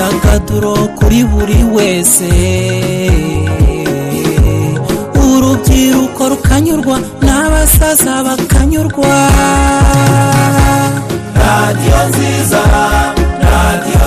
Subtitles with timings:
[0.00, 2.28] imyidagaduro kuri buri wese.
[5.20, 9.12] Urubyiruko rukanyurwa n'abasaza bakanyurwa.
[11.40, 12.60] Radiyo nziza
[13.44, 14.04] radiyo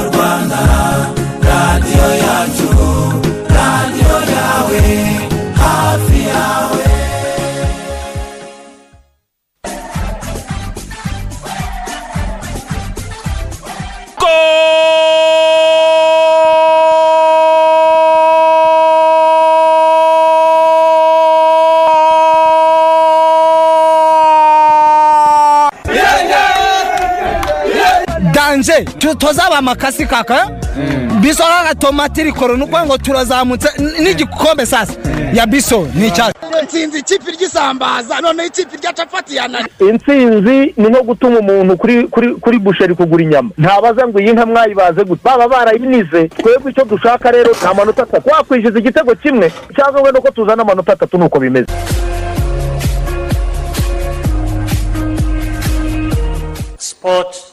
[28.81, 30.49] danje tuzaba amakasi kaka?
[31.21, 33.69] Biso kaka tomati rikoro ni ukuvuga ngo turazamutse.
[34.01, 34.93] N'igikombe sasa.
[35.33, 41.03] Ya biso ni icyatsi nsinzi ikipe ry'isambaza noneho ikipe rya capati yanani intsinzi ni nko
[41.03, 43.49] gutuma umuntu kuri kuri kuri busheri kugura inyama.
[43.57, 45.21] Ntabaza ngo iyi nka mwayibaze gute?
[45.23, 46.27] Baba barayinize.
[46.27, 48.29] Twebwe icyo dushaka rero ni amanota atatu.
[48.29, 51.67] Wakwishyuza igitego kimwe cyangwa wenda uko tuzana amanota atatu nuko bimeze.
[56.77, 57.52] Sport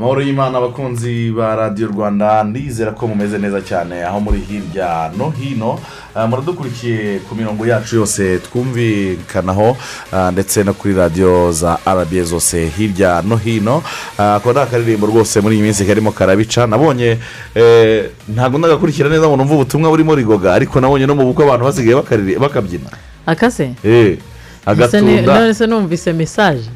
[0.00, 5.28] Amahoro y'imana abakunzi ba radiyo rwanda ndizera ko mumeze neza cyane aho muri hirya no
[5.30, 5.78] hino.
[6.14, 9.76] Ah, muradukurikiye ku mirongo yacu yose twumvikanaho
[10.12, 13.82] ah, ndetse no kuri radiyo za rba zose hirya no hino.
[14.18, 16.66] Ah, ako ni akaririmbo rwose muri iyi minsi karimo karabica.
[16.66, 17.18] Nabonye
[17.54, 21.64] eh, ntabwo ndagakurikira neza ngo numve ubutumwa burimo rigoga ariko nabonye no mu bukwe abantu
[21.64, 21.94] basigaye
[22.40, 22.88] bakabyina.
[23.26, 23.74] Akase?
[23.84, 24.16] Eh,
[24.66, 25.40] agatunda.
[25.40, 26.70] none se numvise mesaje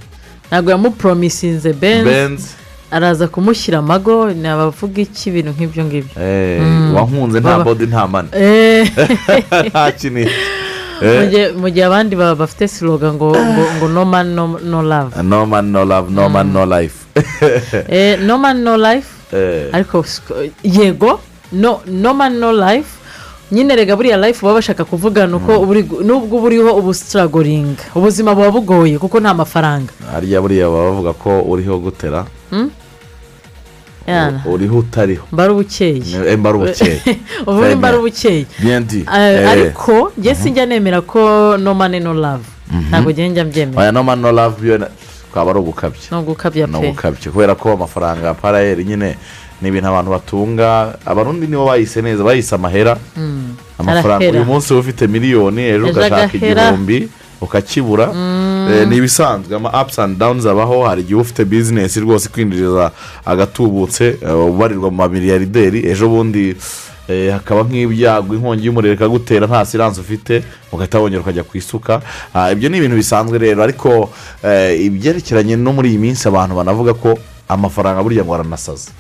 [0.48, 2.63] ntabwo yamuporomisinze benzi benzi
[2.94, 6.14] araza kumushyira amago ni abavuga iki ibintu nk'ibyo ngibyo?
[6.22, 6.94] Eh, Mm.
[6.94, 8.86] wankunze nta bodi nta mani Eh,
[9.68, 10.30] nta kintu.
[11.02, 14.30] Mu gihe- mu gihe abandi baba bafite siloga ngo ngo no man
[14.62, 15.10] no love.
[15.22, 17.02] No man no love no man no life.
[17.90, 19.10] Eh, no man no life?
[19.34, 20.04] Eh, ariko
[20.62, 21.18] yego
[21.52, 23.02] no no man no life?
[23.52, 27.82] Nyine rega buriya life baba bashaka kuvuga ni uko gu- nubwo uba uriho uba usitaragoringa
[27.94, 29.90] ubuzima buba bugoye kuko nta mafaranga.
[30.14, 32.24] Harya buriya baba bavuga ko uriho gutera.
[34.46, 37.00] Uriho utariho mbara ubukeye Eh, mba ari ubukeye
[37.46, 38.00] ubu Très mbara bien.
[38.00, 42.44] ubukeye bien dit Eh, Eh, ariko njye sinjya nemera ko no money no love.
[42.90, 43.92] Ntabwo njye njya mbyemera.
[43.92, 44.78] No man no love yo
[45.32, 46.78] twaba ari ugukabya ni ugukabya ni pe.
[46.78, 49.16] ugukabya kubera ko amafaranga ya parayeri nyine
[49.62, 52.96] ni ibintu abantu batunga abarundi nibo bayise neza bayise amahera.
[53.78, 54.40] Amafaranga arahera.
[54.40, 57.08] uyu munsi uba ufite miliyoni ejo ugashaka igihumbi.
[57.40, 58.12] Ukakibura
[58.70, 62.90] Eh, ni ibisanzwe ama ups and downs abaho hari igihe ufite bizinesi rwose kwinjiriza
[63.26, 66.56] agatubutse eh, ubarirwa mu mamiliyarderi ejo bundi
[67.08, 70.42] eh, hakaba nk'ibyago inkongi y'umuriro ikagutera nta siranse ufite
[70.72, 72.00] ugahita wongera ukajya ku isuka.
[72.34, 73.62] Ah, ibyo ni ibintu bisanzwe rero.
[73.62, 74.10] Ariko
[74.86, 77.18] ibyerekeranye no muri iyi minsi abantu banavuga ko
[77.48, 78.90] amafaranga burya ngo aranasaza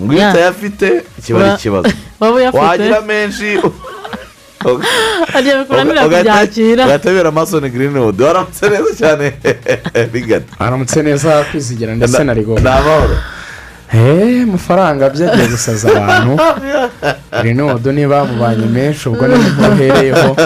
[0.00, 0.88] ngo iyo utayafite
[1.24, 1.88] kiba ari ikibazo
[2.60, 3.58] wagira menshi
[5.34, 9.26] agiye bikunanira kubyakira ugatabera amasoni girinudi waramutse neza cyane
[10.12, 13.16] bigana aramutse neza kwizigira ndetse na rigo ni amahoro
[13.94, 16.32] eee amafaranga byagiye gusaza abantu
[17.42, 20.36] rinodo niba bamubanye menshi ubwo ni ho uhereyeho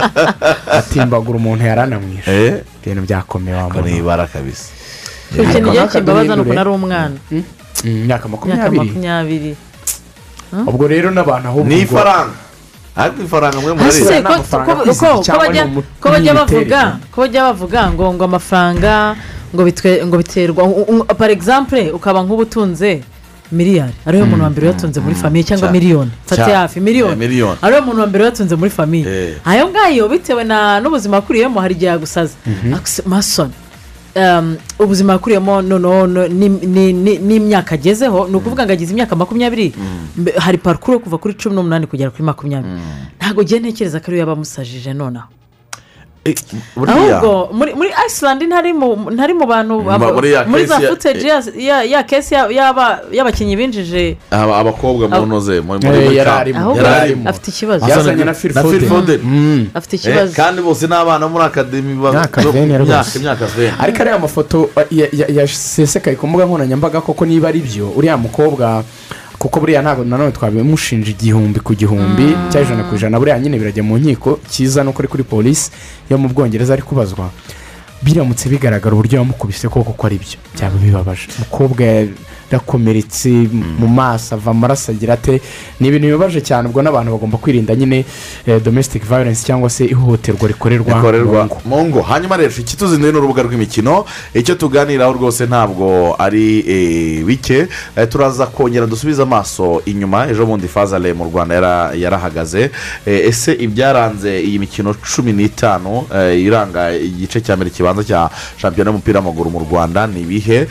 [0.79, 4.69] atimbagura umuntu yaranamwishe Eh, ibintu byakomeye ko wambona ni ibara kabisa
[5.33, 7.17] ikintu gihe Ariko kimbabaza ni ukuntu ari umwana
[7.85, 9.57] imyaka makumyabiri
[10.69, 12.37] ubwo rero n'abantu ahubwo ni ifaranga
[12.97, 14.95] ariko ifaranga mwe ni
[16.01, 19.17] ko bajya bavuga ko bajya bavuga ngo ngo amafaranga
[19.55, 20.63] ngo bitwe ngo biterwa.
[21.19, 23.01] Par exemple ukaba nk'ubutunze
[23.53, 23.93] miliyari.
[24.07, 26.11] Ariyo muntu wa mbere uyatunze muri famiye cyangwa miliyoni.
[26.27, 26.55] Fate Cyane.
[26.55, 27.25] hafi miliyoni.
[27.25, 29.35] Eh, ariyo muntu wa mbere uyatunze muri famiye Eh.
[29.45, 32.33] ayo ngayo bitewe na n'ubuzima akuriyemo hari igihe yagusaza
[32.73, 33.53] Akse- masoni
[34.79, 39.73] ubuzima yakuriyemo noneho no- ni- ni- ni- n'imyaka agezeho ni ukuvuga ngo agize imyaka makumyabiri.
[40.17, 42.75] Mbe- hari parukuru kuva kuri cumi n'umunani kugera kuri makumyabiri.
[43.19, 45.29] Ntabwo ugiye ntekereza ko ariyo yaba amusajije nonaho
[46.93, 48.73] ahubwo muri iceland ntari
[49.35, 49.83] mu bantu
[50.47, 54.17] muri za case ya- kesi ya- y'aba- y'abakinnyi binjije.
[54.31, 55.15] Aba- abakobwa mu
[55.83, 57.29] Eh, muri yari arimo.
[57.31, 57.85] afite ikibazo.
[57.91, 58.33] Yazanye na.
[59.25, 59.67] Mm.
[59.75, 60.33] afite Eh, ikibazo.
[60.37, 61.95] kandi bose ni abana muri akademi
[63.19, 68.17] imyaka vene ariko ariya mafoto ya- yasesekaye ku mbuga nkoranyambaga koko niba ari byo uriya
[68.17, 68.85] mukobwa
[69.43, 73.19] kuko buriya ntabwo nanone twabimushinja igihumbi ku gihumbi cyangwa ijana ku ijana.
[73.19, 74.39] Buriya nyine birajya mu nkiko.
[74.51, 75.71] Cyiza nuko ari kuri polisi
[76.11, 77.27] yo mu bwongereza ari kubazwa.
[78.03, 81.27] Biramutse bigaragara uburyo yamukubise koko ko ari byo byaba bibabaje.
[81.39, 81.83] Umukobwa
[82.51, 83.29] yarakomeretse
[83.79, 85.41] mu maso ava amaraso agira ate
[85.81, 88.05] ni ibintu bibabaje cyane ubwo n'abantu bagomba kwirinda nyine
[88.47, 90.95] eh, domestic violence cyangwa se ihohoterwa rikorerwa
[91.65, 92.03] mu ngo.
[92.03, 94.05] hanyuma rero ikituzinduye ni urubuga rw'imikino
[94.35, 97.67] icyo tuganiraho rwose ntabwo ari eh, bike.
[97.97, 100.27] Eh, turaza kongera dusubize amaso inyuma.
[100.31, 102.71] Ejo bundi fazale mu rwanda yara- yarahagaze.
[103.07, 106.05] Ese ibyaranze iyi mikino cumi n'itanu
[106.39, 110.67] iranga igice cya mbere kibanza cya shampiyona y'umupira w'amaguru mu rwanda ni ibihe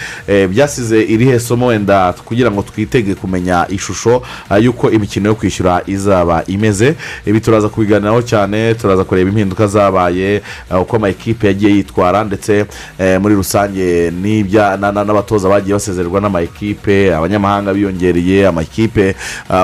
[0.49, 4.21] byasize irihe somo wenda kugira ngo twitege kumenya ishusho
[4.51, 6.95] eh, y'uko imikino yo kwishyura izaba imeze.
[7.25, 10.35] Ibi turaza kubiganiraho cyane turaza kureba impinduka zabaye
[10.71, 12.65] eh, uko amakipe yagiye yitwara ndetse
[12.99, 14.11] eh, muri rusange
[15.05, 19.15] n'abatoza bagiye basezererwa n'amakipe abanyamahanga biyongereye amakipe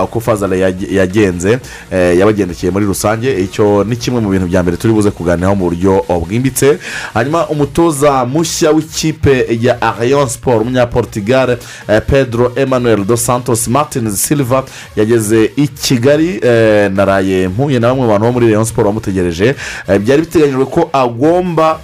[0.04, 1.60] uko fazale yag- yagenze
[1.92, 3.34] yabagendekeye muri rusange.
[3.44, 6.78] Icyo ni kimwe mu bintu bya mbere turi buze kuganiraho mu buryo bwimbitse
[7.14, 11.60] hanyuma umutoza mushya w'ikipe ya ariyon siporo umunyaportugal eh,
[12.08, 14.64] pedro emmanuel dos santos martins silva
[14.96, 19.56] yageze i kigali eh, naraye mpuye na bamwe mu bantu bo muri rayon siporo bamutegereje.
[19.88, 21.80] Eh, byari biteganyijwe ko agomba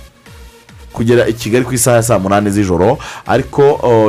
[0.93, 3.63] kugera i kigali ku isaha ya saa munani z'ijoro ariko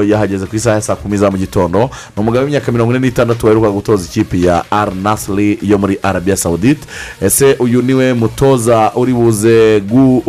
[0.09, 1.91] yahageze ku isaha ya saa kumi za mu gitondo.
[2.17, 4.65] Ni umugabo w'imyaka mirongo ine n'itandatu waheruka gutoza ikipe ya
[5.03, 6.87] nasiri yo muri arabiya sawudite
[7.23, 10.23] ese uyu ni we mutoza uri buze gu,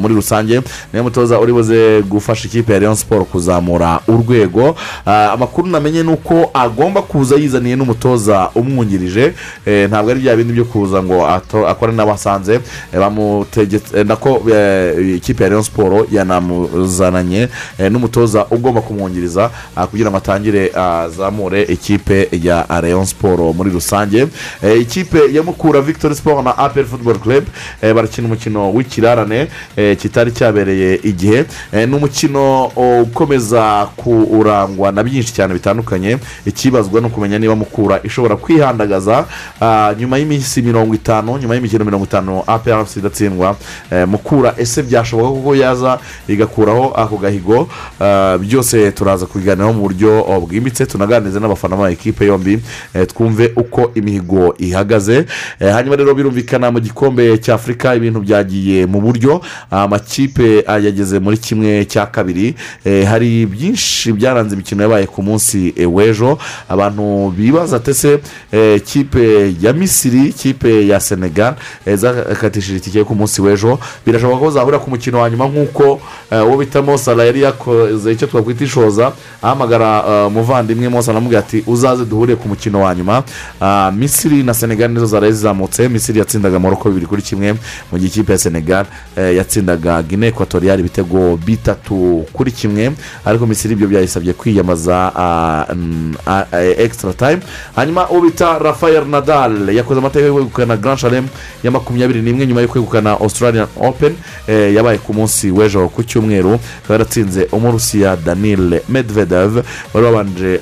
[0.00, 0.60] muri rusange?
[0.92, 4.76] Niwe mutoza uri buze gufasha ikipe ya leon siporo kuzamura urwego.
[5.06, 9.32] Amakuru namenye ni uko agomba kuza yizaniye n'umutoza umwungirije.
[9.66, 11.26] Eh, ntabwo ari bya bindi byo kuza ngo
[11.68, 12.54] akore n'abasanze.
[12.94, 15.69] Eh, bamutegetse nako eh, ikipe ya leon siporo
[16.12, 23.70] yanamuzananye eh, n'umutoza ugomba kumwungiriza ah, kugira ngo atangire azamure ikipe ya leon siporo muri
[23.70, 24.26] rusange.
[24.62, 27.44] Eh, ikipe ya mukura victoire siporo na apel football club
[27.82, 29.46] eh, barakina umukino w'ikirarane
[29.76, 31.44] eh, kitari cyabereye igihe.
[31.72, 32.64] Eh, ni umukino
[33.02, 36.18] ukomeza kurangwa na byinshi cyane bitandukanye.
[36.46, 39.24] Ikibazwa ni ukumenya niba mukura ishobora kwihandagaza
[39.98, 43.56] nyuma y'iminsi mirongo itanu nyuma y'imikino mirongo itanu apel idatsindwa
[43.92, 45.98] Eh, mukura ese byashoboka kuko yaza
[46.28, 47.68] igakuraho ako gahigo
[48.00, 52.58] Ah, byose turaza kubiganiraho mu buryo oh, bwimbitse tunaganirize n'abafana b'amakipe yombi
[52.94, 55.26] eh, twumve uko imihigo ihagaze.
[55.60, 59.40] Hanyuma rero birumvikana mu gikombe cy'afurika ibintu byagiye mu buryo
[59.70, 62.54] amakipe yageze muri kimwe cya kabiri.
[63.08, 66.38] Hari byinshi byaranze imikino yabaye ku munsi w'ejo.
[66.68, 68.20] Abantu bibaza tese
[68.84, 71.54] kipe ya misiri kipe ya senegal
[71.94, 73.78] zakatishije itike ku munsi w'ejo?
[74.06, 76.00] Birashoboka ko zahurira ku mukino wa nyuma nk'uko
[76.30, 79.12] eh, uwo bita mosara yari yakoze icyo twakwita ishoza
[79.42, 83.22] ahamagara eh, umuvandimwe mosara aramubwira ati uzaze duhure ku mukino wa nyuma.
[83.60, 85.88] Ah, misiri na senegal nizo zaraye zizamutse.
[85.88, 87.52] Misiri yatsindaga moroko bibiri kuri kimwe
[87.92, 88.86] mu gihe ikipe ya senegal
[89.16, 92.92] eh, yatsindaga gine ekwatoriyari ibitego bitatu kuri kimwe.
[93.24, 96.44] Ariko misiri ibyo byayisabye kwiyamaza ah, mm, ah,
[96.78, 97.38] extra time.
[97.76, 101.26] Hanyuma uwo bita rafael nadal yakoze amateka yo kwegukana grand shalem
[101.64, 104.14] ya makumyabiri n'imwe nyuma yo kwegukana australian open
[104.48, 106.54] yabaye ku munsi w'ejo ku cyumweru
[106.84, 109.64] akaba yaratsinze umurusiya danil medvedev
[109.94, 110.06] wari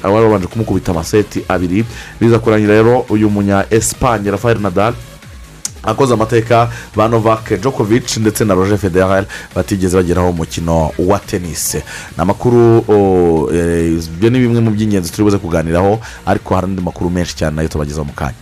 [0.05, 1.85] wabanje kumukubita amaseti abiri.
[2.21, 4.95] Biza kurangira rero uyu munya esipanye rafael nadal
[5.83, 11.83] akoze amateka ba novak Djokovic ndetse na roger federer batigeze bageraho umukino wa tenisi ni
[12.23, 12.85] amakuru
[13.55, 17.57] eh, ibyo ni bimwe mu by'ingenzi turi buze kuganiraho ariko hari andi makuru menshi cyane
[17.57, 18.35] na yo tubagezaho mu kanya.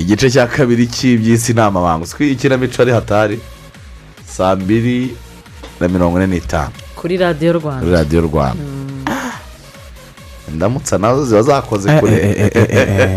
[0.00, 3.36] Igice cya kabiri cy'iby'isi ni amabanga uzwi ikinamico ari hatari
[4.36, 5.16] saa mbiri
[5.80, 6.72] na mirongo ine n'itanu.
[6.96, 7.90] Kuri radiyo kuri rwanda.
[7.98, 8.64] Radiyo rwanda
[10.54, 12.16] ndamutsa na zo ziba zakoze kure.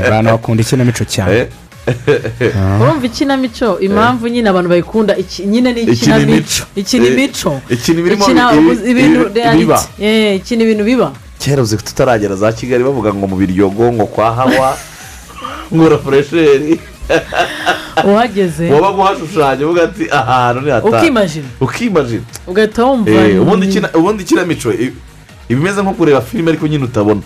[0.07, 1.33] abantu bakunda ikinamico cyane.
[1.33, 3.79] Eh, urumva ikinamico?
[3.79, 6.63] Impamvu nyine abantu bayikunda nyine ni ikinamico.
[6.75, 7.61] Ikinimico.
[7.69, 7.99] Ikina
[8.85, 11.11] ibintu biba Eh, ikina ibintu biba.
[11.39, 14.77] Kera uzi ko tutaragera za kigali bavuga ngo mu biryogo ngo kwa hawa
[15.75, 16.79] ngo furesheri
[18.03, 18.71] uhageze.
[18.71, 21.45] Waba guhashushanya uvuga ati aha hantu ni hatari ukimajina.
[21.61, 22.21] Ukimajina.
[22.47, 24.93] Ugahita wumva Eh, ubundi ubundi ikinamico i-
[25.49, 27.21] iba imeze nko kureba filime ariko nyine utabona.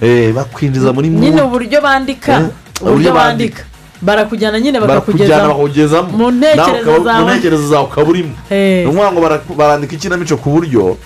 [0.00, 2.32] Eh, bakwinjiza muri nyine mu uburyo bandika.
[2.40, 2.46] Eh,
[2.80, 3.62] uburyo bandika.
[4.02, 7.20] Barakujyana nyine bakakugeza mu ntekerezo zawe.
[7.24, 8.34] mu ntekerezo zawe ukaba urimo.
[8.50, 10.96] Ni ukuvuga ngo bara- barandika ikinamico ku buryo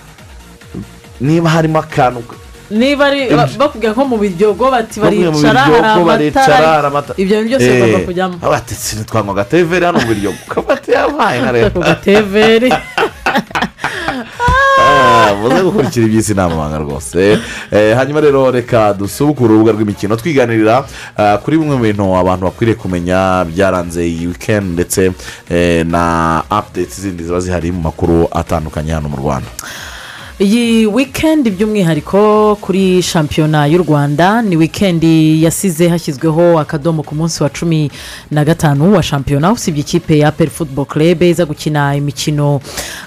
[1.21, 2.21] niba harimo akantu
[2.71, 6.87] niba ari bakubwira ko mu biryogo bati baricara hari amatara.
[6.87, 8.73] amata- ibyo bintu byose Eh, bigomba kujyamo bati
[9.05, 10.37] twanywa agateveri hano mu biryogo.
[10.49, 11.69] Kabati yabaye nka leta.
[11.69, 12.69] Ku gateveri.
[14.81, 17.37] Ah, muze gukurikira iby'isi ni amabanga rwose.
[17.71, 20.85] Eh, hanyuma rero reka dusubukure urubuga rw'imikino twiganirira
[21.17, 25.11] ah, kuri bimwe mu bintu abantu bakwiriye kumenya byaranze iyi wikendi ndetse
[25.49, 29.47] eh, na apudeti zindi ziba zihari mu makuru atandukanye hano mu rwanda.
[30.41, 37.49] Iyi wikendi by'umwihariko kuri shampiyona y'u rwanda ni wikendi yasize hashyizweho akadomo ku munsi wa
[37.49, 37.91] cumi
[38.31, 42.61] na gatanu wa shampiyona usibye ikipe ya peri futuboro kerebe iza gukina imikino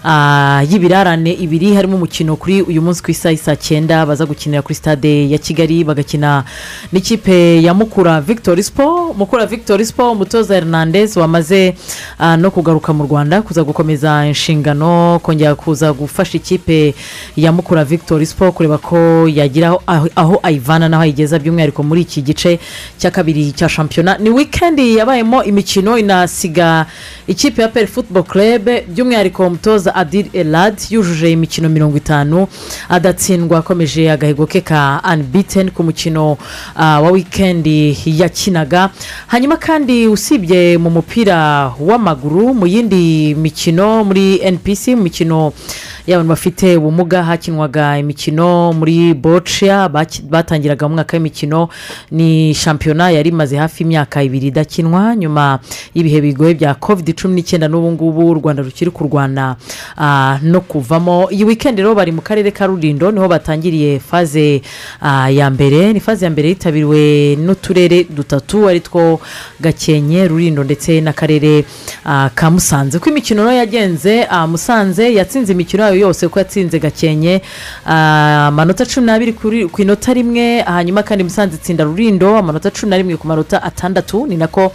[0.05, 4.75] ah, y'ibirarane ibiri harimo umukino kuri uyu munsi ku isaha isa cyenda baza gukinira kuri
[4.75, 6.45] stade ya kigali bagakina
[6.93, 11.75] n'ikipe ya mukura victoire siporo mukura victoire siporo umutoza hernandez wamaze
[12.19, 16.95] ah, no kugaruka mu rwanda kuza gukomeza inshingano kongera kuza gufasha ikipe
[17.37, 19.77] ya mukura victoire siporo kureba ko yagira
[20.17, 22.59] aho ayivana n'aho ayigeza by'umwihariko muri iki gice
[22.99, 24.19] cya kabiri cya shampiyona.
[24.19, 26.87] Ni wikendi yabayemo imikino inasiga
[27.27, 32.47] ikipe ya peri futuboro kerebe by'umwihariko umutoza adil elad yujuje imikino mirongo itanu
[32.89, 36.39] adatsindwa akomeje agahigo ke ka anibiteni ku mukino
[36.77, 38.91] ah, wa wikendi yakinaga.
[39.27, 45.53] Hanyuma kandi usibye mu mupira w'amaguru mu yindi mikino muri npc mu mikino
[46.07, 51.69] y'abantu bafite ubumuga hakinwaga imikino muri bociya baki- batangiraga mu mwaka w'imikino
[52.11, 55.59] ni shampiyona yari imaze hafi imyaka ibiri idakinwa nyuma
[55.95, 59.57] y'ibihe bigoye bya covid cumi n'icyenda n'ubu ngubu u rwanda rukiri kurwana
[60.43, 61.29] no kuvamo.
[61.31, 64.61] Iyi wikendi rero bari mu karere ka rurindo ni ho batangiriye faze
[65.31, 65.93] ya mbere.
[65.93, 69.21] Ni faze ya mbere yitabiriwe n'uturere dutatu ari two
[69.61, 71.65] gakenke rurindo ndetse n'akarere
[72.35, 72.99] ka musanze.
[72.99, 77.43] Uko imikino yagenze musanze yatsinze imikino yayo yose uko yatsinze gakenke
[77.87, 79.33] ah, amanota cumi n'abiri
[79.69, 84.27] ku inota rimwe hanyuma kandi musanze itsinda rurindo amanota cumi na rimwe ku manota atandatu
[84.27, 84.73] ni nako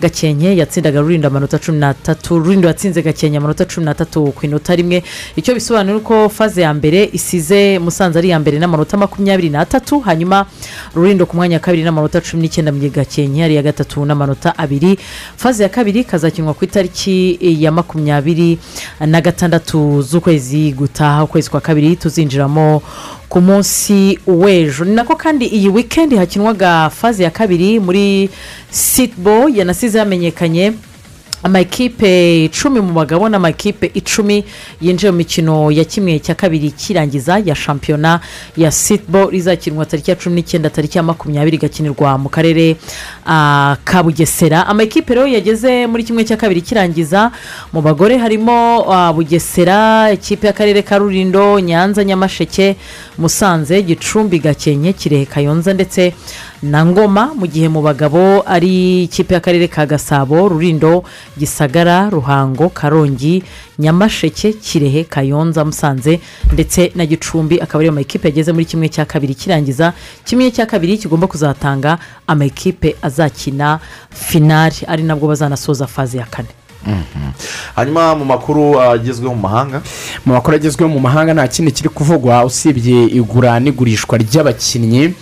[0.00, 2.38] gakenke yatsindaga rurindo amanota cumi n'atatu.
[2.38, 5.02] Rurindo yatsinze gakenke amanota cumi n'atatu ku inota rimwe.
[5.36, 10.46] Icyo bisobanura ko faze ya mbere isize musanze ari iya mbere n'amanota makumyabiri n'atatu hanyuma
[10.94, 14.52] rurindo ku mwanya wa kabiri n'amanota cumi n'icyenda mu gihe gakenke ari iya gatatu n'amanota
[14.58, 14.98] abiri.
[15.36, 18.58] Faze ya kabiri kazakinwa ku itariki ya makumyabiri
[19.00, 22.82] na gatandatu z'ukwezi gutaha ukwezi kwa kabiri tuzinjiramo
[23.28, 24.84] ku munsi w'ejo.
[24.84, 28.30] Ni nako kandi iyi wikendi hakinwaga faze ya kabiri muri
[28.70, 30.72] sitbo yanasize hamenyekanye.
[31.42, 34.44] Amakipe icumi mu bagabo n'amakipe icumi
[34.80, 38.20] yinjiye mu mikino ya kimwe cya kabiri kirangiza ya shampiyona
[38.56, 42.76] ya sitbo rizakinwa tariki ya cumi n'icyenda tariki ya makumyabiri igakinirwa mu karere
[43.26, 44.66] ah, ka bugesera.
[44.66, 47.30] Amakipe rero yageze muri kimwe cya kabiri kirangiza
[47.72, 52.76] mu bagore harimo ah, bugesera ikipe y'akarere ka rurindo nyanza nyamasheke
[53.18, 56.12] musanze gicumbi gakenke kirehe kayonza ndetse
[56.62, 61.04] na ngoma mu gihe mu bagabo ari ikipe y'akarere ka gasabo rurindo
[61.38, 63.42] gisagara ruhango karongi
[63.78, 66.20] nyamasheke kirehe kayonza musanze
[66.52, 69.92] ndetse na gicumbi akaba ariyo makipe yageze muri kimwe cya kabiri kirangiza
[70.24, 73.78] kimwe cya kabiri kigomba kuzatanga amakipe azakina
[74.10, 76.48] finari ari nabwo bazanasoza faze ya kane.
[77.74, 79.82] Hanyuma mu makuru agezweho mu mahanga?
[80.26, 85.14] Mu makuru agezweho mu mahanga nta kindi kiri kuvugwa usibye igura n'igurishwa ry'abakinnyi.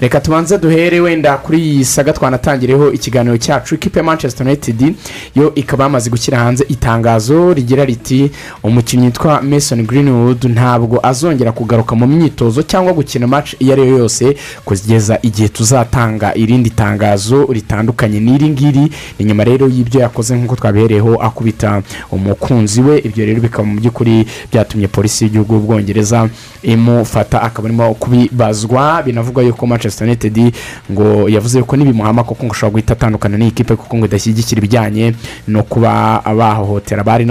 [0.00, 3.74] Reka tubanze duhere wenda kuri iyi saga twanatangireho ikiganiro cyacu.
[3.74, 4.94] Ikipe manchester united
[5.34, 8.30] yo ikaba yamaze gushyira hanze itangazo rigira riti
[8.62, 13.98] umukinnyi witwa mason greenwood ntabwo azongera kugaruka mu myitozo cyangwa gukina match iyo ari yo
[13.98, 18.20] yose kugeza igihe tuzatanga irindi tangazo ritandukanye.
[18.20, 22.98] N'iri ngiri ni nyuma rero y'ibyo yakoze nk'uko twabihereyeho akubita umukunzi we.
[22.98, 26.28] Ibyo rero bikaba mu by'ukuri byatumye polisi y'igihugu y'ubwongereza
[26.62, 27.42] imufata.
[27.42, 29.02] Akaba arimo kubibazwa.
[29.02, 30.52] Binavugwa yuko manchester united
[30.92, 35.14] ngo yavuze ko nibimuhama koko ngo ashobora guhita atandukana n'iyi kipe kuko ngo idashyigikira ibijyanye
[35.48, 37.24] no kuba bahohotera abari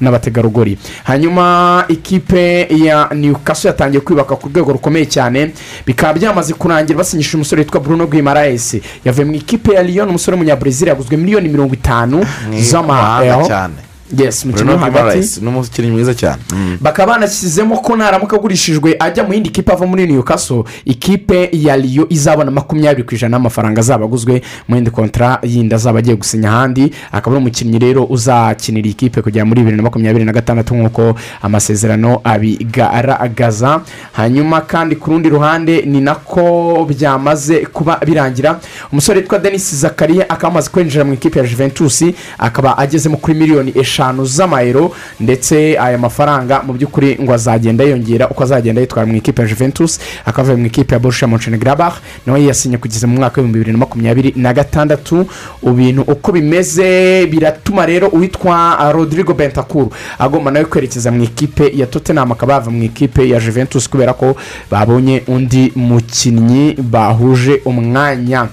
[0.00, 5.52] n'abategarugori hanyuma ikipe ya newcastle yatangiye kwibaka ku rwego rukomeye cyane.
[5.86, 8.76] Bikaba byamaze kurangira basinyishije umusore witwa bruno guimaraes.
[9.04, 13.74] Yavuye mu ikipe ya lyon umusore w'umunyabrazil yaguzwe miliyoni mirongo itanu Mahanga z'ama cyane
[14.18, 15.40] yes mu kintu hagati.
[15.40, 16.42] ni umukinnyi mwiza cyane.
[16.80, 22.06] Bakaba banashyizemo ko naramuka agurishijwe ajya mu yindi kipe ava muri newcastle ikipe ya riyo
[22.08, 26.92] izabona makumyabiri ku ijana y'amafaranga azaba aguzwe mu yindi kontara yindi azaba agiye gusinya ahandi.
[27.12, 31.14] Akaba ari umukinnyi rero uzakinira iyi kipe kugera muri bibiri na makumyabiri na gatandatu nk'uko
[31.42, 33.80] amasezerano abigaragaza.
[34.12, 38.60] Hanyuma kandi ku rundi ruhande ni nako byamaze kuba birangira.
[38.92, 42.04] Umusore witwa denis zakariya akaba amaze kwinjira mu ikipe ya juventus
[42.38, 44.01] akaba agezemo kuri miliyoni eshanu.
[44.02, 49.42] Eshanu z'amayero ndetse aya mafaranga mu by'ukuri ngo azagenda yiyongera uko azagenda yitwara mu ikipe
[49.42, 51.94] ya juventus akavuye mu ikipe ya borussia monchengladbach
[52.26, 55.26] nawe yasinye kugeza mu mwaka w'ibihumbi bibiri na makumyabiri na gatandatu.
[55.62, 62.32] Ibintu uko bimeze biratuma rero uwitwa rodrigo bentakuru agomba nawe kwerekeza mu ikipe ya tottenham
[62.32, 64.36] akaba yava mu ikipe ya juventus kubera ko
[64.70, 68.48] babonye undi mukinnyi bahuje umwanya.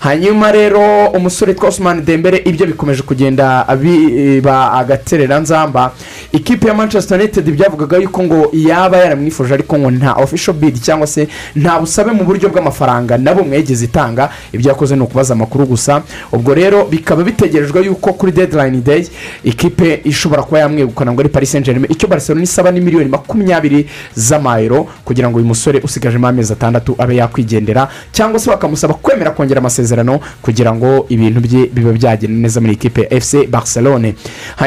[0.00, 5.92] Hanyuma rero umusore witwa osman dembere ibyo bikomeje kugenda biba agatereranzamba
[6.32, 11.06] ikipe ya manchester united byavugaga yuko ngo yaba yaramwifuje ariko ngo nta official bid cyangwa
[11.06, 14.30] se nta busabe mu buryo bw'amafaranga na bumwe yigeze itanga.
[14.52, 16.02] Ibyo yakoze ni ukubaza amakuru gusa.
[16.32, 19.06] Ubwo rero bikaba bitegerejwe yuko kuri deadline day
[19.44, 23.86] ikipe ishobora kuba yamwegukana ngo ari paris saint germain icyo barcelona isaba ni miliyoni makumyabiri
[24.16, 29.60] z'amayero kugira ngo uyu musore usigajemo amezi atandatu abe yakwigendera cyangwa se bakamusaba kwemera kongera
[29.60, 34.14] amasezerano kugira ngo ibintu bye bibe byagenda neza muri ikipe ya fc barcelone.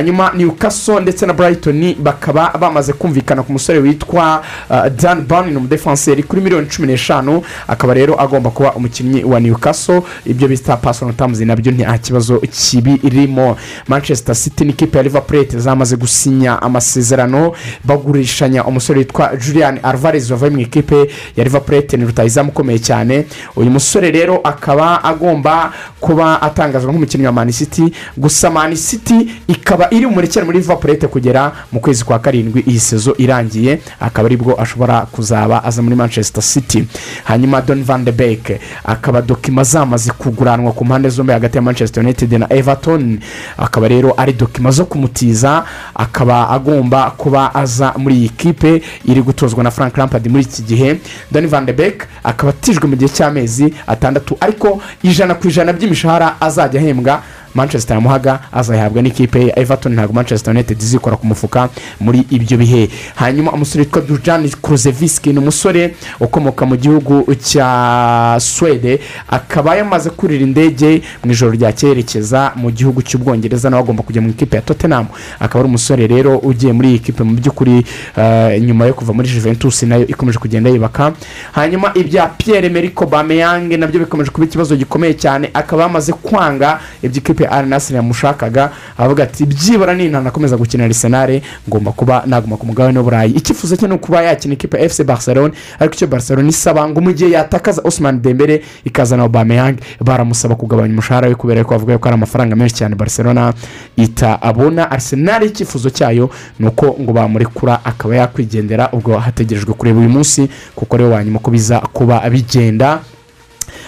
[0.04, 6.24] Hanyuma newcastle ndetse na brighton bakaba bamaze kumvikana ku musore witwa uh, dan barnin umudefanseri
[6.24, 7.42] kuri miliyoni cumi n'eshanu.
[7.68, 10.02] Akaba rero agomba kuba umukinnyi wa newcastle.
[10.26, 13.58] Ibyo bita personal terms na byo nta kibazo kibirimo.
[13.88, 20.60] Manchester city n'ikipe ya liverpool zamaze gusinya amasezerano bagurishanya umusore witwa julian alvarez wavuye mu
[20.60, 23.26] ikipe ya liverpool ni rutayizamu ukomeye cyane.
[23.56, 27.94] Uyu musore rero akaba agomba kuba atangazwa nk'umukinnyi wa man city.
[28.18, 33.14] Gusa man city ikaba iri umurekere muri liverpool kugera mu kwezi kwa karindwi iyi sezo
[33.18, 36.88] irangiye akaba ari bwo ashobora kuzaba aza muri manchester city.
[37.24, 42.04] Hanyuma don van de beek akaba dokima zamaze kuguranwa ku mpande zombi hagati ya manchester
[42.04, 43.20] united na everton.
[43.58, 45.64] Akaba rero ari dokima zo kumutiza
[45.96, 51.00] akaba agomba kuba aza muri iyi kipe iri gutozwa na frank lampard muri iki gihe.
[51.32, 56.42] Don van de beek akaba atijwe mu gihe cy'amezi atandatu ariko ijana ku ijana by'imishahara
[56.42, 57.22] azajya ahembwa
[57.56, 59.94] manchester yamuhaga azayihabwa n'ikipe ya everton.
[59.94, 61.70] Ntabwo manchester united izikora ku mufuka
[62.00, 62.90] muri ibyo bihe.
[63.16, 70.44] Hanyuma umusore witwa dujani kuruzevisiki ni umusore ukomoka mu gihugu cya swede akaba yamaze kurira
[70.44, 75.06] indege mu ijoro rya cyerekeza mu gihugu cy'ubwongereza nawe agomba kujya mu ikipe ya tottenham.
[75.40, 77.24] Akaba ari umusore rero ugiye muri iyi kipe.
[77.24, 77.86] Mu by'ukuri
[78.18, 81.14] eh, nyuma yo kuva muri juventus na yo ikomeje kugenda yubaka.
[81.52, 85.50] Hanyuma ibya pierre meriko bameyange na byo bikomeje kuba ikibazo gikomeye cyane.
[85.54, 92.24] Akaba yamaze kwanga iby'ikipe ya arinasiri yamushakaga avuga ati byibura nintanakomeza gukina arisenali ngomba kuba
[92.26, 96.08] naguma ku mugabane w'uburayi icyifuzo cye ni ukuba yakina ikipe ya fc barcelone ariko icyo
[96.08, 101.64] barcelone isaba ngo mu gihe yatakaza osman dembere ikazana obameyang baramusaba kugabanya umushahara we kubera
[101.64, 103.54] ko bavuga ko ari amafaranga menshi cyane barcelona
[103.98, 106.30] itabona arisenali icyifuzo cyayo
[106.60, 111.52] ni uko ngo bamurekura akaba yakwigendera ubwo hategerejwe kureba uyu munsi kuko rero wanyuma ko
[111.52, 113.00] biza kuba bigenda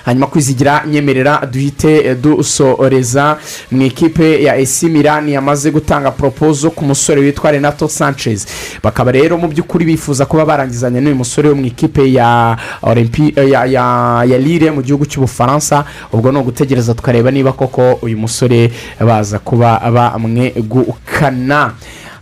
[0.06, 3.38] hanyuma kwizigira nyemerera duhite dusoreza.
[3.72, 8.46] Mu ikipe ya esi mirani yamaze gutanga poropozo ku musore witwa renato sanchez.
[8.84, 13.66] Bakaba rero mu by'ukuri bifuza kuba barangizanya n'uyu musore wo mu ikipe ya olympi ya
[13.66, 15.86] ya ya lire mu gihugu cy'ubufaransa.
[16.14, 21.72] Ubwo ni ugutegereza tukareba niba koko uyu musore baza kuba bamwegukana.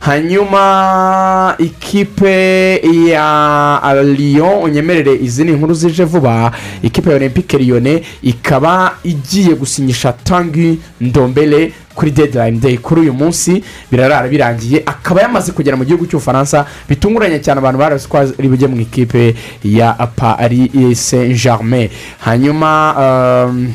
[0.06, 2.76] Hanyuma ikipe
[3.08, 10.13] ya lyon unyemerere izi ni inkuru zije vuba ikipe ya olympique lyonnais ikaba igiye gusinyisha
[10.13, 13.63] tangi ndombele kuri deadline day kuri uyu munsi.
[13.92, 14.84] Birarara birangiye.
[14.86, 19.36] Akaba yamaze kugera mu gihugu cy'ubufaransa bitunguranye cyane abantu barazi ko ari bujye mu ikipe
[19.63, 21.89] ya paris saint germain
[22.20, 22.96] hanyuma
[23.48, 23.74] um,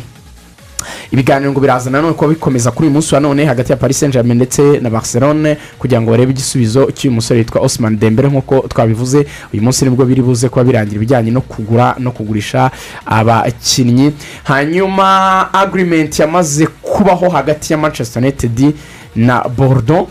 [1.10, 4.12] ibiganiro ngo biraza nanone kuba bikomeza kuri uyu munsi wa none hagati ya paris saint
[4.14, 9.26] germain ndetse na barcelone kugira ngo barebe igisubizo cy'uyu musore witwa osman dembere nk'uko twabivuze
[9.52, 12.70] uyu munsi ni bwo biri buze kuba birangira ibijyanye no kugura no kugurisha
[13.06, 14.12] abakinnyi.
[14.44, 18.74] Hanyuma agirimenti yamaze kubaho hagati ya manchester united
[19.16, 20.08] na bordeaux.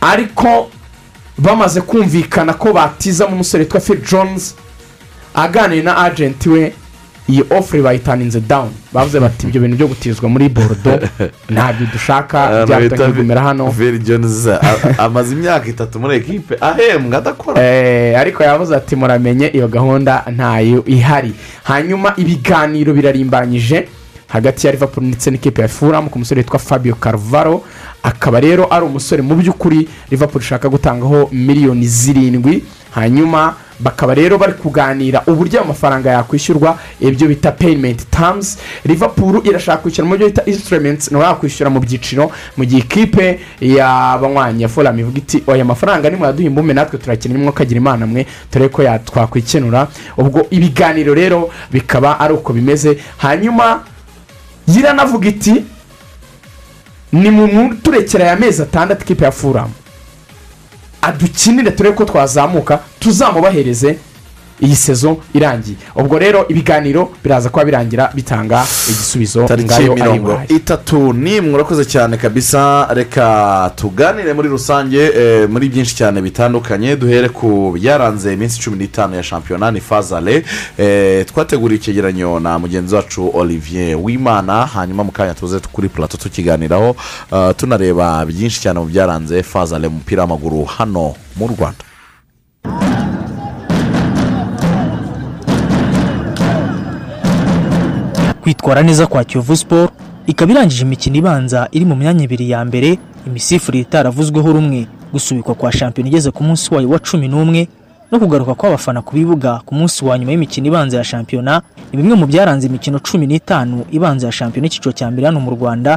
[0.00, 0.70] Ariko
[1.38, 4.54] bamaze kumvikana ko batizamo umusore witwa phil jones
[5.34, 6.72] aganira na agenti we
[7.28, 10.98] iyi ofure bayitaninze dawuni bavuze bati ibyo bintu byo gutizwa muri borodo
[11.54, 13.74] ntabyo dushaka byahita bigumira hano.
[14.04, 14.50] Jonizi
[14.98, 17.62] amaze imyaka itatu muri ekipe ahembwa adakora.
[17.62, 21.34] Eh, ariko yavuze ati muramenye iyo gahunda ntayo ihari.
[21.64, 23.88] Hanyuma ibiganiro birarimbanyije
[24.28, 27.62] hagati ya liverpool ndetse n'ikipe ya furamu ku musore witwa fabio carvaro
[28.02, 32.64] akaba rero ari umusore mu by'ukuri liverpool ishaka gutangaho miliyoni zirindwi.
[32.94, 39.82] Hanyuma bakaba rero bari kuganira uburyo ayo mafaranga yakwishyurwa ibyo bita payimenti tamuzi liverpool irashaka
[39.82, 45.00] kwishyura mu byo bita instruments nawe yakwishyura mu byiciro mu gihe ikipe y'abanywanyi ya foramu
[45.00, 48.82] ivuga iti aya mafaranga ni mwaduha imbume natwe turakina imwe kagira imana mwe dore ko
[48.82, 52.98] ya- twakwikenura ubwo ibiganiro rero bikaba ari uko bimeze.
[53.16, 53.82] Hanyuma
[54.68, 55.64] yiranavuga iti
[57.12, 59.72] ni mu turekera aya mezi atandatu ikipe ya furamu
[61.06, 63.98] adukinire turebe ko twazamuka tuzamubahereze.
[64.60, 65.76] Iyi sezo irangiye.
[65.96, 72.16] Ubwo rero ibiganiro biraza kuba birangira bitanga igisubizo tariki ngayo mirongo itatu n'imwe urakoze cyane
[72.16, 72.88] kabisa.
[72.94, 76.96] Reka tuganire muri rusange eh, muri byinshi cyane bitandukanye.
[76.96, 80.44] Duhere ku byaranze iminsi cumi n'itanu ya shampiyona ni fazale.
[80.78, 86.96] Eh, twateguriye icyegeranyo na mugenzi wacu olivier wimana hanyuma mu kanya tuze kuri plato tukiganiraho.
[87.32, 91.84] Eh, tunareba byinshi cyane mu byaranze fazale mu mupira w'amaguru hano mu rwanda.
[98.46, 99.90] Kwitwara neza kwa kiyovu siporo
[100.26, 104.86] ikaba irangije imikino ibanza iri mu myanya ibiri ya mbere imisifurire itaravuzweho rumwe.
[105.12, 107.66] Gusubikwa kwa shampiyona igeze ku munsi wayo wa cumi n'umwe
[108.12, 112.14] no kugaruka kw'abafana ku bibuga ku munsi wa nyuma y'imikino ibanza ya shampiyona ni bimwe
[112.14, 115.90] mu byaranze imikino cumi n'itanu ibanza ya shampiyona icyiciro cya mbere hano mu rwanda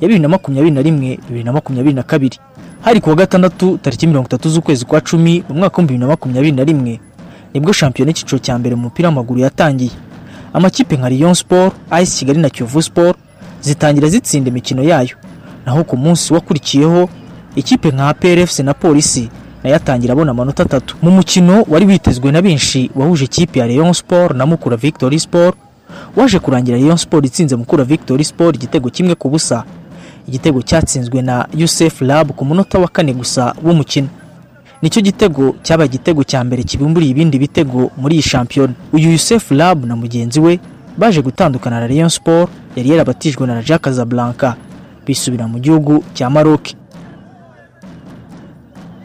[0.00, 2.36] ya bibiri na makumyabiri na rimwe bibiri na makumyabiri na kabiri.
[2.84, 6.06] Hari ku wa gatandatu tariki mirongo itatu z'ukwezi kwa cumi mu mwaka w'ibihumbi bibiri na
[6.12, 7.00] makumyabiri na rimwe.
[7.54, 9.90] Nibwo shampiyona y'icyiciro cya mbere mu mupira w'amaguru yatangiye.
[10.54, 13.16] Amakipe nka Lyon Sport, AS Kigali na Kiyovu Sport
[13.60, 15.16] zitangira zitsinda imikino yayo.
[15.66, 17.08] Naho ku munsi wakurikiyeho
[17.56, 19.28] ikipe nka APR FC na Polisi
[19.64, 20.96] na yo atangira abona amanota atatu.
[21.02, 25.56] Mu mukino wari witezwe na benshi wahuje ikipe ya Lyon Sport na Mukura Victory Sport.
[26.16, 29.64] Waje kurangira Lyon Sport itsinze Mukura Victory Sport igitego kimwe ku busa.
[30.28, 34.08] Igitego cyatsinzwe na Youssef Lab ku munota wa kane gusa w'umukino.
[34.84, 38.74] Ni cyo gitego cyabaye igitego cya mbere kibumburiye ibindi bitego muri iyi shampiyona.
[38.92, 40.60] Uyu Youssef Lab na mugenzi we
[40.98, 44.54] baje gutandukana na Rayon Sport yari yarabatijwe na Raja Casablanca
[45.06, 46.76] bisubira mu gihugu cya Maroc.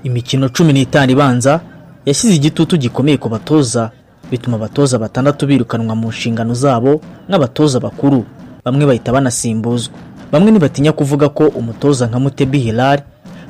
[0.03, 1.61] Imikino cumi n'itanu ibanza
[2.05, 3.91] yashyize igitutu gikomeye ku batoza
[4.31, 8.25] bituma abatoza batandatu birukanwa mu nshingano zabo nk'abatoza bakuru.
[8.65, 9.95] Bamwe bahita banasimbuzwa.
[10.31, 12.67] Bamwe ntibatinya kuvuga ko umutoza nka Mutebi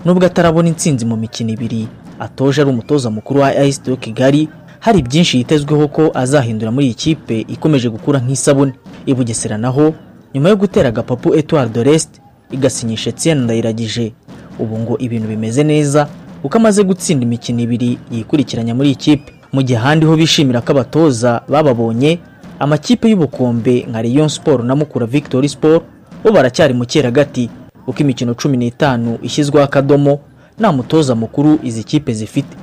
[0.05, 1.87] nubwo atarabona intsinzi mu mikino ibiri.
[2.19, 7.39] Atoje ari umutoza mukuru wa AS Kigali hari byinshi yitezweho ko azahindura muri iyi kipe
[7.47, 8.73] ikomeje gukura nk'isabune.
[9.05, 9.93] I Bugesera naho
[10.33, 14.13] nyuma yo gutera agapapu Etoile de l'Est igasinyisha Etienne Ndayiragije.
[14.59, 16.07] Ubu ngo ibintu bimeze neza
[16.41, 19.33] kuko amaze gutsinda imikino ibiri yikurikiranya muri iyi kipe.
[19.53, 22.19] Mu gihe ahandi ho bishimira ko abatoza bababonye
[22.59, 25.83] amakipe y'ubukombe nka Rayon Sport na Mukura Victory Sport
[26.23, 27.49] bo baracyari mu gati
[27.85, 30.19] kuko imikino cumi n'itanu ishyizweho akadomo
[30.59, 32.55] nta mutoza mukuru izi kipe zifite.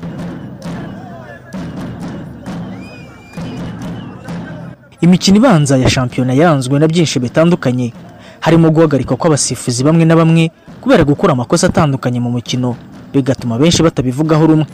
[5.00, 7.92] Imikino ibanza ya shampiyona yaranzwe na byinshi bitandukanye.
[8.40, 12.76] Harimo guhagarikwa kw'abasifuzi bamwe na bamwe kubera gukora amakosa atandukanye mu mukino.
[13.12, 14.66] Bigatuma benshi batabivugaho rumwe.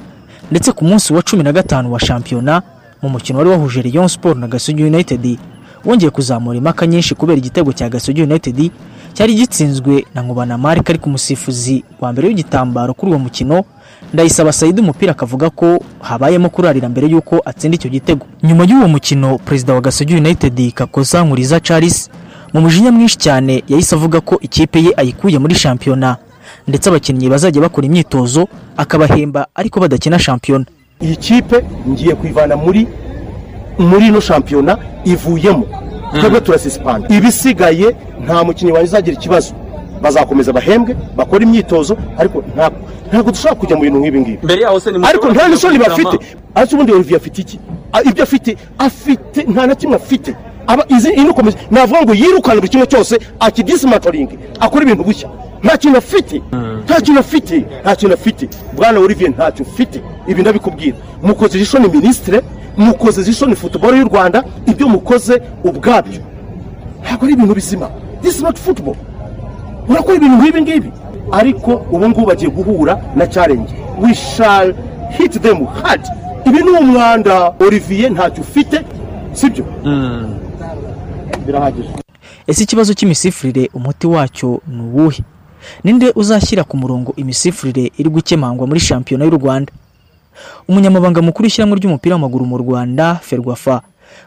[0.50, 2.62] Ndetse ku munsi wa cumi na gatanu wa shampiyona
[3.02, 5.38] mu mukino wari wahuje Rayon Sport na Gasogi United
[5.84, 8.70] wongeye kuzamura impaka nyinshi kubera igitego cya Gasogi United
[9.14, 13.64] cyari gitsinzwe na Nkubana Mark ariko umusifuzi wa mbere w'igitambaro kuri uwo mukino
[14.12, 18.26] ndayisaba Said umupira akavuga ko habayemo kurarira mbere y'uko atsinda icyo gitego.
[18.42, 22.10] Nyuma y'uwo mukino perezida wa Gasogi United Kakosa Nkuriza Charles
[22.52, 26.16] mu mujinya mwinshi cyane yahise avuga ko ikipe ye ayikuye muri shampiyona
[26.68, 30.64] ndetse abakinnyi bazajya bakora imyitozo akabahemba ariko badakina shampiyona.
[31.00, 32.86] Iyi kipe ngiye kuyivana muri
[33.78, 35.66] muri ino shampiyona ivuyemo.
[36.20, 39.54] Twebwe turasisipanda ibisigaye nta mukinnyi wanjye uzagira ikibazo.
[40.02, 42.42] Bazakomeza bahembwe bakore imyitozo ariko
[43.10, 44.38] ntabwo dushobora kujya mu bintu nk'ibi ngibi.
[45.08, 46.16] Ariko nta n'isoni bafite.
[46.54, 47.58] Ariko ubundi olivier afite iki?
[48.08, 50.34] Ibyo afite afite nta na kimwe afite.
[50.66, 55.28] Aba izi ino komeza navuga ngo yirukane buri kimwe cyose akidisimantoringe akora ibintu bushya.
[55.62, 56.42] Nta kintu afite.
[56.84, 57.56] Nta kintu afite.
[57.82, 58.48] Nta kintu afite.
[58.76, 60.96] Bwana olivier ntacyo ufite ibi ndabikubwira.
[61.22, 62.42] Mukoze ijisho ni minisitire
[62.76, 66.20] mukoze ijisho ni futuboro y'u rwanda ibyo mukoze ubwabyo.
[67.02, 67.90] Ntabwo ari ibintu bizima.
[68.22, 68.96] This is not football.
[69.88, 70.90] Urakora ibintu nk'ibi ngibi?
[71.32, 73.74] Ariko ubu ngubu bagiye guhura na challenge.
[73.98, 74.74] We shall
[75.18, 76.00] hit them hard.
[76.46, 78.84] Ibi ni umwanda olivier ntacyo ufite
[79.32, 79.64] sibyo?
[81.46, 81.88] Birahagije.
[82.46, 85.22] Ese ikibazo cy'imisifurire umuti wacyo ni uwuhe?
[85.84, 89.72] Ninde uzashyira ku murongo imisifurire iri gukemangwa muri shampiyona y'u rwanda?
[90.68, 93.82] Umunyamabanga mukuru w'ishyirahamwe ry'umupira w'amaguru mu rwanda ferwafa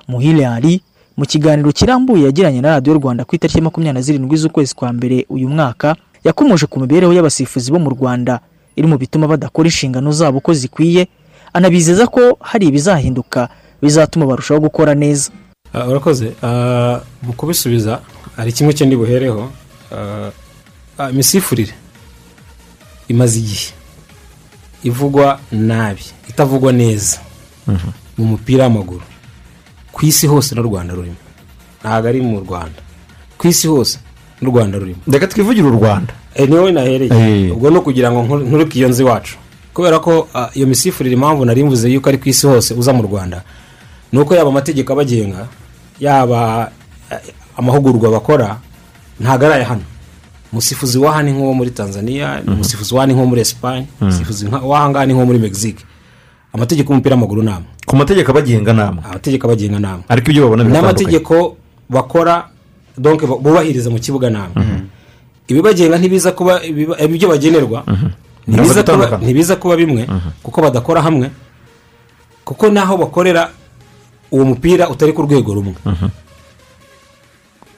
[0.07, 0.81] muhire ali
[1.17, 4.93] mu kiganiro kirambuye yagiranye na radiyo rwanda ku itariki ya makumyabiri na zirindwi z'ukwezi kwa
[4.93, 8.39] mbere uyu mwaka yakomoje ku mibereho y'abasifuzi bo mu rwanda.
[8.75, 11.07] Iri mu bituma badakora inshingano zabo uko zikwiye
[11.53, 13.47] anabizeza ko hari ibizahinduka
[13.81, 15.31] bizatuma barushaho gukora neza.
[15.73, 16.33] Ah, urakoze.
[16.43, 18.01] Ah, mu kubisubiza
[18.35, 19.47] hari kimwe cyo buhereho
[19.95, 20.31] Ah,
[20.97, 21.71] ah, imisifurire
[23.07, 23.71] imaze igihe.
[24.85, 27.17] Ivugwa nabi itavugwa neza
[28.17, 29.01] mu mupira w'amaguru.
[29.91, 31.17] Ku isi hose n'u rwanda rurimo.
[31.81, 32.79] Ntabwo ari mu rwanda.
[33.37, 33.97] Ku isi hose
[34.41, 35.01] n'u rwanda rurimo.
[35.07, 36.13] Reka twivugire u rwanda.
[36.35, 37.09] Eh, ni we nahereye.
[37.11, 37.51] Eh.
[37.55, 39.35] ubwo ni ukugira ngo nturuke iyo nzu iwacu.
[39.73, 43.03] Kubera ko ah, iyo misifurire impamvu nari mvuze yuko ari ku isi hose uza mu
[43.03, 43.43] rwanda
[44.11, 45.47] ni uko yaba amategeko abagenga
[45.99, 46.71] yaba
[47.11, 48.59] eh, amahugurwa bakora
[49.19, 49.83] ntabwo ari aya hano.
[50.55, 54.45] Umusifuzi wa hano ni nk'uwo muri tanzania umusifuzi wa hano ni nk'uwo muri esipanye umusifuzi
[54.47, 55.83] nka- wa hangaha ni nk'uwo muri mexique.
[56.55, 57.67] Amategeko y'umupira w'amaguru ni amwe.
[57.85, 60.03] Ku mategeko abagenga nama amategeko abagenga ni amwe.
[60.07, 61.57] Ariko ibyo babona biratandukanye n'amategeko
[61.89, 62.47] bakora
[62.97, 64.55] donc bu- bubahiriza mu kibuga namwe
[65.51, 67.83] ibibagenga ntibiza kuba ibyo bagenerwa.
[68.47, 69.23] Ntibiza kuba- gutandukana.
[69.27, 70.07] ntibiza kuba bimwe.
[70.43, 71.27] Kuko badakora hamwe.
[72.47, 73.51] Kuko n'aho bakorera
[74.31, 75.75] uwo mupira utari ku rwego rumwe.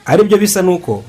[0.06, 1.04] Ari byo bisa n'uko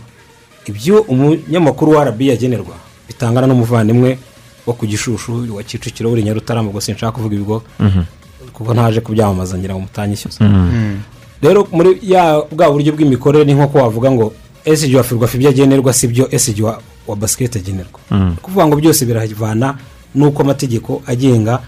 [0.68, 2.74] ibyo umunyamakuru wa arabi yagenerwa
[3.08, 4.18] bitangana n'umuvandimwe
[4.66, 7.62] wo ku gishushu wa kicukiro uri nyarutarama ubwo sinshaka kuvuga ibigo
[8.52, 10.38] kuko ntaje kubyamamaza ngira ngo mutanyishyuza
[11.42, 14.32] rero muri ya bwa buryo bw'imikorere ni nk'uko wavuga ngo
[14.64, 18.00] esiji wa ferwafa ibyo agenerwa si byo esiji wa, wa basiketi agenerwa?
[18.10, 18.26] Mm.
[18.28, 19.78] ni ukuvuga ngo byose biravana
[20.14, 21.62] n'uko amategeko agenga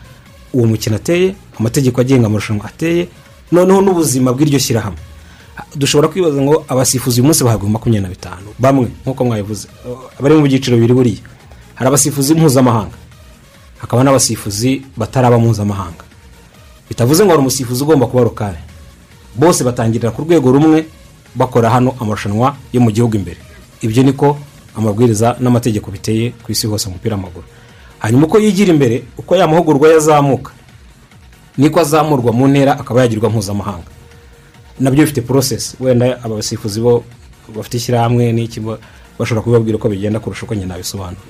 [0.52, 3.08] uwo mukino ateye amategeko agenga amarushanwa ateye
[3.52, 4.98] noneho n'ubuzima bw'iryo shyirahamwe.
[5.76, 8.48] Dushobora kwibaza ngo abasifuzi uyu munsi bahabwa makumyabiri na bitanu.
[8.58, 9.68] Bamwe nk'uko mwabivuze
[10.20, 11.22] bari mu byiciro bibiri buriya.
[11.74, 12.96] Hari abasifuzi mpuzamahanga.
[13.78, 16.04] Hakaba n'abasifuzi bataraba mpuzamahanga.
[16.88, 18.58] Bitavuze ngo hari umusifuzi ugomba kuba rukare.
[19.36, 20.84] Bose batangirira ku rwego rumwe
[21.34, 23.38] bakora hano amarushanwa yo mu gihugu imbere.
[23.80, 24.38] Ibyo niko
[24.76, 27.46] amabwiriza n'amategeko biteye ku isi hose mu mupira w'amaguru.
[27.98, 30.52] Hanyuma uko yigira imbere uko ya mahugurwa yazamuka
[31.58, 33.88] niko azamurwa mu ntera akaba yagirwa mpuzamahanga.
[34.80, 37.04] Na byo bifite porosesi wenda abasifuzi bo
[37.56, 38.78] bafite ishyirahamwe n'iki bo-
[39.18, 41.20] bashobora kubibabwira uko bigenda kurusha uko nyine nabisobanura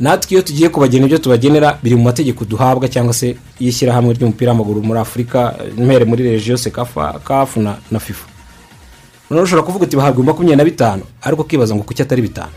[0.00, 4.82] natwe iyo tugiye kubagena ibyo tubagenera biri mu mategeko duhabwa cyangwa se y'ishyirahamwe ry'umupira w'amaguru
[4.82, 8.26] muri afurika mpere muri regiyo sekafa kafu na, fifa.
[9.30, 12.52] Noneho ushobora kuvuga uti bahabwa makumyabiri na bitanu ariko ukibaza ngo kuki atari bitanu?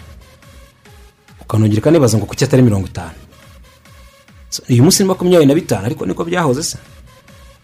[1.41, 3.15] Ukanongera ukanibaza ngo kuki atari mirongo itanu?
[4.69, 6.77] Uyu munsi ni makumyabiri na bitanu ariko niko byahoze se.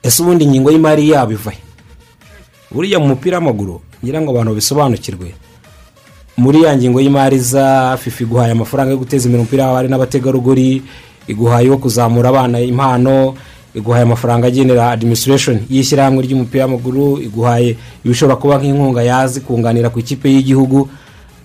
[0.03, 1.57] Ese ubundi ingingo y'imari yabo ivahe
[2.71, 5.33] buriya mu mupira w'amaguru ngira ngo abantu babisobanukirwe
[6.37, 10.81] muri ya ngingo y'imari za fifa iguhaye amafaranga yo guteza imbere umupira w'abari n'abategarugori
[11.27, 13.33] iguhaye yo kuzamura abana impano
[13.75, 20.29] iguhaye amafaranga agenera administration y'ishyirahamwe ry'umupira w'amaguru iguhaye ibishobora kuba nk'inkunga yazi kunganira ku ikipe
[20.29, 20.89] y'igihugu.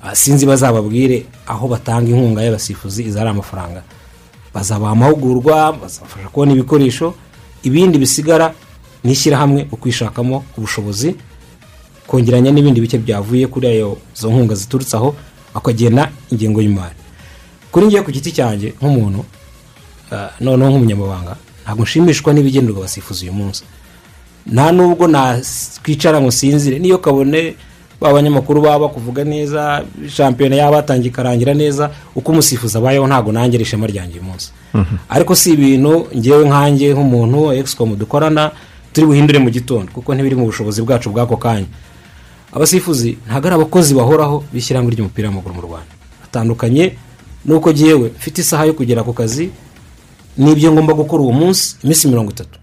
[0.04, 3.82] Ah, sinzi bazababwire aho batanga inkunga y'abasifuzi iza ari amafaranga.
[4.54, 7.14] Bazabaha amahugurwa bazabafasha kubona ibikoresho
[7.62, 8.50] ibindi bisigara
[9.04, 11.14] ni ishyirahamwe ukwishakamo ubushobozi
[12.06, 15.14] kongeranya n'ibindi bice byavuye kuri ayo zo nkunga ziturutse aho
[15.54, 16.94] akagena ingengo y'imari.
[17.72, 19.24] Kuri ngiye ku giti cyanjye nk'umuntu
[20.12, 23.62] ah, noneho nk'umunyamabanga ntabwo nshimishwa n'ibigenerwa abasifuzi uyu munsi.
[24.46, 27.54] Nta nubwo nakwicara ngo sinzire niyo kabone
[28.00, 33.62] ba banyamakuru baba bakuvuga neza shampiyona yaba yatangiye ikarangira neza uko umusifuzi abayeho ntabwo ari
[33.62, 34.50] ishema ryanjye uyu munsi.
[35.08, 38.50] Ariko si ibintu ngewe nkanjye nk'umuntu egisicomu dukorana
[38.92, 41.66] turi buhindure mu gitondo kuko ntibiri mu bushobozi bwacu bw'ako kanya.
[42.52, 45.92] Abasifuzi ntabwo ari abakozi bahoraho b'ishyirahamwe ry'umupira w'amaguru mu rwanda.
[46.22, 46.96] Batandukanye
[47.44, 49.50] nuko ngewe mfite isaha yo kugera ku kazi
[50.36, 52.58] n'ibyo ngomba gukora uwo munsi iminsi mirongo itatu.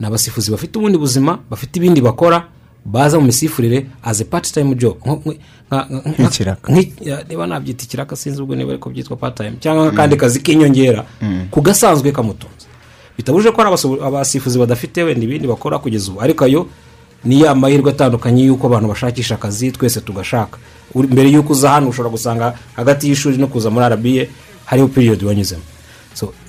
[0.00, 2.48] Ni abasifuzi bafite ubundi buzima bafite ibindi bakora
[2.84, 4.96] baza mu misifurire as a part time job.
[5.00, 5.36] Nko- nko-
[5.70, 6.72] nka- nka- Nk'ikiraka.
[6.72, 10.40] nk'i- ya, niba nabyita ikiraka sinzi ubwo niba ariko byitwa part time cyangwa nk'akandi kazi
[10.44, 11.04] k'inyongera.
[11.50, 12.66] Ku gasanzwe kamutunze.
[13.16, 13.70] Bitabuje ko hari
[14.02, 16.20] abasifuzi badafite wenda ibindi bakora kugeza ubu.
[16.20, 16.66] Ariko ayo
[17.24, 20.58] ni ya mahirwe atandukanye y'uko abantu bashakisha akazi twese tugashaka.
[20.94, 24.28] Mbere y'uko uza hano ushobora gusanga hagati y'ishuri no kuza muri arabiye
[24.64, 25.62] hariho piriyodi wanyuzemo.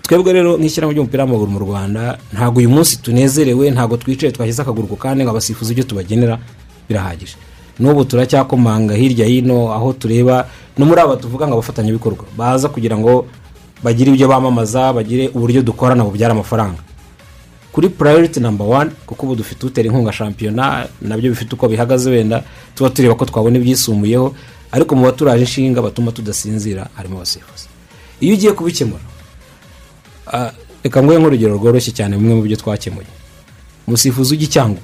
[0.05, 4.85] Twebwe rero nk'ishyirahamwe ry'umupira w'amaguru mu rwanda ntabwo uyu munsi tunezerewe ntabwo twicaye twashyize akaguru
[4.87, 6.37] ku kandi ngo abasifuzi ibyo tubagenera
[6.89, 7.33] birahagije.
[7.81, 10.45] N'ubu turacyakomanga hirya hino aho tureba
[10.77, 12.25] no muri aba tuvuga ngo abafatanyabikorwa.
[12.37, 13.25] Baza kugira ngo
[13.85, 16.81] bagire ibyo bamamaza bagire uburyo dukorana bubyara amafaranga.
[17.71, 22.09] Kuri purayiriti namba wani kuko ubu dufite utera inkunga shampiyona na byo bifite uko bihagaze
[22.09, 22.43] wenda
[22.75, 24.33] tuba tureba ko twabona ibyisumbuyeho
[24.71, 27.67] ariko mu baturaje inshinga batuma tudasinzira harimo abasifuzi
[28.23, 29.03] iyo ugiye kubikemura
[30.83, 33.07] reka nguhe nk'urugero rworoshye cyane bimwe mu byo twakemuye.
[33.87, 34.81] Umusifuzi ujya i cyangugu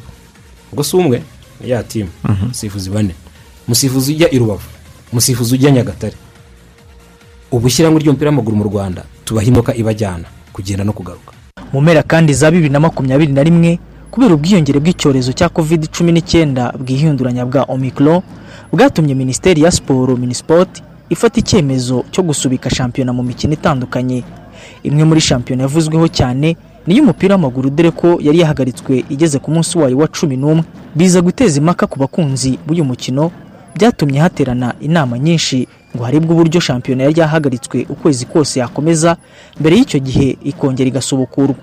[0.72, 1.22] ubwo si umwe?
[1.66, 3.14] Ya timu umusifuzi bane.
[3.68, 4.68] Umusifuzi ujya i rubavu.
[5.12, 6.14] Umusifuzi ujya nyagatare.
[7.52, 11.32] Ubu ishyirahamwe ry'umupira w'amaguru mu rwanda tubaha imodoka ibajyana kugenda no kugaruka.
[11.74, 13.80] Mu mpera kandi za bibiri na makumyabiri na rimwe
[14.12, 18.22] kubera ubwiyongere bw'icyorezo cya covid cumi n'icyenda bwihinduranya bwa omicron
[18.74, 24.24] bwatumye minisiteri ya siporo minisipoti ifata icyemezo cyo gusubika shampiyona mu mikino itandukanye.
[24.84, 26.56] Imwe muri shampiyona yavuzweho cyane
[26.88, 30.64] ni iy'umupira w'amaguru dore ko yari yahagaritswe igeze ku munsi wayo wa cumi n'umwe.
[30.96, 33.32] Biza guteza impaka ku bakunzi b'uyu mukino
[33.76, 35.68] byatumye haterana inama nyinshi.
[35.96, 39.18] Ngo harebwe uburyo shampiyona yari yahagaritswe ukwezi kose yakomeza
[39.60, 41.56] mbere y'icyo gihe ikongera igasubukurwa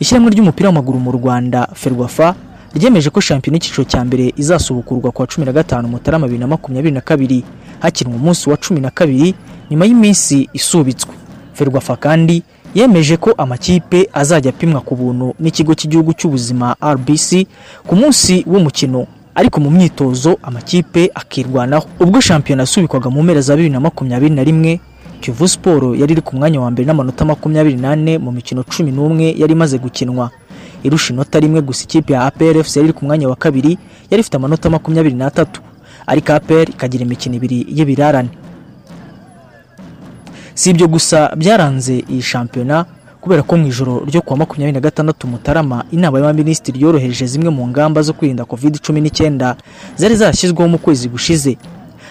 [0.00, 2.34] ishyirahamwe ry'umupira w'amaguru mu rwanda ferwafa
[2.74, 6.46] ryemeje ko shampiyona y'icyiciro cya mbere izasubukurwa ku wa cumi na gatanu mutarama bibiri na
[6.46, 7.44] makumyabiri na kabiri
[7.80, 9.34] hakinwa umunsi wa cumi na kabiri
[9.70, 11.14] nyuma y'iminsi isubitswe.
[11.52, 12.42] Ferwafa kandi
[12.74, 17.46] yemeje ko amakipe azajya apimwa ku buntu n'ikigo cy'igihugu cy'ubuzima rbc
[17.86, 19.06] ku munsi w'umukino.
[19.34, 21.86] Ariko mu myitozo amakipe akirwanaho.
[22.00, 24.80] Ubwo shampiyona yasubikwaga mu mpera za bibiri na makumyabiri na rimwe
[25.20, 29.34] kivu siporo yari iri ku mwanya wa mbere n'amanota makumyabiri n'ane mu mikino cumi n'umwe
[29.38, 30.30] yari imaze gukinwa.
[30.82, 33.78] Irusha inota rimwe gusa ikipe ya APRFC yari iri ku mwanya wa kabiri
[34.10, 35.60] yari ifite amanota makumyabiri n'atatu.
[36.06, 38.28] Ariko APR ikagira imikino ibiri y'ibirarane.
[40.54, 42.84] Si ibyo gusa byaranze iyi shampiyona
[43.20, 47.68] kubera ko mu ijoro ryo kuwa makumyabiri na gatandatu mutarama inama y'abaminisitiri yoroheje zimwe mu
[47.68, 49.56] ngamba zo kwirinda covid cumi n'icyenda
[49.96, 51.56] zari zarashyizweho mu kwezi gushize.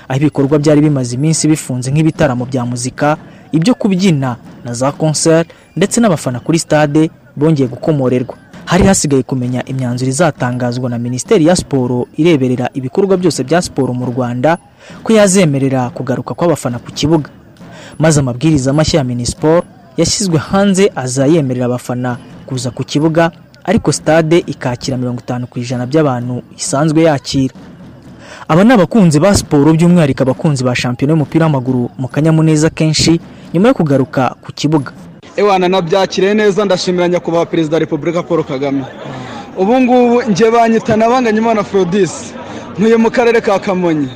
[0.07, 3.17] Aho ibikorwa byari bimaze iminsi bifunze nk'ibitaramo bya muzika
[3.51, 8.35] ibyo kubyina na za concert ndetse n'abafana kuri stade bongeye gukomorerwa.
[8.65, 14.05] Hari hasigaye kumenya imyanzuro izatangazwa na minisiteri ya siporo ireberera ibikorwa byose bya siporo mu
[14.05, 14.57] rwanda
[15.03, 17.29] ko yazemerera kugaruka kw'abafana ku kibuga.
[17.99, 19.63] Maze amabwiriza mashya ya minisiporo
[19.99, 23.31] yashyizwe hanze aza yemerera abafana kuza ku kibuga
[23.69, 27.53] ariko stade ikakira mirongo itanu ku ijana by'abantu isanzwe yakira.
[28.47, 33.19] Aba ni abakunzi ba siporo by'umwihariko abakunzi ba shampiyona y'umupira w'amaguru mu kanyamuneza kenshi
[33.53, 34.91] nyuma yo kugaruka ku kibuga.
[35.37, 38.83] Ewana nabyakiriye neza ndashimira nyakubahwa perezida wa repubulika paul kagame.
[39.57, 42.33] Ubu ngubu njye banyita nabanganyimana forodisi
[42.77, 44.09] ntuye mu karere ka kamonyi.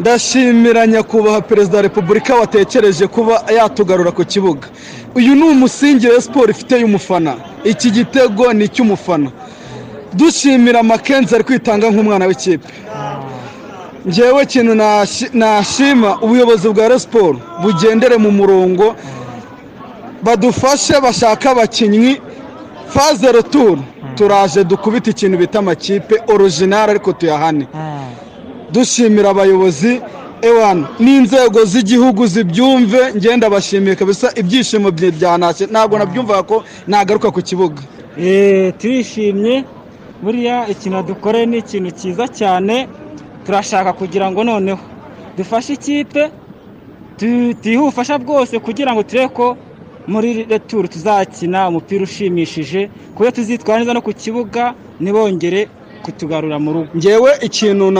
[0.00, 4.68] Ndashimira nyakubahwa perezida wa repubulika watekereje kuba yatugarura ku kibuga.
[5.14, 7.34] Uyu ni umusingi wa siporo ifite y'umufana.
[7.64, 9.30] Iki gitego ni icy'umufana.
[10.12, 12.68] Dushimira makenzi ari kwitanga nk'umwana w'ikipe.
[14.08, 14.74] Ngewe ikintu
[15.32, 18.96] nashima ubuyobozi bwa siporo bugendere mu murongo
[20.22, 22.20] badufashe bashaka abakinnyi
[22.88, 23.82] faze returu
[24.16, 27.66] turaje dukubita ikintu bita amakipe orojinari ariko tuyahane.
[28.72, 30.00] Dushimira abayobozi
[30.42, 33.00] ewana n'inzego z'igihugu zibyumve.
[33.16, 36.56] Ngenda bashimiye kabisa ibyishimo byanashye ntabwo nabyumvaga ko
[36.86, 37.82] nagaruka ku kibuga.
[38.78, 39.64] Turishimye.
[40.22, 42.88] Buriya ikintu dukoreye ni ikintu cyiza cyane.
[43.44, 44.80] Turashaka kugira ngo noneho.
[45.36, 46.30] Dufashe ikipe
[47.16, 49.56] tuyihe ubufasha bwose kugira ngo turebe ko
[50.08, 52.80] muri returu tuzakina umupira ushimishije.
[53.14, 55.68] Ku buryo tuzitwara neza no ku kibuga ntibongere
[56.02, 56.88] kutugarura mu rugo.
[56.96, 57.90] Ngewe ikintu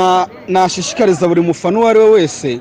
[0.49, 2.61] nashishikariza buri mufana uwo ari we wese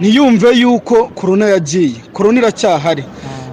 [0.00, 1.96] ntiyumve yuko korona yagiye.
[2.12, 3.04] Korona iracyahari.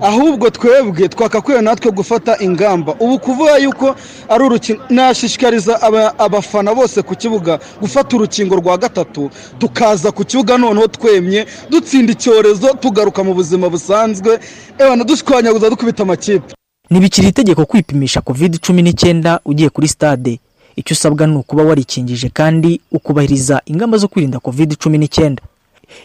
[0.02, 2.96] Ahubwo twebwe twakakwiye natwe gufata ingamba.
[3.00, 3.96] Ubu kuvuga yuko
[4.30, 5.82] ari urukino nashishikariza
[6.18, 12.68] abafana bose ku kibuga gufata urukingo rwa gatatu tukaza ku kibuga noneho twemye dutsinda icyorezo
[12.80, 14.40] tugaruka mu buzima busanzwe.
[14.80, 16.54] Ebana dushwanyaguza dukubita amakipe.
[16.90, 20.40] Ntibikiri itegeko kwipimisha covid cumi n'icyenda ugiye kuri stade.
[20.80, 25.42] Icyo usabwa ni ukuba warikingije kandi ukubahiriza ingamba zo kwirinda covid cumi n'icyenda.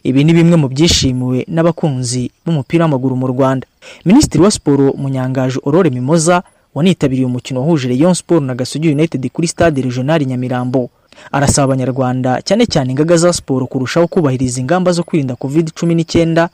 [0.03, 3.67] Ibi ni bimwe mu byishimiwe n'abakunzi b'umupira w'amaguru mu rwanda.
[4.05, 6.43] Minisitiri wa siporo munyangaje aurore mimoza
[6.75, 10.91] wanitabiriye umukino wahuje Rayon siporo na gasogi united kuri stade regional nyamirambo.
[11.33, 16.49] Arasaba abanyarwanda cyane cyane ingaga za siporo kurushaho kubahiriza ingamba zo kwirinda covid cumi n'icyenda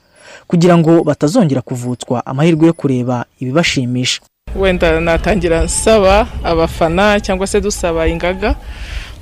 [0.49, 4.21] kugira ngo batazongera kuvutswa amahirwe yo kureba ibibashimisha.
[4.57, 8.55] Wenda natangira nsaba abafana cyangwa se dusaba ingaga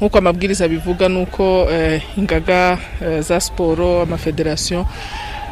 [0.01, 1.69] nk'uko amabwiriza bivuga ni uko
[2.17, 2.79] ingaga
[3.21, 4.87] za siporo amafederasiyo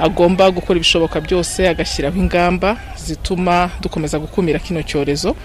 [0.01, 5.37] agomba gukora ibishoboka byose agashyiraho ingamba zituma dukomeza gukumira kino cyorezo.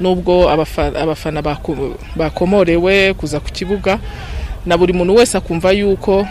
[0.00, 1.42] Nubwo abafana
[2.16, 3.98] bakomorewe kuza ku kibuga
[4.66, 6.28] na buri muntu wese akumva yuko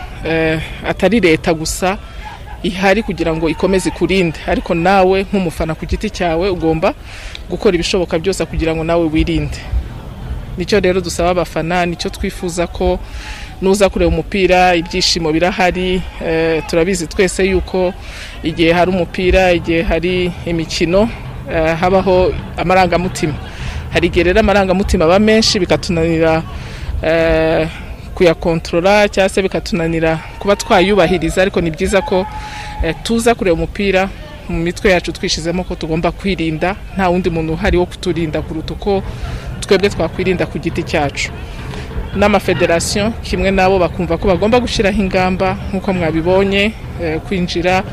[0.87, 1.97] atari leta gusa
[2.63, 4.39] ihari kugira ngo ikomeze ikurinde.
[4.47, 6.93] Ariko nawe nk'umufana ku giti cyawe ugomba
[7.49, 9.57] gukora ibishoboka byose kugira ngo nawe wirinde.
[10.57, 12.99] Nicyo rero dusaba abafana ni cyo twifuza ko
[13.61, 16.01] nuza kureba umupira ibyishimo birahari
[16.67, 17.93] turabizi twese yuko
[18.43, 21.09] igihe hari umupira igihe hari imikino
[21.79, 23.33] habaho amarangamutima.
[23.93, 26.43] Hari igihe rero amarangamutima aba menshi bikatunanira
[28.15, 32.25] kuyakontorora cyangwa se bikatunanira kuba twayubahiriza ariko ni byiza ko
[33.03, 34.09] tuza kureba umupira
[34.49, 39.03] mu mitwe yacu twishyizemo ko tugomba kwirinda nta wundi muntu uhari wo kuturinda kuruta uko
[39.59, 41.31] twebwe twakwirinda ku giti cyacu.
[42.15, 46.71] N'amafederasiyo kimwe nabo bakumva ko bagomba gushyiraho ingamba nk'uko mwabibonye
[47.27, 47.83] kwinjira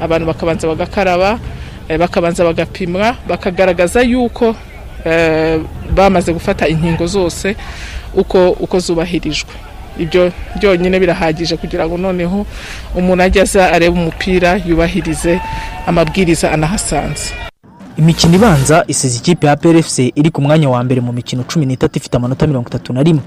[0.00, 1.38] abantu bakabanza bagakaraba
[1.98, 4.54] bakabanza bagapimwa bakagaragaza yuko
[5.94, 7.56] bamaze gufata inkingo zose
[8.16, 9.50] uko uko zubahirijwe.
[9.98, 12.46] Ibyo byonyine birahagije kugira ngo noneho
[12.94, 15.40] umuntu ajye aza arebe umupira yubahirize
[15.86, 17.30] amabwiriza anahasanze.
[17.96, 21.98] Imikino ibanza isize ikipe ya PRFC iri ku mwanya wa mbere mu mikino cumi n'itatu
[21.98, 23.22] ifite amanota mirongo itatu na rimwe.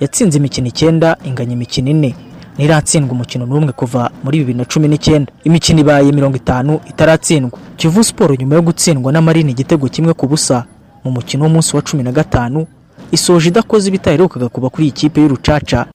[0.00, 2.14] Yatsinze imikino icyenda inganya imikino ine.
[2.56, 5.32] Ntiratsindwa umukino n'umwe kuva muri bibiri na cumi n'icyenda.
[5.44, 7.58] Imikino ibaye mirongo itanu itaratsindwa.
[7.76, 10.64] Kivu siporo nyuma yo gutsindwa n'amarini igitego kimwe ku busa
[11.04, 12.66] mu mukino w'umunsi wa cumi na gatanu
[13.12, 15.86] isoje idakoze ibitaherukaga kuba kuri iyi kipe y'urucaca.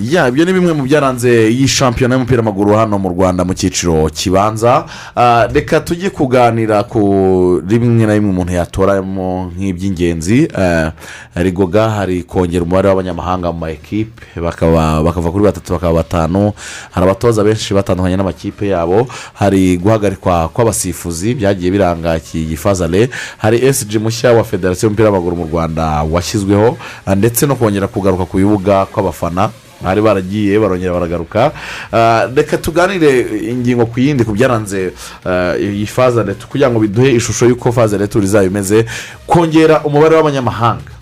[0.00, 4.08] Ya ibyo ni bimwe mu byaranze iyi shampiyona y'umupira w'amaguru hano mu rwanda mu cyiciro
[4.08, 4.84] kibanza.
[5.16, 10.48] Ah, reka tujye kuganira ku rimwe na rimwe umuntu yatoramo nk'iby'ingenzi.
[10.56, 10.92] Ah,
[11.36, 16.52] rigoga hari kongera umubare w'abanyamahanga mu ma ekipe bakava kuri batatu bakaba batanu.
[16.90, 19.04] Hari abatoza benshi batandukanye n'amakipe yabo.
[19.36, 25.44] Hari guhagarikwa kw'abasifuzi byagiye biranga iki gifazare hari esiji mushya wa federasiyo y'umupira w'amaguru mu
[25.44, 29.52] rwanda washyizweho ah, ndetse no kongera kugaruka ku bibuga kw'abafana.
[29.82, 31.52] Bari baragiye barongera baragaruka.
[31.92, 34.92] Ah, reka tuganire ingingo ku yindi ku byaranze
[35.24, 38.84] ah, iyi fazare kugira ngo biduhe ishusho y'uko fazare turi izaba imeze
[39.26, 40.92] kongera umubare w'abanyamahanga.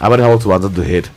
[0.00, 1.08] Aba ariho aho tubanza duhera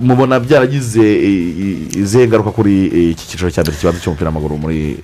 [0.00, 2.74] mubona byaragize i- izihe ngaruka kuri
[3.12, 4.96] iki cyiciro cya mbere kibanza cy'umupira w'amaguru muri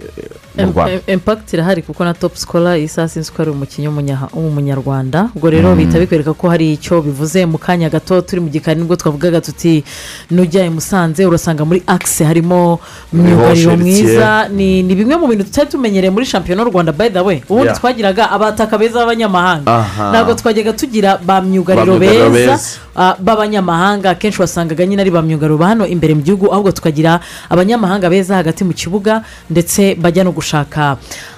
[0.56, 1.00] eh, mu rwanda?
[1.06, 5.28] impakiti irahari kuko na topu sikora iyi saa sinzi ko ari umukinnyi w'umunya- w'umunyarwanda.
[5.36, 5.76] Ubwo rero Mm.
[5.76, 9.40] bihita bikwereka ko hari icyo bivuze mu kanya gato turi mu gikari ni bwo twavugaga
[9.44, 9.84] tuti
[10.30, 12.80] nujya i musanze urasanga muri akise harimo
[13.12, 14.48] myugariro mwiza.
[14.48, 17.42] Ni bimwe mu bintu tutari tumenyereye muri shampiyona y'u rwanda by the way.
[17.48, 19.68] Ubundi twagiraga abataka beza b'abanyamahanga.
[19.68, 20.08] Aha.
[20.10, 22.56] ntabwo twajyaga tugira ba myugariro beza
[22.96, 24.10] ah, b'abanyamahanga.
[24.16, 27.18] Akenshi wasangaga nyine ari ba myugariro hano imbere mu gihugu ahubwo tukagira
[27.50, 30.96] abanyamahanga beza hagati mu kibuga ndetse bajya no gushaka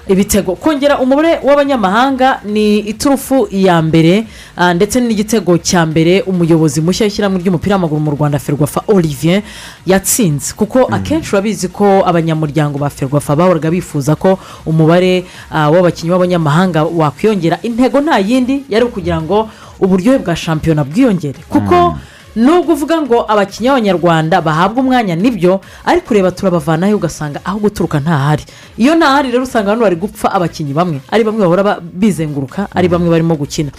[0.08, 0.54] ibitego.
[0.54, 7.40] Kongera umubare w'abanyamahanga ni iturufu ya mbere ah, ndetse n'igitego cya mbere umuyobozi mushya w'ishyirahamwe
[7.42, 9.42] ry'umupira w'amaguru mu rwanda ferwafa olivier
[9.86, 10.52] yatsinze.
[10.54, 17.58] Kuko akenshi urabizi ko abanyamuryango ba ferwafa bahoraga bifuza ko umubare ah, w'abakinnyi b'abanyamahanga wakwiyongera.
[17.64, 19.48] Intego nta yindi yari ukugira ngo
[19.80, 21.38] uburyohe bwa shampiyona bwiyongere.
[21.50, 21.98] Kuko
[22.36, 28.00] nubwo uvuga ngo abakinnyi b'abanyarwanda bahabwa umwanya ni byo ariko ureba turabavanayo ugasanga aho guturuka
[28.00, 28.44] ntahari.
[28.76, 31.00] Iyo ntahari rero usanga hano bari gupfa abakinnyi bamwe.
[31.10, 33.70] Ari bamwe bahora ba- bizenguruka ari bamwe barimo gukina.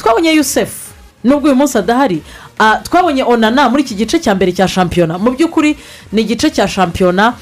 [0.00, 0.90] Twabonye yusefu
[1.24, 2.22] nubwo uyu munsi adahari
[2.58, 5.18] ah, twabonye onana muri iki gice cya mbere cya shampiyona.
[5.18, 5.76] Mu by'ukuri
[6.12, 7.34] ni igice cya shampiyona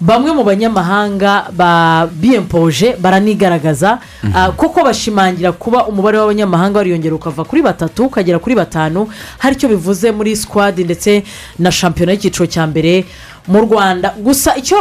[0.00, 3.98] bamwe mu banyamahanga ba biyempoje baranigaragaza
[4.34, 9.68] ah, kuko bashimangira kuba umubare w'abanyamahanga wariyongera ukava kuri batatu ukagera kuri batanu hari icyo
[9.68, 11.22] bivuze muri sikwadi ndetse
[11.58, 13.04] na shampiyona y'icyiciro cya mbere.
[13.48, 14.14] Mu rwanda.
[14.20, 14.76] Gusa icyo